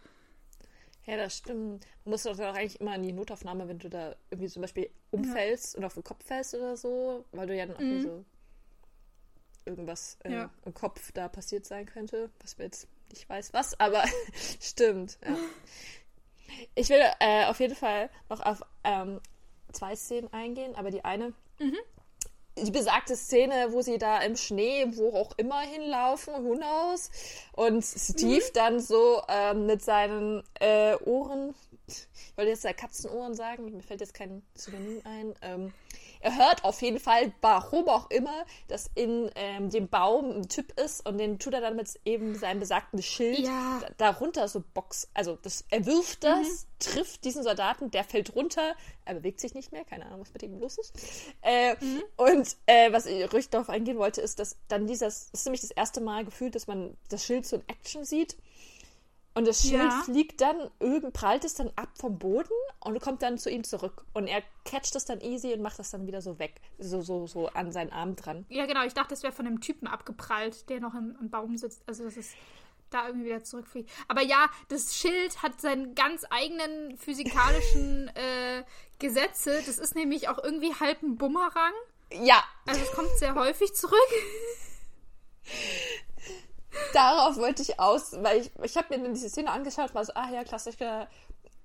Ja, 1.05 1.17
das 1.17 1.37
stimmt. 1.37 1.87
Man 2.05 2.13
muss 2.13 2.23
doch 2.23 2.39
auch 2.39 2.55
eigentlich 2.55 2.81
immer 2.81 2.95
in 2.95 3.03
die 3.03 3.13
Notaufnahme, 3.13 3.69
wenn 3.69 3.79
du 3.79 3.89
da 3.91 4.15
irgendwie 4.31 4.49
zum 4.49 4.63
Beispiel 4.63 4.89
umfällst 5.11 5.75
und 5.77 5.85
auf 5.85 5.95
den 5.95 6.05
Kopf 6.05 6.25
fällst 6.25 6.55
oder 6.55 6.77
so, 6.77 7.25
weil 7.33 7.47
du 7.49 7.57
ja 7.57 7.67
dann 7.67 7.77
auch 7.77 7.81
Mhm. 7.81 8.03
so 8.03 8.25
irgendwas 9.65 10.17
äh, 10.25 10.33
Ja. 10.33 10.51
im 10.65 10.75
Kopf 10.75 11.13
da 11.13 11.29
passiert 11.29 11.67
sein 11.67 11.87
könnte, 11.87 12.31
was 12.41 12.59
wir 12.59 12.65
jetzt 12.67 12.89
nicht 13.11 13.29
weiß 13.29 13.53
was, 13.53 13.79
aber 13.79 14.05
stimmt. 14.61 15.19
Ja. 15.25 15.37
Ich 16.75 16.91
will 16.91 17.01
äh, 17.21 17.47
auf 17.47 17.61
jeden 17.61 17.75
Fall 17.75 18.11
noch 18.29 18.41
auf 18.41 18.63
ähm, 18.85 19.21
zwei 19.73 19.97
Szenen 19.97 20.33
eingehen, 20.33 20.75
aber 20.77 20.91
die 20.91 21.05
eine, 21.05 21.33
die 22.59 22.71
besagte 22.71 23.17
Szene, 23.17 23.69
wo 23.71 23.83
sie 23.83 23.99
da 23.99 24.21
im 24.21 24.37
Schnee, 24.37 24.87
wo 24.93 25.15
auch 25.17 25.33
immer 25.39 25.61
hinlaufen, 25.61 26.35
who 26.45 26.57
knows, 26.57 27.11
und 27.53 27.83
Steve 27.83 28.45
dann 28.53 28.81
so 28.81 29.23
ähm, 29.29 29.67
mit 29.67 29.83
seinen 29.83 30.43
äh, 30.61 30.97
Ohren, 31.05 31.55
ich 31.87 32.37
wollte 32.37 32.51
jetzt 32.51 32.65
ja 32.65 32.73
Katzenohren 32.73 33.35
sagen, 33.35 33.77
mir 33.77 33.83
fällt 33.83 34.01
jetzt 34.01 34.15
kein 34.15 34.43
Synonym 34.55 35.01
ein, 35.05 35.35
ähm, 35.43 35.75
er 36.23 36.37
hört 36.37 36.65
auf 36.65 36.81
jeden 36.83 36.99
Fall, 37.01 37.33
warum 37.41 37.89
auch 37.89 38.11
immer, 38.11 38.45
dass 38.69 38.91
in 38.95 39.31
ähm, 39.35 39.71
dem 39.71 39.89
Baum 39.89 40.31
ein 40.31 40.49
Typ 40.49 40.79
ist 40.81 41.07
und 41.07 41.19
den 41.19 41.39
tut 41.39 41.53
er 41.55 41.61
dann 41.61 41.77
mit 41.77 41.89
eben 42.05 42.35
seinem 42.37 42.61
besagten 42.61 43.03
Schild 43.03 43.41
Ja. 43.41 43.81
da- 43.81 44.13
darunter 44.13 44.49
so 44.49 44.63
Box, 44.75 45.09
also 45.15 45.37
das, 45.43 45.65
er 45.71 45.85
wirft 45.85 46.25
das, 46.25 46.67
trifft 46.79 47.25
diesen 47.25 47.43
Soldaten, 47.43 47.91
der 47.91 48.05
fällt 48.05 48.35
runter, 48.35 48.75
er 49.05 49.15
bewegt 49.15 49.41
sich 49.41 49.55
nicht 49.55 49.73
mehr, 49.73 49.85
keine 49.85 50.07
Ahnung, 50.07 50.21
was 50.21 50.33
mit 50.33 50.43
ihm 50.43 50.59
los 50.59 50.79
ist. 50.79 50.95
Äh, 51.43 51.75
Und 52.17 52.57
äh, 52.67 52.93
was 52.93 53.07
ich 53.07 53.33
ruhig 53.33 53.51
darauf 53.51 53.69
eingehen 53.69 53.99
wollte, 53.99 54.21
ist, 54.21 54.39
dass 54.39 54.57
dann 54.69 54.87
dieses, 54.87 55.31
das 55.31 55.41
ist 55.41 55.45
nämlich 55.47 55.61
das 55.63 55.71
erste 55.73 56.01
Mal 56.01 56.25
gefühlt, 56.25 56.55
dass 56.55 56.67
man 56.67 56.97
das 57.09 57.25
Schild 57.25 57.47
so 57.47 57.57
in 57.57 57.69
Action 57.69 58.05
sieht. 58.05 58.37
Und 59.35 59.47
das 59.47 59.63
Schild 59.63 59.91
Ja. 59.91 60.03
fliegt 60.05 60.41
dann, 60.43 60.71
irgend 60.79 61.15
prallt 61.15 61.45
es 61.45 61.55
dann 61.55 61.71
ab 61.77 61.89
vom 61.99 62.19
Boden 62.19 62.53
und 62.81 63.01
kommt 63.01 63.23
dann 63.23 63.39
zu 63.39 63.49
ihm 63.51 63.65
zurück. 63.65 64.05
Und 64.13 64.27
er 64.27 64.43
catcht 64.67 64.95
es 64.95 65.07
dann 65.07 65.21
easy 65.23 65.55
und 65.55 65.63
macht 65.63 65.79
das 65.79 65.91
dann 65.91 66.07
wieder 66.07 66.21
so 66.21 66.39
weg, 66.39 66.61
so, 66.79 67.01
so, 67.01 67.27
so 67.27 67.49
an 67.49 67.73
seinen 67.73 67.93
Arm 67.93 68.15
dran. 68.15 68.45
Ja, 68.51 68.67
genau, 68.67 68.85
ich 68.85 68.93
dachte, 68.93 69.11
das 69.11 69.23
wäre 69.23 69.33
von 69.33 69.47
einem 69.47 69.61
Typen 69.61 69.89
abgeprallt, 69.89 70.69
der 70.69 70.81
noch 70.81 70.95
im, 70.95 71.17
im 71.19 71.31
Baum 71.31 71.57
sitzt. 71.57 71.83
Also, 71.87 72.05
dass 72.05 72.19
es 72.19 72.29
da 72.91 73.07
irgendwie 73.07 73.25
wieder 73.27 73.43
zurückfliegt. 73.43 73.89
Aber 74.07 74.21
ja, 74.21 74.51
das 74.69 74.95
Schild 74.95 75.43
hat 75.43 75.63
seinen 75.63 75.95
ganz 75.95 76.27
eigenen 76.29 76.99
physikalischen 76.99 78.09
äh, 78.15 78.65
Gesetze. 78.99 79.63
Das 79.65 79.79
ist 79.79 79.95
nämlich 79.95 80.29
auch 80.29 80.45
irgendwie 80.45 80.75
halb 80.75 81.03
ein 81.03 81.17
Bumerang. 81.17 81.73
Ja, 82.23 82.45
Also, 82.67 82.83
es 82.83 82.93
kommt 82.93 83.09
sehr 83.19 83.35
häufig 83.35 83.73
zurück. 83.75 83.97
darauf 86.93 87.37
wollte 87.37 87.63
ich 87.63 87.79
aus, 87.79 88.13
weil 88.23 88.41
ich, 88.43 88.51
ich 88.63 88.77
habe 88.77 88.97
mir 88.97 89.03
dann 89.05 89.15
diese 89.15 89.29
Szene 89.29 89.51
angeschaut, 89.51 89.95
war 89.95 90.05
so, 90.05 90.13
ah 90.15 90.31
ja, 90.31 90.45
klassischer 90.45 91.09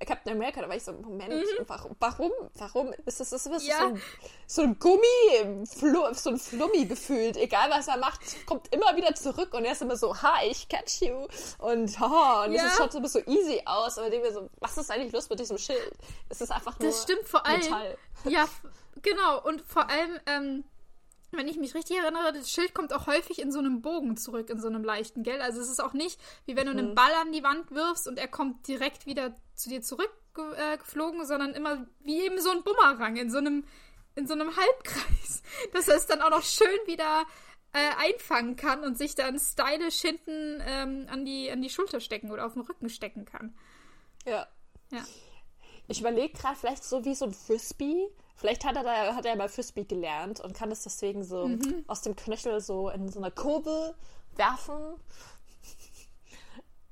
Captain 0.05 0.33
America, 0.33 0.61
da 0.61 0.69
war 0.69 0.75
ich 0.75 0.83
so, 0.83 0.93
Moment, 0.93 1.33
warum, 1.65 1.95
warum, 1.99 2.31
warum 2.59 2.93
ist 3.07 3.19
das, 3.19 3.31
das 3.31 3.47
ist 3.47 3.63
Ja. 3.65 3.79
so, 3.79 3.85
ein, 3.85 4.01
so 4.45 4.61
ein 4.61 4.77
Gummi, 4.77 5.65
so 6.13 6.29
ein 6.29 6.37
Flummi 6.37 6.85
gefühlt, 6.85 7.35
egal 7.35 7.71
was 7.71 7.87
er 7.87 7.97
macht, 7.97 8.19
kommt 8.45 8.71
immer 8.71 8.95
wieder 8.95 9.15
zurück 9.15 9.55
und 9.55 9.65
er 9.65 9.71
ist 9.71 9.81
immer 9.81 9.95
so, 9.95 10.15
hi, 10.21 10.49
ich 10.51 10.69
catch 10.69 11.01
you 11.01 11.25
und 11.57 11.99
haha, 11.99 12.45
und 12.45 12.51
Ja. 12.53 12.67
es 12.67 12.77
schaut 12.77 12.93
immer 12.93 13.09
so 13.09 13.19
easy 13.25 13.59
aus, 13.65 13.97
aber 13.97 14.05
ich 14.07 14.11
denke 14.11 14.27
mir 14.27 14.33
so, 14.33 14.49
was 14.59 14.77
ist 14.77 14.91
eigentlich 14.91 15.13
los 15.13 15.27
mit 15.31 15.39
diesem 15.39 15.57
Schild? 15.57 15.91
Es 16.29 16.41
ist 16.41 16.51
einfach 16.51 16.77
nur 16.77 16.89
Das 16.89 17.01
stimmt 17.01 17.27
vor 17.27 17.43
allem. 17.43 17.59
Metall. 17.59 17.97
Ja, 18.25 18.45
genau. 19.01 19.41
Und 19.45 19.61
vor 19.61 19.89
allem, 19.89 20.19
ähm, 20.27 20.63
wenn 21.31 21.47
ich 21.47 21.57
mich 21.57 21.75
richtig 21.75 21.97
erinnere, 21.97 22.33
das 22.33 22.49
Schild 22.49 22.73
kommt 22.73 22.93
auch 22.93 23.07
häufig 23.07 23.39
in 23.39 23.51
so 23.51 23.59
einem 23.59 23.81
Bogen 23.81 24.15
zurück, 24.17 24.49
in 24.49 24.59
so 24.59 24.67
einem 24.67 24.83
leichten, 24.83 25.23
gell? 25.23 25.41
Also 25.41 25.59
es 25.59 25.69
ist 25.69 25.81
auch 25.81 25.93
nicht, 25.93 26.19
wie 26.45 26.55
wenn 26.55 26.67
du 26.67 26.71
einen 26.71 26.95
Ball 26.95 27.13
an 27.21 27.31
die 27.31 27.43
Wand 27.43 27.71
wirfst 27.71 28.07
und 28.07 28.17
er 28.17 28.27
kommt 28.27 28.67
direkt 28.67 29.05
wieder 29.05 29.35
zu 29.53 29.69
dir 29.69 29.81
zurückgeflogen, 29.81 31.21
äh, 31.21 31.25
sondern 31.25 31.53
immer 31.53 31.85
wie 31.99 32.21
eben 32.21 32.39
so 32.39 32.49
ein 32.51 32.63
Bumerang 32.63 33.17
in 33.17 33.29
so 33.29 33.39
einem, 33.39 33.65
in 34.15 34.27
so 34.27 34.33
einem 34.33 34.55
Halbkreis. 34.55 35.43
Dass 35.73 35.87
er 35.87 35.97
es 35.97 36.07
dann 36.07 36.21
auch 36.21 36.29
noch 36.29 36.43
schön 36.43 36.79
wieder 36.85 37.25
äh, 37.73 37.89
einfangen 37.97 38.55
kann 38.55 38.83
und 38.83 38.97
sich 38.97 39.15
dann 39.15 39.37
stylisch 39.37 39.99
hinten 39.99 40.63
ähm, 40.65 41.07
an, 41.09 41.25
die, 41.25 41.51
an 41.51 41.61
die 41.61 41.69
Schulter 41.69 41.99
stecken 41.99 42.31
oder 42.31 42.45
auf 42.45 42.53
den 42.53 42.61
Rücken 42.61 42.89
stecken 42.89 43.25
kann. 43.25 43.53
Ja. 44.25 44.47
Ja. 44.91 45.03
Ich 45.87 45.99
überlege 45.99 46.33
gerade 46.33 46.57
vielleicht 46.57 46.83
so 46.83 47.03
wie 47.05 47.15
so 47.15 47.25
ein 47.25 47.33
Frisbee. 47.33 48.07
Vielleicht 48.37 48.63
hat 48.65 48.75
er 48.75 48.83
da 48.83 49.15
hat 49.15 49.25
er 49.25 49.35
mal 49.35 49.49
Frisbee 49.49 49.83
gelernt 49.83 50.39
und 50.39 50.53
kann 50.53 50.69
das 50.69 50.83
deswegen 50.83 51.23
so 51.23 51.47
Mhm. 51.47 51.83
aus 51.87 52.01
dem 52.03 52.15
Knöchel 52.15 52.61
so 52.61 52.89
in 52.89 53.09
so 53.09 53.19
einer 53.19 53.31
Kurve 53.31 53.95
werfen. 54.35 54.95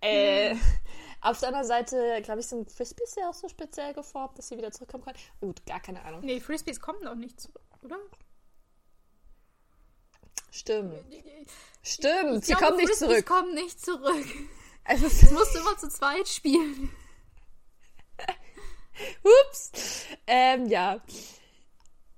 Äh, 0.02 0.54
Mhm. 0.56 0.62
Auf 1.22 1.40
der 1.40 1.50
anderen 1.50 1.66
Seite, 1.68 2.22
glaube 2.24 2.42
ich, 2.42 2.48
sind 2.48 2.72
Frisbees 2.72 3.16
ja 3.16 3.30
auch 3.30 3.34
so 3.34 3.48
speziell 3.48 3.94
geformt, 3.94 4.38
dass 4.38 4.48
sie 4.50 4.58
wieder 4.58 4.72
zurückkommen 4.72 5.04
können. 5.04 5.18
Gut, 5.40 5.66
gar 5.66 5.80
keine 5.80 6.04
Ahnung. 6.04 6.22
Nee, 6.24 6.40
Frisbees 6.40 6.80
kommen 6.80 7.02
noch 7.04 7.16
nicht 7.16 7.40
zurück, 7.42 7.64
oder? 7.82 7.98
Stimmt. 10.52 10.94
Stimmt, 11.84 12.40
ich 12.40 12.46
sie 12.46 12.54
glaube, 12.54 12.66
kommen 12.66 12.78
nicht 12.78 12.88
Frisbees 12.90 13.10
zurück. 13.10 13.26
kommen 13.26 13.54
nicht 13.56 13.80
zurück. 13.86 14.26
Also, 14.88 15.06
Das 15.08 15.32
musst 15.32 15.56
du 15.56 15.60
immer 15.62 15.76
zu 15.80 15.90
zweit 15.90 16.28
spielen. 16.28 16.92
Ups. 19.24 19.72
Ähm, 20.28 20.68
ja. 20.68 21.02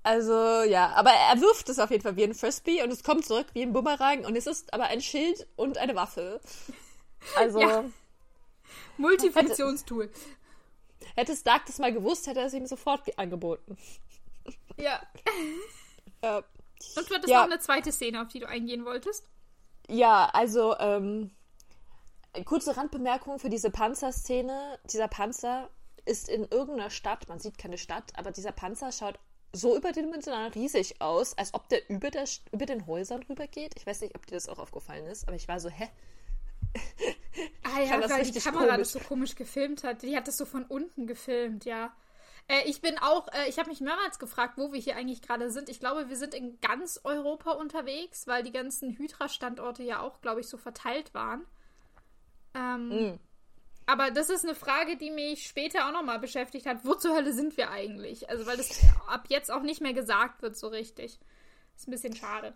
Also, 0.08 0.62
ja, 0.62 0.92
aber 0.94 1.10
er 1.10 1.38
wirft 1.40 1.68
es 1.68 1.78
auf 1.78 1.90
jeden 1.90 2.02
Fall 2.02 2.16
wie 2.16 2.24
ein 2.24 2.34
Frisbee 2.34 2.82
und 2.82 2.90
es 2.90 3.02
kommt 3.04 3.26
zurück 3.26 3.46
wie 3.52 3.60
ein 3.62 3.74
Bumerang 3.74 4.24
und 4.24 4.36
es 4.36 4.46
ist 4.46 4.72
aber 4.72 4.84
ein 4.84 5.02
Schild 5.02 5.46
und 5.56 5.76
eine 5.78 5.94
Waffe. 5.94 6.40
Also, 7.36 7.60
Ja. 7.60 7.84
Multifunktionstool. 8.96 10.10
hätte 11.16 11.36
Stark 11.36 11.66
das 11.66 11.78
mal 11.78 11.92
gewusst, 11.92 12.26
hätte 12.26 12.40
er 12.40 12.46
es 12.46 12.54
ihm 12.54 12.66
sofort 12.66 13.04
ge- 13.04 13.14
angeboten. 13.16 13.76
Ja. 14.76 15.00
Äh, 16.20 16.42
Und 16.96 17.08
du 17.10 17.14
hattest 17.14 17.28
Ja. 17.28 17.38
noch 17.42 17.44
eine 17.52 17.60
zweite 17.60 17.92
Szene, 17.92 18.20
auf 18.22 18.26
die 18.28 18.40
du 18.40 18.48
eingehen 18.48 18.84
wolltest. 18.84 19.24
ja, 19.88 20.28
also, 20.32 20.76
ähm, 20.78 21.30
kurze 22.44 22.76
Randbemerkung 22.76 23.38
für 23.38 23.48
diese 23.50 23.70
Panzerszene. 23.70 24.78
Dieser 24.90 25.06
Panzer 25.06 25.70
ist 26.06 26.28
in 26.28 26.42
irgendeiner 26.44 26.90
Stadt, 26.90 27.28
man 27.28 27.38
sieht 27.38 27.56
keine 27.58 27.78
Stadt, 27.78 28.12
aber 28.16 28.32
dieser 28.32 28.50
Panzer 28.52 28.90
schaut 28.90 29.18
so 29.52 29.76
überdimensional 29.76 30.48
riesig 30.48 31.00
aus, 31.00 31.36
als 31.36 31.54
ob 31.54 31.68
der 31.68 31.88
über, 31.88 32.10
der, 32.10 32.24
über 32.52 32.66
den 32.66 32.86
Häusern 32.86 33.22
rübergeht. 33.22 33.72
Ich 33.76 33.86
weiß 33.86 34.00
nicht, 34.02 34.14
ob 34.14 34.26
dir 34.26 34.34
das 34.34 34.48
auch 34.48 34.58
aufgefallen 34.58 35.06
ist, 35.06 35.26
aber 35.26 35.36
ich 35.36 35.48
war 35.48 35.60
so, 35.60 35.68
hä? 35.68 35.88
Ah 37.62 37.80
ja, 37.80 38.10
weil 38.10 38.24
die 38.30 38.40
Kamera 38.40 38.64
komisch. 38.64 38.78
das 38.78 38.92
so 38.92 38.98
komisch 39.00 39.34
gefilmt 39.34 39.84
hat. 39.84 40.02
Die 40.02 40.16
hat 40.16 40.28
das 40.28 40.36
so 40.36 40.44
von 40.44 40.64
unten 40.64 41.06
gefilmt, 41.06 41.64
ja. 41.64 41.92
Äh, 42.48 42.62
ich 42.66 42.80
bin 42.80 42.98
auch, 42.98 43.28
äh, 43.28 43.48
ich 43.48 43.58
habe 43.58 43.68
mich 43.70 43.80
mehrmals 43.80 44.18
gefragt, 44.18 44.54
wo 44.56 44.72
wir 44.72 44.80
hier 44.80 44.96
eigentlich 44.96 45.22
gerade 45.22 45.50
sind. 45.50 45.68
Ich 45.68 45.80
glaube, 45.80 46.08
wir 46.08 46.16
sind 46.16 46.34
in 46.34 46.58
ganz 46.60 47.00
Europa 47.04 47.52
unterwegs, 47.52 48.26
weil 48.26 48.42
die 48.42 48.52
ganzen 48.52 48.96
Hydra-Standorte 48.96 49.82
ja 49.82 50.00
auch, 50.00 50.20
glaube 50.20 50.40
ich, 50.40 50.48
so 50.48 50.56
verteilt 50.56 51.14
waren. 51.14 51.46
Ähm, 52.54 52.88
Mm. 52.88 53.18
Aber 53.88 54.10
das 54.10 54.28
ist 54.28 54.44
eine 54.44 54.54
Frage, 54.54 54.98
die 54.98 55.10
mich 55.10 55.46
später 55.46 55.88
auch 55.88 55.92
nochmal 55.92 56.18
beschäftigt 56.18 56.66
hat. 56.66 56.84
Wo 56.84 56.92
zur 56.92 57.16
Hölle 57.16 57.32
sind 57.32 57.56
wir 57.56 57.70
eigentlich? 57.70 58.28
Also, 58.28 58.44
weil 58.44 58.58
das 58.58 58.68
ab 59.06 59.24
jetzt 59.28 59.50
auch 59.50 59.62
nicht 59.62 59.80
mehr 59.80 59.94
gesagt 59.94 60.42
wird 60.42 60.58
so 60.58 60.68
richtig. 60.68 61.18
Ist 61.74 61.88
ein 61.88 61.92
bisschen 61.92 62.14
schade. 62.14 62.52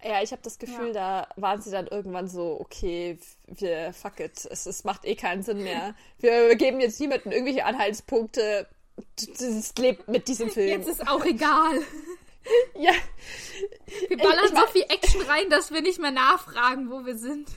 Ja, 0.00 0.22
ich 0.22 0.30
habe 0.30 0.42
das 0.42 0.60
Gefühl, 0.60 0.92
da 0.92 1.26
waren 1.34 1.60
sie 1.60 1.72
dann 1.72 1.88
irgendwann 1.88 2.28
so, 2.28 2.60
okay, 2.60 3.18
wir 3.48 3.92
fuck 3.92 4.20
it, 4.20 4.46
es, 4.48 4.64
es 4.66 4.84
macht 4.84 5.04
eh 5.06 5.16
keinen 5.16 5.42
Sinn 5.42 5.64
mehr. 5.64 5.96
Wir 6.20 6.54
geben 6.54 6.78
jetzt 6.78 7.00
niemandem 7.00 7.32
irgendwelche 7.32 7.64
Anhaltspunkte. 7.64 8.68
Es 9.16 9.74
lebt 9.76 10.06
mit 10.06 10.28
diesem 10.28 10.50
Film. 10.50 10.68
Jetzt 10.68 10.88
ist 10.88 11.08
auch 11.08 11.24
egal. 11.24 11.80
ja, 12.78 12.92
Wir 14.08 14.18
ballern 14.18 14.44
Ich 14.44 14.50
so 14.50 14.54
mein- 14.54 14.68
viel 14.68 14.82
Action 14.88 15.22
rein, 15.22 15.50
dass 15.50 15.72
wir 15.72 15.82
nicht 15.82 15.98
mehr 15.98 16.12
nachfragen, 16.12 16.90
wo 16.90 17.04
wir 17.04 17.16
sind. 17.16 17.48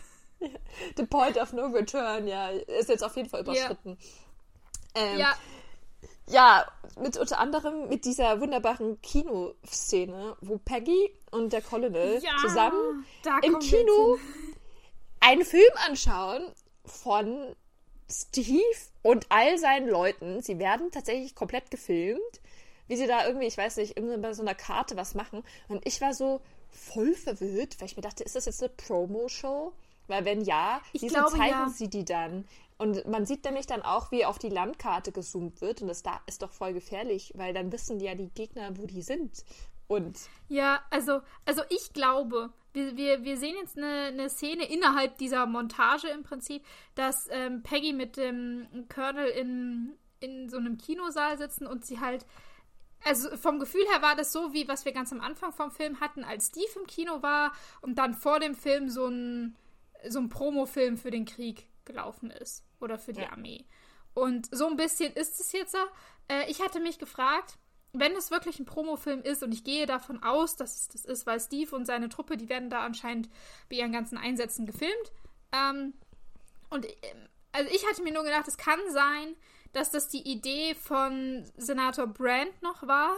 The 0.98 1.06
point 1.06 1.38
of 1.38 1.54
no 1.54 1.66
return, 1.68 2.28
ja, 2.28 2.50
ist 2.50 2.90
jetzt 2.90 3.04
auf 3.04 3.16
jeden 3.16 3.30
Fall 3.30 3.42
überschritten. 3.42 3.98
Ähm, 4.96 5.20
Ja, 5.20 5.38
Ja, 6.30 6.68
mit 7.00 7.18
unter 7.18 7.40
anderem 7.40 7.88
mit 7.90 8.04
dieser 8.06 8.42
wunderbaren 8.42 9.02
Kinoszene, 9.02 10.36
wo 10.42 10.58
Peggy 10.58 11.12
und 11.32 11.54
der 11.54 11.62
Colonel 11.62 12.22
ja 12.22 12.36
zusammen 12.42 13.06
im 13.44 13.60
Kino 13.60 14.18
einen 15.20 15.46
Film 15.46 15.72
anschauen 15.88 16.52
von 16.86 17.56
Steve 18.10 18.62
und 19.04 19.26
all 19.30 19.58
seinen 19.58 19.88
Leuten. 19.90 20.42
Sie 20.42 20.60
werden 20.60 20.92
tatsächlich 20.92 21.36
komplett 21.36 21.72
gefilmt, 21.72 22.42
wie 22.88 22.96
sie 22.96 23.08
da 23.08 23.26
irgendwie, 23.28 23.48
ich 23.48 23.58
weiß 23.58 23.78
nicht, 23.78 23.98
irgendwie 23.98 24.18
bei 24.18 24.34
so 24.34 24.42
einer 24.42 24.56
Karte 24.56 24.96
was 24.96 25.16
machen. 25.16 25.44
Und 25.68 25.86
ich 25.86 26.00
war 26.02 26.14
so 26.14 26.42
voll 26.70 27.14
verwirrt, 27.14 27.80
weil 27.80 27.88
ich 27.88 27.96
mir 27.96 28.04
dachte, 28.04 28.24
ist 28.24 28.36
das 28.36 28.46
jetzt 28.46 28.62
eine 28.62 28.70
Promo-Show? 28.70 29.74
Weil 30.08 30.26
wenn 30.26 30.42
ja, 30.42 30.82
Ich 30.94 31.02
wieso 31.02 31.16
glaube, 31.16 31.32
zeigen 31.32 31.52
ja. 31.52 31.70
sie 31.70 31.90
die 31.90 32.06
dann? 32.06 32.46
Und 32.78 33.08
man 33.08 33.26
sieht 33.26 33.44
nämlich 33.44 33.66
dann 33.66 33.82
auch, 33.82 34.12
wie 34.12 34.26
auf 34.26 34.38
die 34.38 34.50
Landkarte 34.50 35.12
gezoomt 35.12 35.62
wird. 35.62 35.82
Und 35.82 35.88
das 35.88 36.04
da 36.04 36.22
ist 36.28 36.42
doch 36.42 36.52
voll 36.52 36.74
gefährlich, 36.74 37.34
weil 37.36 37.54
dann 37.54 37.72
wissen 37.72 38.00
ja 38.00 38.16
die 38.16 38.30
Gegner, 38.30 38.78
wo 38.78 38.86
die 38.86 39.02
sind. 39.02 39.44
Und 39.88 40.18
Ja, 40.50 40.82
also, 40.90 41.22
also 41.46 41.62
ich 41.70 41.94
glaube, 41.94 42.52
wir, 42.74 42.96
wir, 42.96 43.24
wir 43.24 43.38
sehen 43.38 43.56
jetzt 43.60 43.78
eine, 43.78 44.08
eine 44.08 44.30
Szene 44.30 44.70
innerhalb 44.70 45.18
dieser 45.18 45.46
Montage 45.46 46.08
im 46.10 46.24
Prinzip, 46.24 46.64
dass 46.96 47.28
ähm, 47.32 47.64
Peggy 47.64 47.94
mit 47.94 48.18
dem 48.18 48.68
Colonel 48.94 49.28
in, 49.30 49.94
in 50.20 50.50
so 50.50 50.58
einem 50.58 50.78
Kinosaal 50.78 51.38
sitzen 51.38 51.68
und 51.68 51.86
sie 51.86 52.00
halt. 52.00 52.26
Also 53.04 53.38
vom 53.38 53.60
Gefühl 53.60 53.86
her 53.92 54.02
war 54.02 54.16
das 54.16 54.34
so, 54.34 54.54
wie 54.54 54.68
was 54.68 54.84
wir 54.84 54.92
ganz 54.92 55.12
am 55.12 55.22
Anfang 55.22 55.54
vom 55.54 55.70
Film 55.72 56.00
hatten, 56.00 56.24
als 56.24 56.48
Steve 56.48 56.80
im 56.80 56.88
Kino 56.88 57.22
war 57.22 57.54
und 57.82 57.96
dann 58.00 58.16
vor 58.16 58.40
dem 58.40 58.56
Film 58.56 58.90
so 58.90 59.06
ein, 59.06 59.56
so 60.08 60.20
ein 60.20 60.30
Promofilm 60.30 60.98
für 60.98 61.12
den 61.12 61.26
Krieg 61.26 61.68
gelaufen 61.86 62.32
ist. 62.32 62.64
Oder 62.80 62.98
für 62.98 63.14
die 63.14 63.22
Ja. 63.22 63.32
Armee. 63.32 63.66
Und 64.14 64.48
so 64.56 64.68
ein 64.68 64.78
bisschen 64.78 65.14
ist 65.14 65.40
es 65.40 65.52
jetzt. 65.52 65.76
Äh, 66.28 66.50
ich 66.50 66.62
hatte 66.62 66.80
mich 66.80 67.00
gefragt, 67.00 67.58
wenn 67.94 68.14
es 68.16 68.32
wirklich 68.32 68.60
ein 68.60 68.66
Promofilm 68.66 69.22
ist, 69.22 69.44
und 69.44 69.52
ich 69.52 69.64
gehe 69.64 69.86
davon 69.86 70.22
aus, 70.24 70.56
dass 70.56 70.76
es 70.82 70.88
das 70.90 71.06
ist, 71.06 71.26
weil 71.26 71.40
Steve 71.40 71.76
und 71.76 71.86
seine 71.86 72.10
Truppe, 72.10 72.38
die 72.38 72.50
werden 72.50 72.70
da 72.70 72.82
anscheinend 72.82 73.30
bei 73.70 73.78
ihren 73.78 73.92
ganzen 73.92 74.18
Einsätzen 74.18 74.66
gefilmt. 74.66 75.12
Ähm, 75.52 75.94
und 76.70 76.86
ähm, 76.86 77.30
also 77.52 77.72
ich 77.74 77.88
hatte 77.88 78.04
mir 78.04 78.14
nur 78.14 78.24
gedacht, 78.24 78.48
es 78.48 78.58
kann 78.58 78.80
sein, 78.90 79.36
dass 79.74 79.92
das 79.92 80.10
die 80.10 80.30
Idee 80.30 80.76
von 80.76 81.50
Senator 81.58 82.08
Brand 82.08 82.62
noch 82.62 82.88
war, 82.88 83.16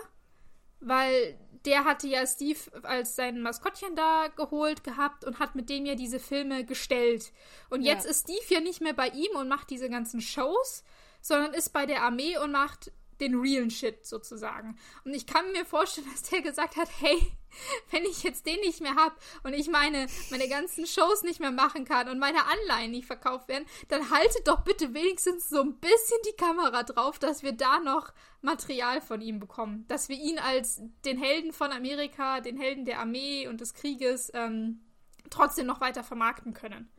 weil 0.79 1.37
der 1.65 1.83
hatte 1.83 2.07
ja 2.07 2.25
Steve 2.25 2.59
als 2.83 3.15
sein 3.15 3.41
Maskottchen 3.41 3.95
da 3.95 4.27
geholt 4.35 4.83
gehabt 4.83 5.25
und 5.25 5.39
hat 5.39 5.55
mit 5.55 5.69
dem 5.69 5.85
ja 5.85 5.95
diese 5.95 6.19
Filme 6.19 6.63
gestellt. 6.65 7.31
Und 7.69 7.81
Ja. 7.81 7.93
jetzt 7.93 8.05
ist 8.05 8.21
Steve 8.23 8.53
ja 8.53 8.59
nicht 8.61 8.81
mehr 8.81 8.93
bei 8.93 9.09
ihm 9.09 9.35
und 9.35 9.49
macht 9.49 9.69
diese 9.69 9.89
ganzen 9.89 10.21
Shows, 10.21 10.83
sondern 11.21 11.53
ist 11.53 11.73
bei 11.73 11.85
der 11.85 12.03
Armee 12.03 12.37
und 12.37 12.51
macht 12.51 12.91
den 13.19 13.39
realen 13.39 13.69
Shit 13.71 14.05
sozusagen. 14.05 14.77
Und 15.03 15.13
ich 15.13 15.25
kann 15.27 15.51
mir 15.51 15.65
vorstellen, 15.65 16.07
dass 16.11 16.23
der 16.23 16.41
gesagt 16.41 16.75
hat, 16.77 16.89
hey, 16.99 17.17
wenn 17.91 18.03
ich 18.03 18.23
jetzt 18.23 18.45
den 18.45 18.59
nicht 18.61 18.81
mehr 18.81 18.95
hab 18.95 19.19
und 19.43 19.53
ich 19.53 19.67
meine, 19.69 20.07
meine 20.29 20.47
ganzen 20.47 20.85
Shows 20.85 21.23
nicht 21.23 21.39
mehr 21.39 21.51
machen 21.51 21.85
kann 21.85 22.09
und 22.09 22.19
meine 22.19 22.45
Anleihen 22.45 22.91
nicht 22.91 23.07
verkauft 23.07 23.47
werden, 23.47 23.65
dann 23.87 24.09
haltet 24.09 24.47
doch 24.47 24.61
bitte 24.61 24.93
wenigstens 24.93 25.49
so 25.49 25.61
ein 25.61 25.79
bisschen 25.79 26.19
die 26.27 26.35
Kamera 26.37 26.83
drauf, 26.83 27.19
dass 27.19 27.43
wir 27.43 27.53
da 27.53 27.79
noch 27.79 28.13
Material 28.41 29.01
von 29.01 29.21
ihm 29.21 29.39
bekommen. 29.39 29.85
Dass 29.87 30.09
wir 30.09 30.17
ihn 30.17 30.39
als 30.39 30.81
den 31.05 31.17
Helden 31.17 31.51
von 31.53 31.71
Amerika, 31.71 32.39
den 32.39 32.57
Helden 32.57 32.85
der 32.85 32.99
Armee 32.99 33.47
und 33.47 33.61
des 33.61 33.73
Krieges 33.73 34.31
ähm, 34.33 34.81
trotzdem 35.29 35.65
noch 35.65 35.81
weiter 35.81 36.03
vermarkten 36.03 36.53
können. 36.53 36.89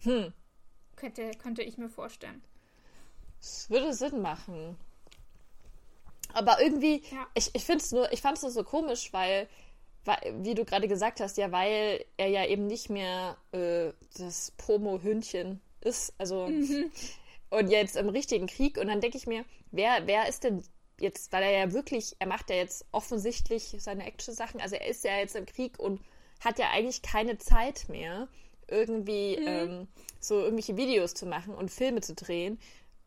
hm, 0.00 0.32
Könnte, 0.96 1.30
könnte 1.38 1.62
ich 1.62 1.78
mir 1.78 1.88
vorstellen. 1.88 2.42
es 3.40 3.68
würde 3.70 3.92
Sinn 3.94 4.20
machen. 4.22 4.76
Aber 6.34 6.60
irgendwie, 6.60 7.02
Ja. 7.10 7.26
ich, 7.34 7.50
ich 7.54 7.64
finde 7.64 7.82
es 7.82 7.92
nur, 7.92 8.12
ich 8.12 8.20
fand 8.20 8.36
es 8.36 8.42
nur 8.42 8.52
so 8.52 8.64
komisch, 8.64 9.12
weil, 9.12 9.48
weil, 10.04 10.18
wie 10.40 10.54
du 10.54 10.64
gerade 10.64 10.88
gesagt 10.88 11.20
hast, 11.20 11.36
ja, 11.38 11.50
weil 11.52 12.04
er 12.16 12.28
ja 12.28 12.46
eben 12.46 12.66
nicht 12.66 12.90
mehr 12.90 13.36
äh, 13.52 13.92
das 14.18 14.52
Promo-Hündchen 14.58 15.60
ist, 15.80 16.12
also 16.18 16.50
und 17.50 17.70
jetzt 17.70 17.96
im 17.96 18.08
richtigen 18.08 18.46
Krieg. 18.46 18.78
Und 18.78 18.88
dann 18.88 19.00
denke 19.00 19.16
ich 19.16 19.26
mir, 19.26 19.44
wer, 19.70 20.06
wer 20.06 20.28
ist 20.28 20.44
denn 20.44 20.62
jetzt, 21.00 21.32
weil 21.32 21.42
er 21.44 21.52
ja 21.52 21.72
wirklich, 21.72 22.16
er 22.18 22.26
macht 22.26 22.50
ja 22.50 22.56
jetzt 22.56 22.84
offensichtlich 22.92 23.74
seine 23.78 24.04
Action-Sachen, 24.06 24.60
also 24.60 24.74
er 24.76 24.86
ist 24.86 25.04
ja 25.04 25.16
jetzt 25.18 25.36
im 25.36 25.46
Krieg 25.46 25.78
und 25.78 26.00
hat 26.40 26.58
ja 26.58 26.70
eigentlich 26.72 27.02
keine 27.02 27.38
Zeit 27.38 27.88
mehr, 27.88 28.28
irgendwie 28.70 29.34
ähm, 29.36 29.88
so 30.20 30.40
irgendwelche 30.40 30.76
Videos 30.76 31.14
zu 31.14 31.24
machen 31.26 31.54
und 31.54 31.70
Filme 31.70 32.00
zu 32.02 32.14
drehen 32.14 32.58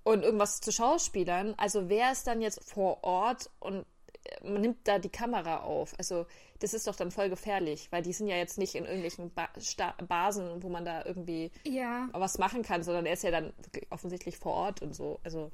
und 0.04 0.24
irgendwas 0.24 0.62
zu 0.62 0.72
Schauspielern. 0.72 1.54
Also 1.58 1.90
wer 1.90 2.12
ist 2.12 2.26
dann 2.28 2.42
jetzt 2.42 2.64
vor 2.64 3.04
Ort 3.04 3.50
und 3.60 3.86
äh, 4.24 4.50
man 4.50 4.62
nimmt 4.62 4.88
da 4.88 5.00
die 5.00 5.10
Kamera 5.10 5.58
auf? 5.62 5.94
Also 5.98 6.26
das 6.60 6.74
ist 6.74 6.88
doch 6.88 6.96
dann 6.96 7.12
voll 7.12 7.30
gefährlich, 7.30 7.88
weil 7.92 8.02
die 8.04 8.14
sind 8.14 8.28
ja 8.28 8.38
jetzt 8.38 8.58
nicht 8.58 8.76
in 8.76 8.86
irgendwelchen 8.86 9.34
ba 9.34 9.50
Sta 9.60 9.96
Basen, 10.08 10.62
wo 10.64 10.70
man 10.70 10.86
da 10.86 11.06
irgendwie 11.06 11.52
Ja. 11.66 12.08
was 12.14 12.38
machen 12.38 12.62
kann, 12.64 12.84
sondern 12.84 13.06
er 13.06 13.14
ist 13.14 13.24
ja 13.24 13.32
dann 13.32 13.54
offensichtlich 13.90 14.38
vor 14.38 14.54
Ort 14.54 14.82
und 14.82 14.96
so. 14.96 15.20
Also 15.24 15.52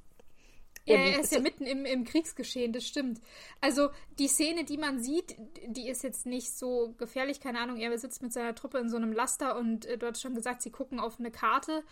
Ja, 0.86 0.96
er 0.96 1.20
ist 1.20 1.32
ja 1.34 1.40
mitten 1.40 1.66
im, 1.66 1.86
im 1.86 2.04
Kriegsgeschehen, 2.06 2.72
das 2.74 2.86
stimmt. 2.86 3.20
Also 3.62 3.90
die 4.20 4.28
Szene, 4.28 4.64
die 4.66 4.78
man 4.78 5.02
sieht, 5.02 5.36
die 5.66 5.88
ist 5.90 6.04
jetzt 6.04 6.26
nicht 6.26 6.58
so 6.58 6.94
gefährlich, 6.98 7.40
keine 7.42 7.60
Ahnung. 7.60 7.78
Er 7.78 7.98
sitzt 7.98 8.22
mit 8.22 8.32
seiner 8.34 8.56
Truppe 8.56 8.78
in 8.80 8.90
so 8.90 8.96
einem 8.98 9.12
Laster 9.14 9.58
und 9.58 9.86
äh, 9.86 9.98
du 9.98 10.08
hast 10.08 10.22
schon 10.22 10.36
gesagt, 10.36 10.62
sie 10.62 10.72
gucken 10.72 11.00
auf 11.00 11.20
eine 11.20 11.32
Karte. 11.32 11.84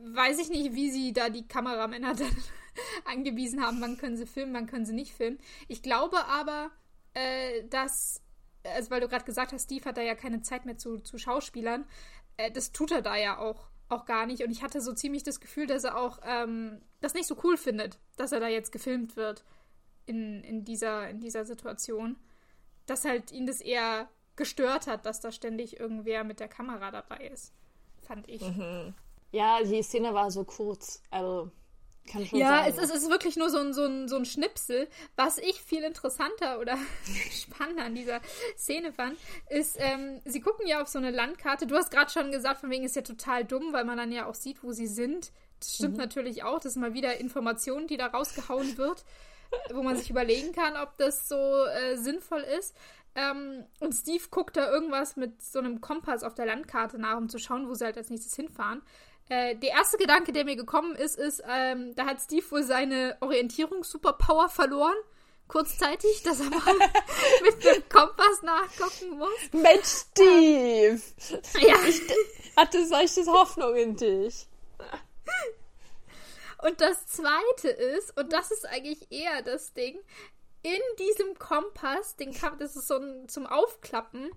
Weiß 0.00 0.38
ich 0.38 0.48
nicht, 0.48 0.74
wie 0.74 0.90
sie 0.90 1.12
da 1.12 1.28
die 1.28 1.46
Kameramänner 1.46 2.14
dann 2.14 2.36
angewiesen 3.04 3.62
haben, 3.62 3.80
wann 3.80 3.98
können 3.98 4.16
sie 4.16 4.26
filmen, 4.26 4.54
wann 4.54 4.66
können 4.66 4.86
sie 4.86 4.94
nicht 4.94 5.12
filmen. 5.12 5.38
Ich 5.66 5.82
glaube 5.82 6.24
aber, 6.26 6.70
äh, 7.14 7.64
dass, 7.68 8.22
also 8.64 8.90
weil 8.90 9.00
du 9.00 9.08
gerade 9.08 9.24
gesagt 9.24 9.52
hast, 9.52 9.64
Steve 9.64 9.84
hat 9.84 9.96
da 9.96 10.02
ja 10.02 10.14
keine 10.14 10.42
Zeit 10.42 10.64
mehr 10.64 10.78
zu, 10.78 10.98
zu 10.98 11.18
Schauspielern, 11.18 11.84
äh, 12.36 12.50
das 12.50 12.72
tut 12.72 12.92
er 12.92 13.02
da 13.02 13.16
ja 13.16 13.38
auch. 13.38 13.68
auch 13.88 14.04
gar 14.04 14.26
nicht. 14.26 14.42
Und 14.42 14.50
ich 14.50 14.62
hatte 14.62 14.80
so 14.80 14.92
ziemlich 14.92 15.22
das 15.22 15.40
Gefühl, 15.40 15.66
dass 15.66 15.84
er 15.84 15.96
auch 15.96 16.20
ähm, 16.24 16.80
das 17.00 17.14
nicht 17.14 17.26
so 17.26 17.36
cool 17.42 17.56
findet, 17.56 17.98
dass 18.16 18.32
er 18.32 18.40
da 18.40 18.48
jetzt 18.48 18.72
gefilmt 18.72 19.16
wird 19.16 19.44
in, 20.06 20.42
in, 20.44 20.64
dieser, 20.64 21.08
in 21.10 21.20
dieser 21.20 21.44
Situation. 21.44 22.16
Dass 22.86 23.04
halt 23.04 23.32
ihn 23.32 23.46
das 23.46 23.60
eher 23.60 24.08
gestört 24.36 24.86
hat, 24.86 25.04
dass 25.04 25.20
da 25.20 25.32
ständig 25.32 25.78
irgendwer 25.78 26.24
mit 26.24 26.40
der 26.40 26.48
Kamera 26.48 26.90
dabei 26.90 27.28
ist. 27.28 27.52
Fand 28.02 28.28
ich. 28.28 28.40
Mhm. 28.40 28.94
Ja, 29.30 29.62
die 29.62 29.82
Szene 29.82 30.14
war 30.14 30.30
so 30.30 30.44
kurz. 30.44 31.02
Also 31.10 31.50
kann 32.10 32.24
schon 32.26 32.38
ja, 32.38 32.62
sein. 32.62 32.70
es, 32.70 32.78
ist, 32.78 32.94
es 32.94 33.02
ist 33.02 33.10
wirklich 33.10 33.36
nur 33.36 33.50
so 33.50 33.58
ein, 33.58 33.74
so, 33.74 33.84
ein, 33.84 34.08
so 34.08 34.16
ein 34.16 34.24
Schnipsel. 34.24 34.88
Was 35.16 35.38
ich 35.38 35.60
viel 35.60 35.82
interessanter 35.82 36.58
oder 36.58 36.76
spannender 37.30 37.84
an 37.84 37.94
dieser 37.94 38.20
Szene 38.56 38.92
fand, 38.92 39.18
ist, 39.50 39.76
ähm, 39.78 40.20
sie 40.24 40.40
gucken 40.40 40.66
ja 40.66 40.80
auf 40.82 40.88
so 40.88 40.98
eine 40.98 41.10
Landkarte. 41.10 41.66
Du 41.66 41.76
hast 41.76 41.90
gerade 41.90 42.10
schon 42.10 42.32
gesagt, 42.32 42.60
von 42.60 42.70
wegen 42.70 42.84
ist 42.84 42.96
ja 42.96 43.02
total 43.02 43.44
dumm, 43.44 43.72
weil 43.72 43.84
man 43.84 43.98
dann 43.98 44.12
ja 44.12 44.26
auch 44.26 44.34
sieht, 44.34 44.62
wo 44.62 44.72
sie 44.72 44.86
sind. 44.86 45.32
Das 45.60 45.74
stimmt 45.74 45.94
Mhm. 45.94 46.00
natürlich 46.00 46.42
auch. 46.44 46.56
Das 46.60 46.72
ist 46.72 46.76
mal 46.76 46.94
wieder 46.94 47.18
Information, 47.18 47.86
die 47.86 47.96
da 47.96 48.06
rausgehauen 48.06 48.78
wird, 48.78 49.04
wo 49.74 49.82
man 49.82 49.96
sich 49.96 50.08
überlegen 50.10 50.52
kann, 50.52 50.76
ob 50.76 50.96
das 50.96 51.28
so 51.28 51.36
äh, 51.36 51.96
sinnvoll 51.96 52.40
ist. 52.58 52.74
Ähm, 53.14 53.64
und 53.80 53.92
Steve 53.92 54.22
guckt 54.30 54.56
da 54.56 54.70
irgendwas 54.70 55.16
mit 55.16 55.42
so 55.42 55.58
einem 55.58 55.80
Kompass 55.80 56.22
auf 56.22 56.34
der 56.34 56.46
Landkarte 56.46 56.98
nach, 56.98 57.16
um 57.16 57.28
zu 57.28 57.38
schauen, 57.38 57.68
wo 57.68 57.74
sie 57.74 57.84
halt 57.84 57.96
als 57.96 58.10
nächstes 58.10 58.34
hinfahren. 58.36 58.82
Äh, 59.28 59.56
der 59.56 59.70
erste 59.70 59.98
Gedanke, 59.98 60.32
der 60.32 60.44
mir 60.44 60.56
gekommen 60.56 60.94
ist, 60.96 61.18
ist, 61.18 61.42
ähm, 61.48 61.94
da 61.94 62.06
hat 62.06 62.20
Steve 62.20 62.50
wohl 62.50 62.62
seine 62.62 63.16
Orientierungs-Superpower 63.20 64.48
verloren. 64.48 64.96
Kurzzeitig, 65.48 66.22
dass 66.24 66.40
er 66.40 66.50
mal 66.50 66.74
mit 67.42 67.64
dem 67.64 67.88
Kompass 67.88 68.42
nachgucken 68.42 69.18
muss. 69.18 69.52
Mensch, 69.52 69.86
Steve! 69.86 71.00
Ja. 71.60 71.76
Hatte 72.56 72.86
solche 72.86 73.26
Hoffnung 73.26 73.76
in 73.76 73.96
dich. 73.96 74.46
Und 76.62 76.80
das 76.80 77.06
zweite 77.06 77.68
ist, 77.68 78.18
und 78.18 78.32
das 78.32 78.50
ist 78.50 78.66
eigentlich 78.66 79.12
eher 79.12 79.42
das 79.42 79.74
Ding, 79.74 79.98
in 80.62 80.80
diesem 80.98 81.38
Kompass, 81.38 82.16
den 82.16 82.32
kann, 82.32 82.58
das 82.58 82.74
ist 82.74 82.88
so 82.88 82.96
ein 82.96 83.28
zum 83.28 83.46
Aufklappen, 83.46 84.30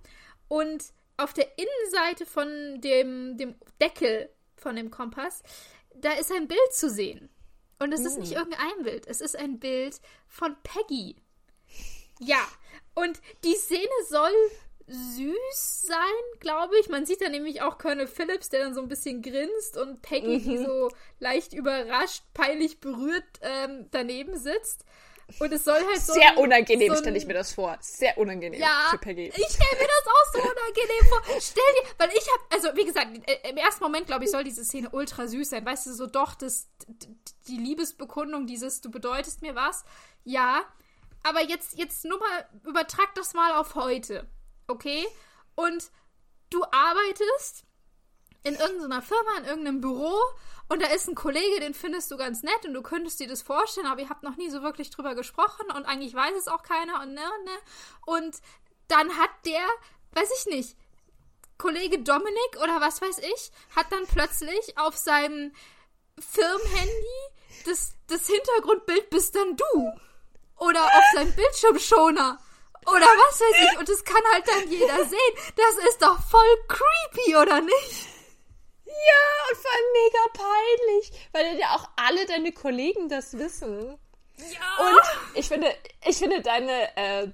und 0.48 0.84
auf 1.16 1.32
der 1.32 1.48
Innenseite 1.58 2.26
von 2.26 2.80
dem, 2.80 3.36
dem 3.38 3.54
Deckel 3.80 4.30
von 4.62 4.76
dem 4.76 4.90
Kompass, 4.90 5.42
da 5.94 6.12
ist 6.12 6.32
ein 6.32 6.48
Bild 6.48 6.72
zu 6.72 6.88
sehen. 6.88 7.28
Und 7.78 7.92
es 7.92 8.04
ist 8.04 8.18
nicht 8.18 8.32
irgendein 8.32 8.84
Bild, 8.84 9.06
es 9.08 9.20
ist 9.20 9.36
ein 9.36 9.58
Bild 9.58 10.00
von 10.28 10.56
Peggy. 10.62 11.16
Ja, 12.20 12.46
und 12.94 13.20
die 13.42 13.54
Szene 13.54 13.90
soll 14.08 14.30
süß 14.86 15.82
sein, 15.86 15.98
glaube 16.38 16.78
ich. 16.78 16.88
Man 16.88 17.06
sieht 17.06 17.20
da 17.20 17.28
nämlich 17.28 17.62
auch 17.62 17.78
Colonel 17.78 18.06
Phillips, 18.06 18.50
der 18.50 18.60
dann 18.60 18.74
so 18.74 18.82
ein 18.82 18.88
bisschen 18.88 19.22
grinst 19.22 19.76
und 19.76 20.02
Peggy, 20.02 20.40
die 20.40 20.58
so 20.58 20.90
leicht 21.18 21.52
überrascht, 21.52 22.22
peinlich 22.34 22.80
berührt 22.80 23.24
ähm, 23.40 23.86
daneben 23.90 24.36
sitzt. 24.36 24.84
Und 25.38 25.52
es 25.52 25.64
soll 25.64 25.74
halt 25.86 26.00
so. 26.00 26.12
Sehr 26.12 26.30
ein- 26.30 26.36
unangenehm 26.38 26.88
so 26.88 26.94
ein- 26.94 26.98
stelle 27.00 27.16
ich 27.16 27.26
mir 27.26 27.34
das 27.34 27.52
vor. 27.52 27.76
Sehr 27.80 28.16
unangenehm 28.18 28.60
ja, 28.60 28.88
für 28.90 28.98
Peggy. 28.98 29.28
ich 29.28 29.34
stelle 29.34 29.80
mir 29.80 29.88
das 29.88 30.06
auch 30.06 30.32
so 30.32 30.38
unangenehm 30.40 31.06
vor. 31.08 31.22
Stell 31.40 31.62
dir, 31.82 31.88
weil 31.98 32.08
ich 32.10 32.26
habe, 32.32 32.42
also 32.50 32.76
wie 32.76 32.84
gesagt, 32.84 33.08
äh, 33.28 33.50
im 33.50 33.56
ersten 33.56 33.82
Moment, 33.82 34.06
glaube 34.06 34.24
ich, 34.24 34.30
soll 34.30 34.44
diese 34.44 34.64
Szene 34.64 34.90
ultra 34.90 35.26
süß 35.26 35.50
sein. 35.50 35.64
Weißt 35.64 35.86
du, 35.86 35.92
so 35.94 36.06
doch, 36.06 36.34
das, 36.34 36.68
die 37.48 37.56
Liebesbekundung, 37.56 38.46
dieses, 38.46 38.80
du 38.80 38.90
bedeutest 38.90 39.42
mir 39.42 39.54
was. 39.54 39.84
Ja, 40.24 40.62
aber 41.22 41.42
jetzt, 41.42 41.78
jetzt 41.78 42.04
nur 42.04 42.18
mal, 42.18 42.48
übertrag 42.64 43.14
das 43.14 43.32
mal 43.34 43.52
auf 43.52 43.74
heute. 43.74 44.28
Okay? 44.66 45.06
Und 45.54 45.90
du 46.50 46.62
arbeitest 46.64 47.64
in 48.44 48.54
irgendeiner 48.56 49.02
Firma, 49.02 49.38
in 49.38 49.44
irgendeinem 49.44 49.80
Büro 49.80 50.14
und 50.72 50.80
da 50.80 50.86
ist 50.86 51.06
ein 51.06 51.14
Kollege, 51.14 51.60
den 51.60 51.74
findest 51.74 52.10
du 52.10 52.16
ganz 52.16 52.42
nett 52.42 52.64
und 52.64 52.72
du 52.72 52.82
könntest 52.82 53.20
dir 53.20 53.28
das 53.28 53.42
vorstellen, 53.42 53.86
aber 53.86 54.00
ihr 54.00 54.08
habt 54.08 54.22
noch 54.22 54.36
nie 54.36 54.48
so 54.48 54.62
wirklich 54.62 54.88
drüber 54.90 55.14
gesprochen 55.14 55.66
und 55.74 55.84
eigentlich 55.84 56.14
weiß 56.14 56.34
es 56.38 56.48
auch 56.48 56.62
keiner 56.62 57.02
und 57.02 57.12
ne 57.12 57.20
ne. 57.20 57.58
Und 58.06 58.36
dann 58.88 59.18
hat 59.18 59.30
der, 59.44 59.66
weiß 60.12 60.30
ich 60.38 60.46
nicht, 60.46 60.76
Kollege 61.58 61.98
Dominik 61.98 62.56
oder 62.62 62.80
was 62.80 63.02
weiß 63.02 63.18
ich, 63.18 63.52
hat 63.76 63.92
dann 63.92 64.06
plötzlich 64.06 64.78
auf 64.78 64.96
seinem 64.96 65.52
Firmenhandy 66.18 67.32
das, 67.66 67.94
das 68.08 68.26
Hintergrundbild 68.26 69.10
bist 69.10 69.34
dann 69.36 69.56
du. 69.56 69.92
Oder 70.56 70.84
auf 70.84 71.04
seinem 71.14 71.34
Bildschirmschoner. 71.34 72.38
Oder 72.86 73.06
was 73.06 73.40
weiß 73.40 73.72
ich. 73.72 73.78
Und 73.78 73.88
das 73.88 74.04
kann 74.04 74.22
halt 74.32 74.48
dann 74.48 74.68
jeder 74.70 75.04
sehen. 75.04 75.34
Das 75.56 75.84
ist 75.88 76.02
doch 76.02 76.18
voll 76.28 76.56
creepy, 76.68 77.36
oder 77.36 77.60
nicht? 77.60 78.11
Ja, 78.92 79.50
und 79.50 79.58
vor 79.58 79.70
allem 79.70 79.92
mega 80.04 80.46
peinlich, 80.48 81.28
weil 81.32 81.58
ja 81.58 81.74
auch 81.74 81.88
alle 81.96 82.26
deine 82.26 82.52
Kollegen 82.52 83.08
das 83.08 83.38
wissen. 83.38 83.98
Ja. 84.36 84.86
Und 84.86 85.02
ich 85.34 85.48
finde, 85.48 85.74
ich 86.06 86.16
finde 86.16 86.40
deine, 86.42 86.96
äh, 86.96 87.28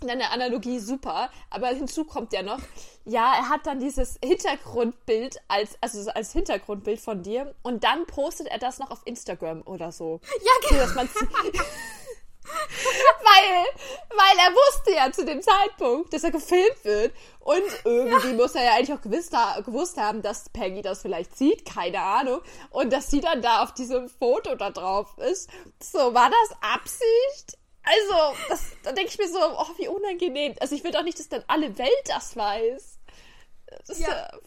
deine 0.00 0.30
Analogie 0.30 0.78
super, 0.78 1.30
aber 1.50 1.68
hinzu 1.68 2.04
kommt 2.04 2.32
ja 2.32 2.42
noch, 2.42 2.60
ja, 3.04 3.34
er 3.36 3.48
hat 3.48 3.66
dann 3.66 3.80
dieses 3.80 4.18
Hintergrundbild 4.24 5.40
als, 5.48 5.76
also 5.80 6.02
so 6.02 6.10
als 6.10 6.32
Hintergrundbild 6.32 7.00
von 7.00 7.22
dir 7.22 7.54
und 7.62 7.84
dann 7.84 8.06
postet 8.06 8.46
er 8.48 8.58
das 8.58 8.78
noch 8.78 8.90
auf 8.90 9.02
Instagram 9.04 9.62
oder 9.62 9.92
so. 9.92 10.20
ja, 10.22 10.52
So, 10.62 10.68
genau. 10.68 10.80
dass 10.82 10.94
man's, 10.94 11.14
weil, 12.44 13.64
weil 14.16 14.38
er 14.38 14.52
wusste 14.52 14.92
ja 14.92 15.12
zu 15.12 15.24
dem 15.24 15.42
Zeitpunkt, 15.42 16.12
dass 16.12 16.24
er 16.24 16.30
gefilmt 16.30 16.84
wird. 16.84 17.12
Und 17.40 17.62
irgendwie 17.84 18.32
muss 18.34 18.54
er 18.54 18.64
ja 18.64 18.74
eigentlich 18.74 18.96
auch 18.96 19.02
gewiss, 19.02 19.28
da, 19.30 19.60
gewusst 19.60 19.96
haben, 19.96 20.22
dass 20.22 20.48
Peggy 20.50 20.82
das 20.82 21.02
vielleicht 21.02 21.36
sieht, 21.36 21.64
keine 21.64 22.00
Ahnung. 22.00 22.40
Und 22.70 22.92
dass 22.92 23.10
sie 23.10 23.20
dann 23.20 23.42
da 23.42 23.62
auf 23.62 23.72
diesem 23.74 24.08
Foto 24.08 24.54
da 24.54 24.70
drauf 24.70 25.16
ist. 25.18 25.48
So, 25.82 26.14
war 26.14 26.30
das 26.30 26.56
Absicht? 26.60 27.58
Also, 27.82 28.36
das, 28.48 28.60
da 28.82 28.92
denke 28.92 29.10
ich 29.10 29.18
mir 29.18 29.28
so, 29.28 29.38
oh, 29.40 29.66
wie 29.78 29.88
unangenehm. 29.88 30.54
Also 30.60 30.74
ich 30.74 30.84
will 30.84 30.92
doch 30.92 31.02
nicht, 31.02 31.18
dass 31.18 31.28
dann 31.28 31.44
alle 31.48 31.76
Welt 31.78 32.04
das 32.06 32.36
weiß. 32.36 32.98
Das 33.86 33.88
ist, 33.90 34.00
Ja. 34.00 34.26
äh, 34.26 34.38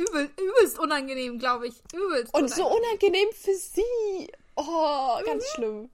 Übel, 0.00 0.30
übelst 0.40 0.78
unangenehm, 0.78 1.38
glaube 1.38 1.66
ich. 1.68 1.74
Übelst 1.92 2.32
Und 2.32 2.48
so 2.48 2.66
unangenehm. 2.66 2.88
unangenehm 2.88 3.28
für 3.32 3.54
sie. 3.54 4.32
Oh, 4.56 5.18
ganz 5.26 5.46
schlimm. 5.50 5.90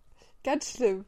Ganz 0.48 0.70
schlimm. 0.70 1.04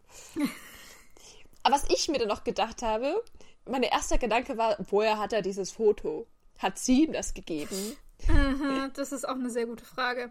Aber 1.62 1.74
was 1.74 1.86
ich 1.88 2.08
mir 2.08 2.18
dann 2.18 2.28
noch 2.28 2.44
gedacht 2.44 2.82
habe, 2.82 3.24
mein 3.64 3.82
erster 3.82 4.18
Gedanke 4.18 4.58
war, 4.58 4.76
woher 4.90 5.18
hat 5.18 5.32
er 5.32 5.40
dieses 5.40 5.70
Foto? 5.70 6.26
Hat 6.58 6.78
sie 6.78 7.04
ihm 7.04 7.14
das 7.14 7.32
gegeben? 7.32 7.96
Aha, 8.28 8.90
das 8.92 9.12
ist 9.12 9.26
auch 9.26 9.36
eine 9.36 9.48
sehr 9.48 9.64
gute 9.64 9.86
Frage. 9.86 10.30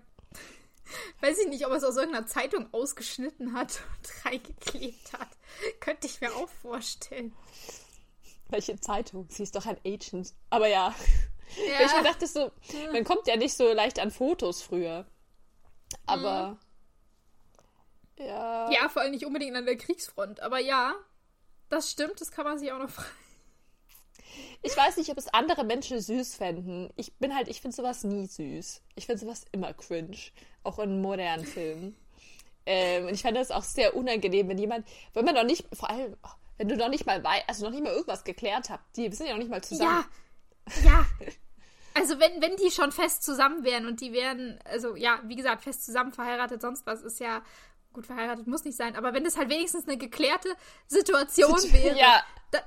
Weiß 1.21 1.39
ich 1.39 1.47
nicht, 1.47 1.65
ob 1.65 1.71
er 1.71 1.77
es 1.77 1.83
aus 1.83 1.97
irgendeiner 1.97 2.27
Zeitung 2.27 2.71
ausgeschnitten 2.71 3.53
hat 3.53 3.81
und 3.97 4.25
reingeklebt 4.25 5.13
hat. 5.13 5.29
Könnte 5.79 6.05
ich 6.05 6.21
mir 6.21 6.31
auch 6.35 6.49
vorstellen. 6.61 7.33
Welche 8.49 8.79
Zeitung? 8.79 9.25
Sie 9.29 9.41
ist 9.41 9.55
doch 9.55 9.65
ein 9.65 9.77
Agent. 9.83 10.35
Aber 10.51 10.67
ja. 10.67 10.93
Ja. 11.67 11.79
Weil 11.79 11.85
ich 11.87 11.95
mir 11.95 12.03
dachte 12.03 12.27
so, 12.27 12.51
man 12.93 13.03
kommt 13.05 13.25
ja 13.25 13.37
nicht 13.37 13.55
so 13.55 13.73
leicht 13.73 13.97
an 13.97 14.11
Fotos 14.11 14.61
früher. 14.61 15.07
Aber. 16.05 16.59
Ja. 18.19 18.69
Ja, 18.71 18.89
vor 18.89 19.01
allem 19.01 19.11
nicht 19.11 19.25
unbedingt 19.25 19.55
an 19.55 19.65
der 19.65 19.77
Kriegsfront. 19.77 20.41
Aber 20.41 20.59
ja, 20.59 20.93
das 21.69 21.89
stimmt, 21.89 22.19
das 22.21 22.31
kann 22.31 22.45
man 22.45 22.59
sich 22.59 22.71
auch 22.71 22.79
noch 22.79 22.89
fragen. 22.89 23.09
Ich 24.61 24.75
weiß 24.75 24.97
nicht, 24.97 25.09
ob 25.09 25.17
es 25.17 25.27
andere 25.33 25.63
Menschen 25.63 25.99
süß 25.99 26.35
fänden. 26.35 26.91
Ich 26.97 27.13
bin 27.15 27.33
halt, 27.33 27.47
ich 27.47 27.61
finde 27.61 27.75
sowas 27.75 28.03
nie 28.03 28.27
süß. 28.27 28.81
Ich 28.95 29.05
finde 29.05 29.21
sowas 29.21 29.45
immer 29.51 29.73
cringe. 29.73 30.17
Auch 30.63 30.79
in 30.79 31.01
modernen 31.01 31.45
Filmen. 31.45 31.95
Ähm, 32.65 33.07
und 33.07 33.13
ich 33.13 33.21
fände 33.21 33.39
das 33.39 33.51
auch 33.51 33.63
sehr 33.63 33.95
unangenehm, 33.95 34.49
wenn 34.49 34.57
jemand, 34.57 34.87
wenn 35.13 35.25
man 35.25 35.33
noch 35.33 35.43
nicht, 35.43 35.65
vor 35.73 35.89
allem, 35.89 36.15
oh, 36.23 36.29
wenn 36.57 36.67
du 36.67 36.75
noch 36.75 36.89
nicht 36.89 37.05
mal 37.05 37.23
weißt, 37.23 37.45
also 37.47 37.65
noch 37.65 37.71
nicht 37.71 37.83
mal 37.83 37.93
irgendwas 37.93 38.23
geklärt 38.23 38.69
habt. 38.69 38.97
Die 38.97 39.11
sind 39.11 39.27
ja 39.27 39.31
noch 39.31 39.39
nicht 39.39 39.49
mal 39.49 39.63
zusammen. 39.63 40.05
Ja, 40.83 40.89
ja. 40.89 41.05
Also 41.93 42.19
wenn, 42.19 42.41
wenn 42.41 42.55
die 42.57 42.69
schon 42.69 42.91
fest 42.91 43.23
zusammen 43.23 43.63
wären 43.63 43.87
und 43.87 44.01
die 44.01 44.13
wären, 44.13 44.59
also 44.65 44.95
ja, 44.95 45.19
wie 45.25 45.35
gesagt, 45.35 45.63
fest 45.63 45.85
zusammen 45.85 46.11
verheiratet, 46.11 46.61
sonst 46.61 46.85
was 46.85 47.01
ist 47.01 47.19
ja, 47.19 47.41
gut 47.93 48.05
verheiratet 48.05 48.47
muss 48.47 48.63
nicht 48.63 48.77
sein, 48.77 48.95
aber 48.95 49.13
wenn 49.13 49.23
das 49.23 49.37
halt 49.37 49.49
wenigstens 49.49 49.87
eine 49.87 49.97
geklärte 49.97 50.49
Situation 50.87 51.57
wäre, 51.71 51.97
Ja. 51.97 52.23
da, 52.51 52.59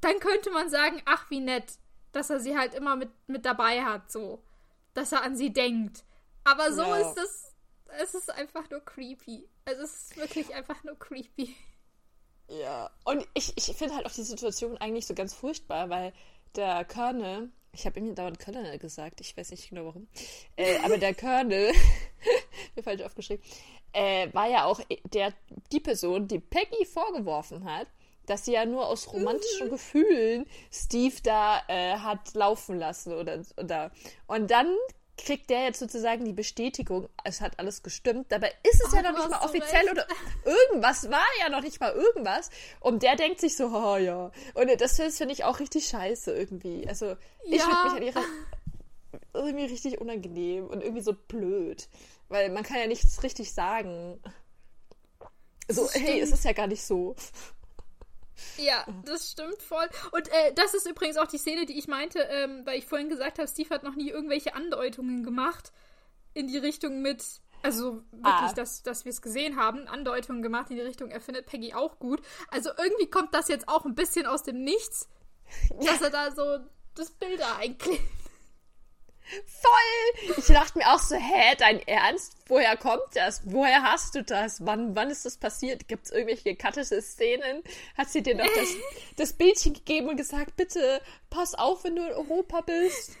dann 0.00 0.18
könnte 0.20 0.50
man 0.50 0.68
sagen, 0.70 1.02
ach 1.04 1.28
wie 1.30 1.40
nett, 1.40 1.78
dass 2.12 2.30
er 2.30 2.40
sie 2.40 2.56
halt 2.56 2.74
immer 2.74 2.96
mit, 2.96 3.10
mit 3.28 3.44
dabei 3.44 3.84
hat, 3.84 4.10
so. 4.10 4.42
Dass 4.94 5.12
er 5.12 5.22
an 5.22 5.36
sie 5.36 5.52
denkt. 5.52 6.04
Aber 6.44 6.72
so 6.72 6.82
Ja. 6.82 6.96
ist 7.10 7.18
es, 7.18 7.54
es 8.00 8.14
ist 8.14 8.30
einfach 8.30 8.70
nur 8.70 8.80
creepy. 8.84 9.48
Also 9.64 9.82
es 9.82 9.94
ist 9.94 10.16
wirklich 10.16 10.54
einfach 10.54 10.82
nur 10.84 10.98
creepy. 10.98 11.54
Ja, 12.48 12.90
und 13.04 13.26
ich, 13.34 13.52
ich 13.56 13.76
finde 13.76 13.96
halt 13.96 14.06
auch 14.06 14.12
die 14.12 14.22
Situation 14.22 14.78
eigentlich 14.78 15.06
so 15.06 15.14
ganz 15.14 15.34
furchtbar, 15.34 15.90
weil 15.90 16.12
der 16.54 16.84
Colonel, 16.84 17.50
ich 17.76 17.84
habe 17.84 18.00
ihm 18.00 18.14
dauernd 18.14 18.38
Colonel 18.38 18.78
gesagt, 18.78 19.20
ich 19.20 19.36
weiß 19.36 19.50
nicht 19.50 19.68
genau 19.68 19.84
warum, 19.86 20.08
äh, 20.56 20.78
aber 20.78 20.96
der 20.96 21.14
Colonel, 21.14 21.72
mir 22.74 22.82
falsch 22.82 23.02
aufgeschrieben, 23.02 23.44
äh, 23.92 24.32
war 24.32 24.48
ja 24.48 24.64
auch 24.64 24.80
der, 25.12 25.34
die 25.72 25.80
Person, 25.80 26.26
die 26.26 26.40
Peggy 26.40 26.86
vorgeworfen 26.86 27.64
hat, 27.64 27.86
dass 28.24 28.46
sie 28.46 28.52
ja 28.52 28.64
nur 28.64 28.86
aus 28.86 29.12
romantischen 29.12 29.68
Gefühlen 29.70 30.46
Steve 30.72 31.16
da 31.22 31.62
äh, 31.68 31.98
hat 31.98 32.34
laufen 32.34 32.78
lassen 32.78 33.12
oder, 33.12 33.42
oder. 33.56 33.92
Und 34.26 34.50
dann 34.50 34.74
kriegt 35.16 35.50
der 35.50 35.64
jetzt 35.64 35.78
sozusagen 35.78 36.24
die 36.24 36.32
Bestätigung, 36.32 37.08
es 37.24 37.40
hat 37.40 37.58
alles 37.58 37.82
gestimmt. 37.82 38.26
Dabei 38.30 38.52
ist 38.62 38.82
es 38.84 38.92
oh, 38.92 38.96
ja 38.96 39.02
noch 39.02 39.18
nicht 39.18 39.30
mal 39.30 39.44
offiziell 39.44 39.88
recht. 39.88 39.92
oder 39.92 40.06
irgendwas 40.44 41.10
war 41.10 41.24
ja 41.40 41.48
noch 41.48 41.62
nicht 41.62 41.80
mal 41.80 41.92
irgendwas. 41.92 42.50
Und 42.80 43.02
der 43.02 43.16
denkt 43.16 43.40
sich 43.40 43.56
so, 43.56 43.68
oh 43.68 43.96
ja. 43.96 44.30
Und 44.54 44.80
das 44.80 44.96
finde 44.96 45.32
ich 45.32 45.44
auch 45.44 45.58
richtig 45.58 45.88
scheiße 45.88 46.32
irgendwie. 46.32 46.86
Also 46.88 47.16
ich 47.44 47.58
ja. 47.58 47.64
finde 47.64 48.04
mich 48.04 48.16
an 48.16 48.22
ihrer 48.22 48.26
irgendwie 49.32 49.66
richtig 49.66 50.00
unangenehm 50.00 50.66
und 50.66 50.82
irgendwie 50.82 51.02
so 51.02 51.12
blöd. 51.12 51.88
Weil 52.28 52.50
man 52.50 52.62
kann 52.62 52.78
ja 52.78 52.86
nichts 52.86 53.22
richtig 53.22 53.52
sagen. 53.52 54.20
So, 55.68 55.88
hey, 55.92 56.20
es 56.20 56.30
ist 56.30 56.44
ja 56.44 56.52
gar 56.52 56.66
nicht 56.66 56.82
so. 56.82 57.16
Ja, 58.58 58.86
das 59.04 59.30
stimmt 59.30 59.62
voll. 59.62 59.88
Und 60.12 60.28
äh, 60.28 60.52
das 60.54 60.74
ist 60.74 60.86
übrigens 60.86 61.16
auch 61.16 61.26
die 61.26 61.38
Szene, 61.38 61.66
die 61.66 61.78
ich 61.78 61.88
meinte, 61.88 62.20
ähm, 62.20 62.62
weil 62.64 62.78
ich 62.78 62.86
vorhin 62.86 63.08
gesagt 63.08 63.38
habe, 63.38 63.48
Steve 63.48 63.70
hat 63.70 63.82
noch 63.82 63.94
nie 63.94 64.10
irgendwelche 64.10 64.54
Andeutungen 64.54 65.22
gemacht 65.22 65.72
in 66.34 66.46
die 66.46 66.58
Richtung 66.58 67.00
mit, 67.00 67.24
also 67.62 68.02
wirklich, 68.12 68.22
ah. 68.22 68.52
dass, 68.52 68.82
dass 68.82 69.04
wir 69.04 69.10
es 69.10 69.22
gesehen 69.22 69.56
haben, 69.56 69.88
Andeutungen 69.88 70.42
gemacht 70.42 70.70
in 70.70 70.76
die 70.76 70.82
Richtung, 70.82 71.10
er 71.10 71.20
findet 71.20 71.46
Peggy 71.46 71.74
auch 71.74 71.98
gut. 71.98 72.20
Also 72.50 72.70
irgendwie 72.76 73.08
kommt 73.08 73.34
das 73.34 73.48
jetzt 73.48 73.68
auch 73.68 73.86
ein 73.86 73.94
bisschen 73.94 74.26
aus 74.26 74.42
dem 74.42 74.62
Nichts, 74.62 75.08
dass 75.82 76.02
er 76.02 76.10
da 76.10 76.30
so 76.30 76.58
das 76.94 77.10
Bild 77.10 77.40
da 77.40 77.56
einklebt. 77.56 78.02
Voll! 79.46 80.36
Ich 80.38 80.46
dachte 80.46 80.78
mir 80.78 80.92
auch 80.92 81.00
so, 81.00 81.16
hä, 81.16 81.54
dein 81.58 81.80
Ernst? 81.86 82.36
Woher 82.48 82.76
kommt 82.76 83.02
das? 83.14 83.42
Woher 83.44 83.82
hast 83.82 84.14
du 84.14 84.22
das? 84.22 84.64
Wann, 84.64 84.94
wann 84.94 85.10
ist 85.10 85.24
das 85.24 85.36
passiert? 85.36 85.88
Gibt 85.88 86.06
es 86.06 86.12
irgendwelche 86.12 86.44
gekattete 86.44 87.02
Szenen? 87.02 87.62
Hat 87.96 88.08
sie 88.08 88.22
dir 88.22 88.36
noch 88.36 88.46
das, 88.46 88.68
das 89.16 89.32
Bildchen 89.32 89.74
gegeben 89.74 90.08
und 90.08 90.16
gesagt, 90.16 90.56
bitte 90.56 91.00
pass 91.28 91.54
auf, 91.54 91.84
wenn 91.84 91.96
du 91.96 92.06
in 92.06 92.12
Europa 92.12 92.60
bist? 92.60 93.16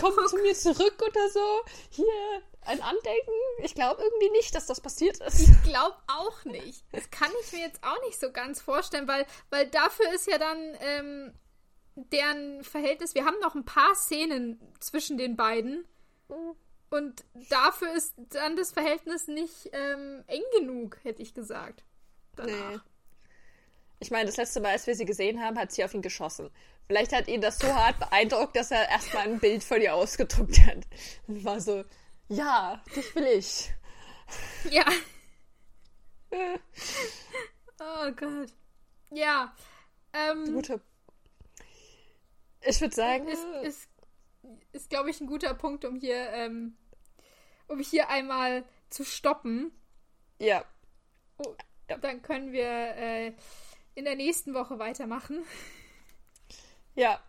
Komm 0.00 0.14
zu 0.28 0.36
mir 0.38 0.54
zurück 0.54 1.00
oder 1.00 1.28
so? 1.30 1.62
Hier, 1.90 2.42
ein 2.62 2.80
Andenken? 2.82 3.32
Ich 3.62 3.74
glaube 3.74 4.02
irgendwie 4.02 4.30
nicht, 4.30 4.54
dass 4.54 4.66
das 4.66 4.80
passiert 4.80 5.18
ist. 5.20 5.40
Ich 5.40 5.62
glaube 5.62 5.96
auch 6.08 6.44
nicht. 6.44 6.84
Das 6.92 7.10
kann 7.10 7.30
ich 7.44 7.52
mir 7.52 7.60
jetzt 7.60 7.82
auch 7.82 8.00
nicht 8.06 8.20
so 8.20 8.30
ganz 8.32 8.60
vorstellen, 8.60 9.08
weil, 9.08 9.26
weil 9.50 9.68
dafür 9.68 10.12
ist 10.12 10.26
ja 10.26 10.38
dann 10.38 10.76
ähm, 10.80 11.34
deren 11.94 12.64
Verhältnis, 12.64 13.14
wir 13.14 13.24
haben 13.24 13.38
noch 13.40 13.54
ein 13.54 13.64
paar 13.64 13.94
Szenen 13.94 14.60
zwischen 14.80 15.18
den 15.18 15.36
beiden. 15.36 15.84
Und 16.90 17.24
dafür 17.50 17.92
ist 17.94 18.14
dann 18.30 18.56
das 18.56 18.72
Verhältnis 18.72 19.28
nicht 19.28 19.70
ähm, 19.72 20.24
eng 20.26 20.42
genug, 20.58 20.98
hätte 21.02 21.22
ich 21.22 21.34
gesagt. 21.34 21.84
Danach. 22.36 22.72
Nee. 22.72 22.80
Ich 24.00 24.10
meine, 24.10 24.26
das 24.26 24.36
letzte 24.36 24.60
Mal, 24.60 24.72
als 24.72 24.86
wir 24.86 24.96
sie 24.96 25.04
gesehen 25.04 25.40
haben, 25.40 25.58
hat 25.58 25.70
sie 25.70 25.84
auf 25.84 25.94
ihn 25.94 26.02
geschossen. 26.02 26.50
Vielleicht 26.86 27.12
hat 27.12 27.28
ihn 27.28 27.40
das 27.40 27.58
so 27.58 27.68
hart 27.68 27.98
beeindruckt, 28.00 28.56
dass 28.56 28.70
er 28.70 28.88
erstmal 28.88 29.24
ein 29.24 29.38
Bild 29.38 29.62
von 29.62 29.80
ihr 29.80 29.94
ausgedruckt 29.94 30.58
hat. 30.66 30.86
Und 31.28 31.44
war 31.44 31.60
so, 31.60 31.84
ja, 32.28 32.82
das 32.94 33.14
will 33.14 33.26
ich. 33.26 33.72
Ja. 34.70 34.84
oh 37.80 38.10
Gott. 38.16 38.52
Ja. 39.10 39.54
Ähm, 40.12 40.52
Gute 40.52 40.80
ich 42.64 42.80
würde 42.80 42.94
sagen. 42.94 43.28
Ist, 43.28 43.44
ist, 43.62 43.88
ist 44.72 44.90
glaube 44.90 45.10
ich, 45.10 45.20
ein 45.20 45.26
guter 45.26 45.54
Punkt, 45.54 45.84
um 45.84 45.96
hier, 45.96 46.30
ähm, 46.32 46.76
um 47.68 47.80
hier 47.80 48.08
einmal 48.08 48.64
zu 48.90 49.04
stoppen. 49.04 49.72
Ja. 50.38 50.64
Oh, 51.38 51.54
ja. 51.88 51.98
Dann 51.98 52.22
können 52.22 52.52
wir 52.52 52.66
äh, 52.68 53.32
in 53.94 54.04
der 54.04 54.16
nächsten 54.16 54.54
Woche 54.54 54.78
weitermachen. 54.78 55.44
Ja. 56.94 57.20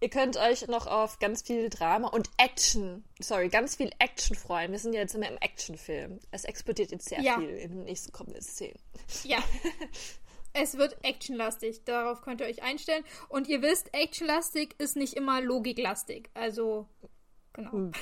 Ihr 0.00 0.10
könnt 0.10 0.36
euch 0.36 0.66
noch 0.68 0.86
auf 0.86 1.18
ganz 1.18 1.40
viel 1.40 1.70
Drama 1.70 2.08
und 2.08 2.28
Action, 2.36 3.04
sorry, 3.20 3.48
ganz 3.48 3.76
viel 3.76 3.90
Action 3.98 4.36
freuen. 4.36 4.70
Wir 4.70 4.78
sind 4.78 4.92
ja 4.92 5.00
jetzt 5.00 5.14
immer 5.14 5.28
im 5.28 5.38
Actionfilm. 5.38 6.20
Es 6.30 6.44
explodiert 6.44 6.90
jetzt 6.90 7.08
sehr 7.08 7.22
ja. 7.22 7.38
viel 7.38 7.48
in 7.48 7.70
den 7.70 7.84
nächsten 7.84 8.12
kommenden 8.12 8.42
Szenen. 8.42 8.78
Ja. 9.22 9.42
Es 10.54 10.78
wird 10.78 10.96
actionlastig, 11.02 11.84
darauf 11.84 12.22
könnt 12.22 12.40
ihr 12.40 12.46
euch 12.46 12.62
einstellen. 12.62 13.04
Und 13.28 13.48
ihr 13.48 13.60
wisst, 13.60 13.92
actionlastig 13.92 14.74
ist 14.78 14.96
nicht 14.96 15.14
immer 15.14 15.40
logiklastig. 15.40 16.30
Also, 16.32 16.88
genau. 17.52 17.72
Hm. 17.72 17.92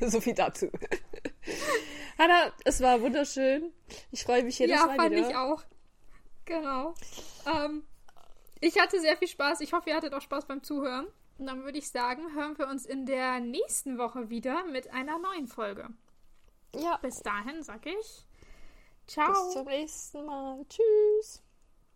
so 0.08 0.20
viel 0.20 0.34
dazu. 0.34 0.70
Hanna, 2.16 2.52
es 2.64 2.80
war 2.80 3.00
wunderschön. 3.00 3.72
Ich 4.12 4.22
freue 4.22 4.44
mich 4.44 4.58
jedes 4.60 4.76
ja, 4.76 4.86
Mal 4.86 5.10
wieder. 5.10 5.16
Ja, 5.16 5.22
fand 5.22 5.30
ich 5.30 5.36
auch. 5.36 5.64
Genau. 6.44 6.94
Ähm, 7.46 7.82
ich 8.60 8.78
hatte 8.78 9.00
sehr 9.00 9.16
viel 9.16 9.28
Spaß. 9.28 9.60
Ich 9.60 9.72
hoffe, 9.72 9.90
ihr 9.90 9.96
hattet 9.96 10.14
auch 10.14 10.20
Spaß 10.20 10.46
beim 10.46 10.62
Zuhören. 10.62 11.08
Und 11.38 11.46
dann 11.46 11.64
würde 11.64 11.78
ich 11.78 11.90
sagen, 11.90 12.34
hören 12.34 12.56
wir 12.56 12.68
uns 12.68 12.86
in 12.86 13.06
der 13.06 13.40
nächsten 13.40 13.98
Woche 13.98 14.30
wieder 14.30 14.64
mit 14.66 14.92
einer 14.92 15.18
neuen 15.18 15.48
Folge. 15.48 15.88
Ja. 16.76 16.98
Bis 16.98 17.20
dahin 17.20 17.64
sag 17.64 17.84
ich. 17.86 18.26
Ciao. 19.12 19.44
Bis 19.44 19.52
zum 19.52 19.66
nächsten 19.66 20.24
Mal. 20.24 20.64
Tschüss. 20.70 21.42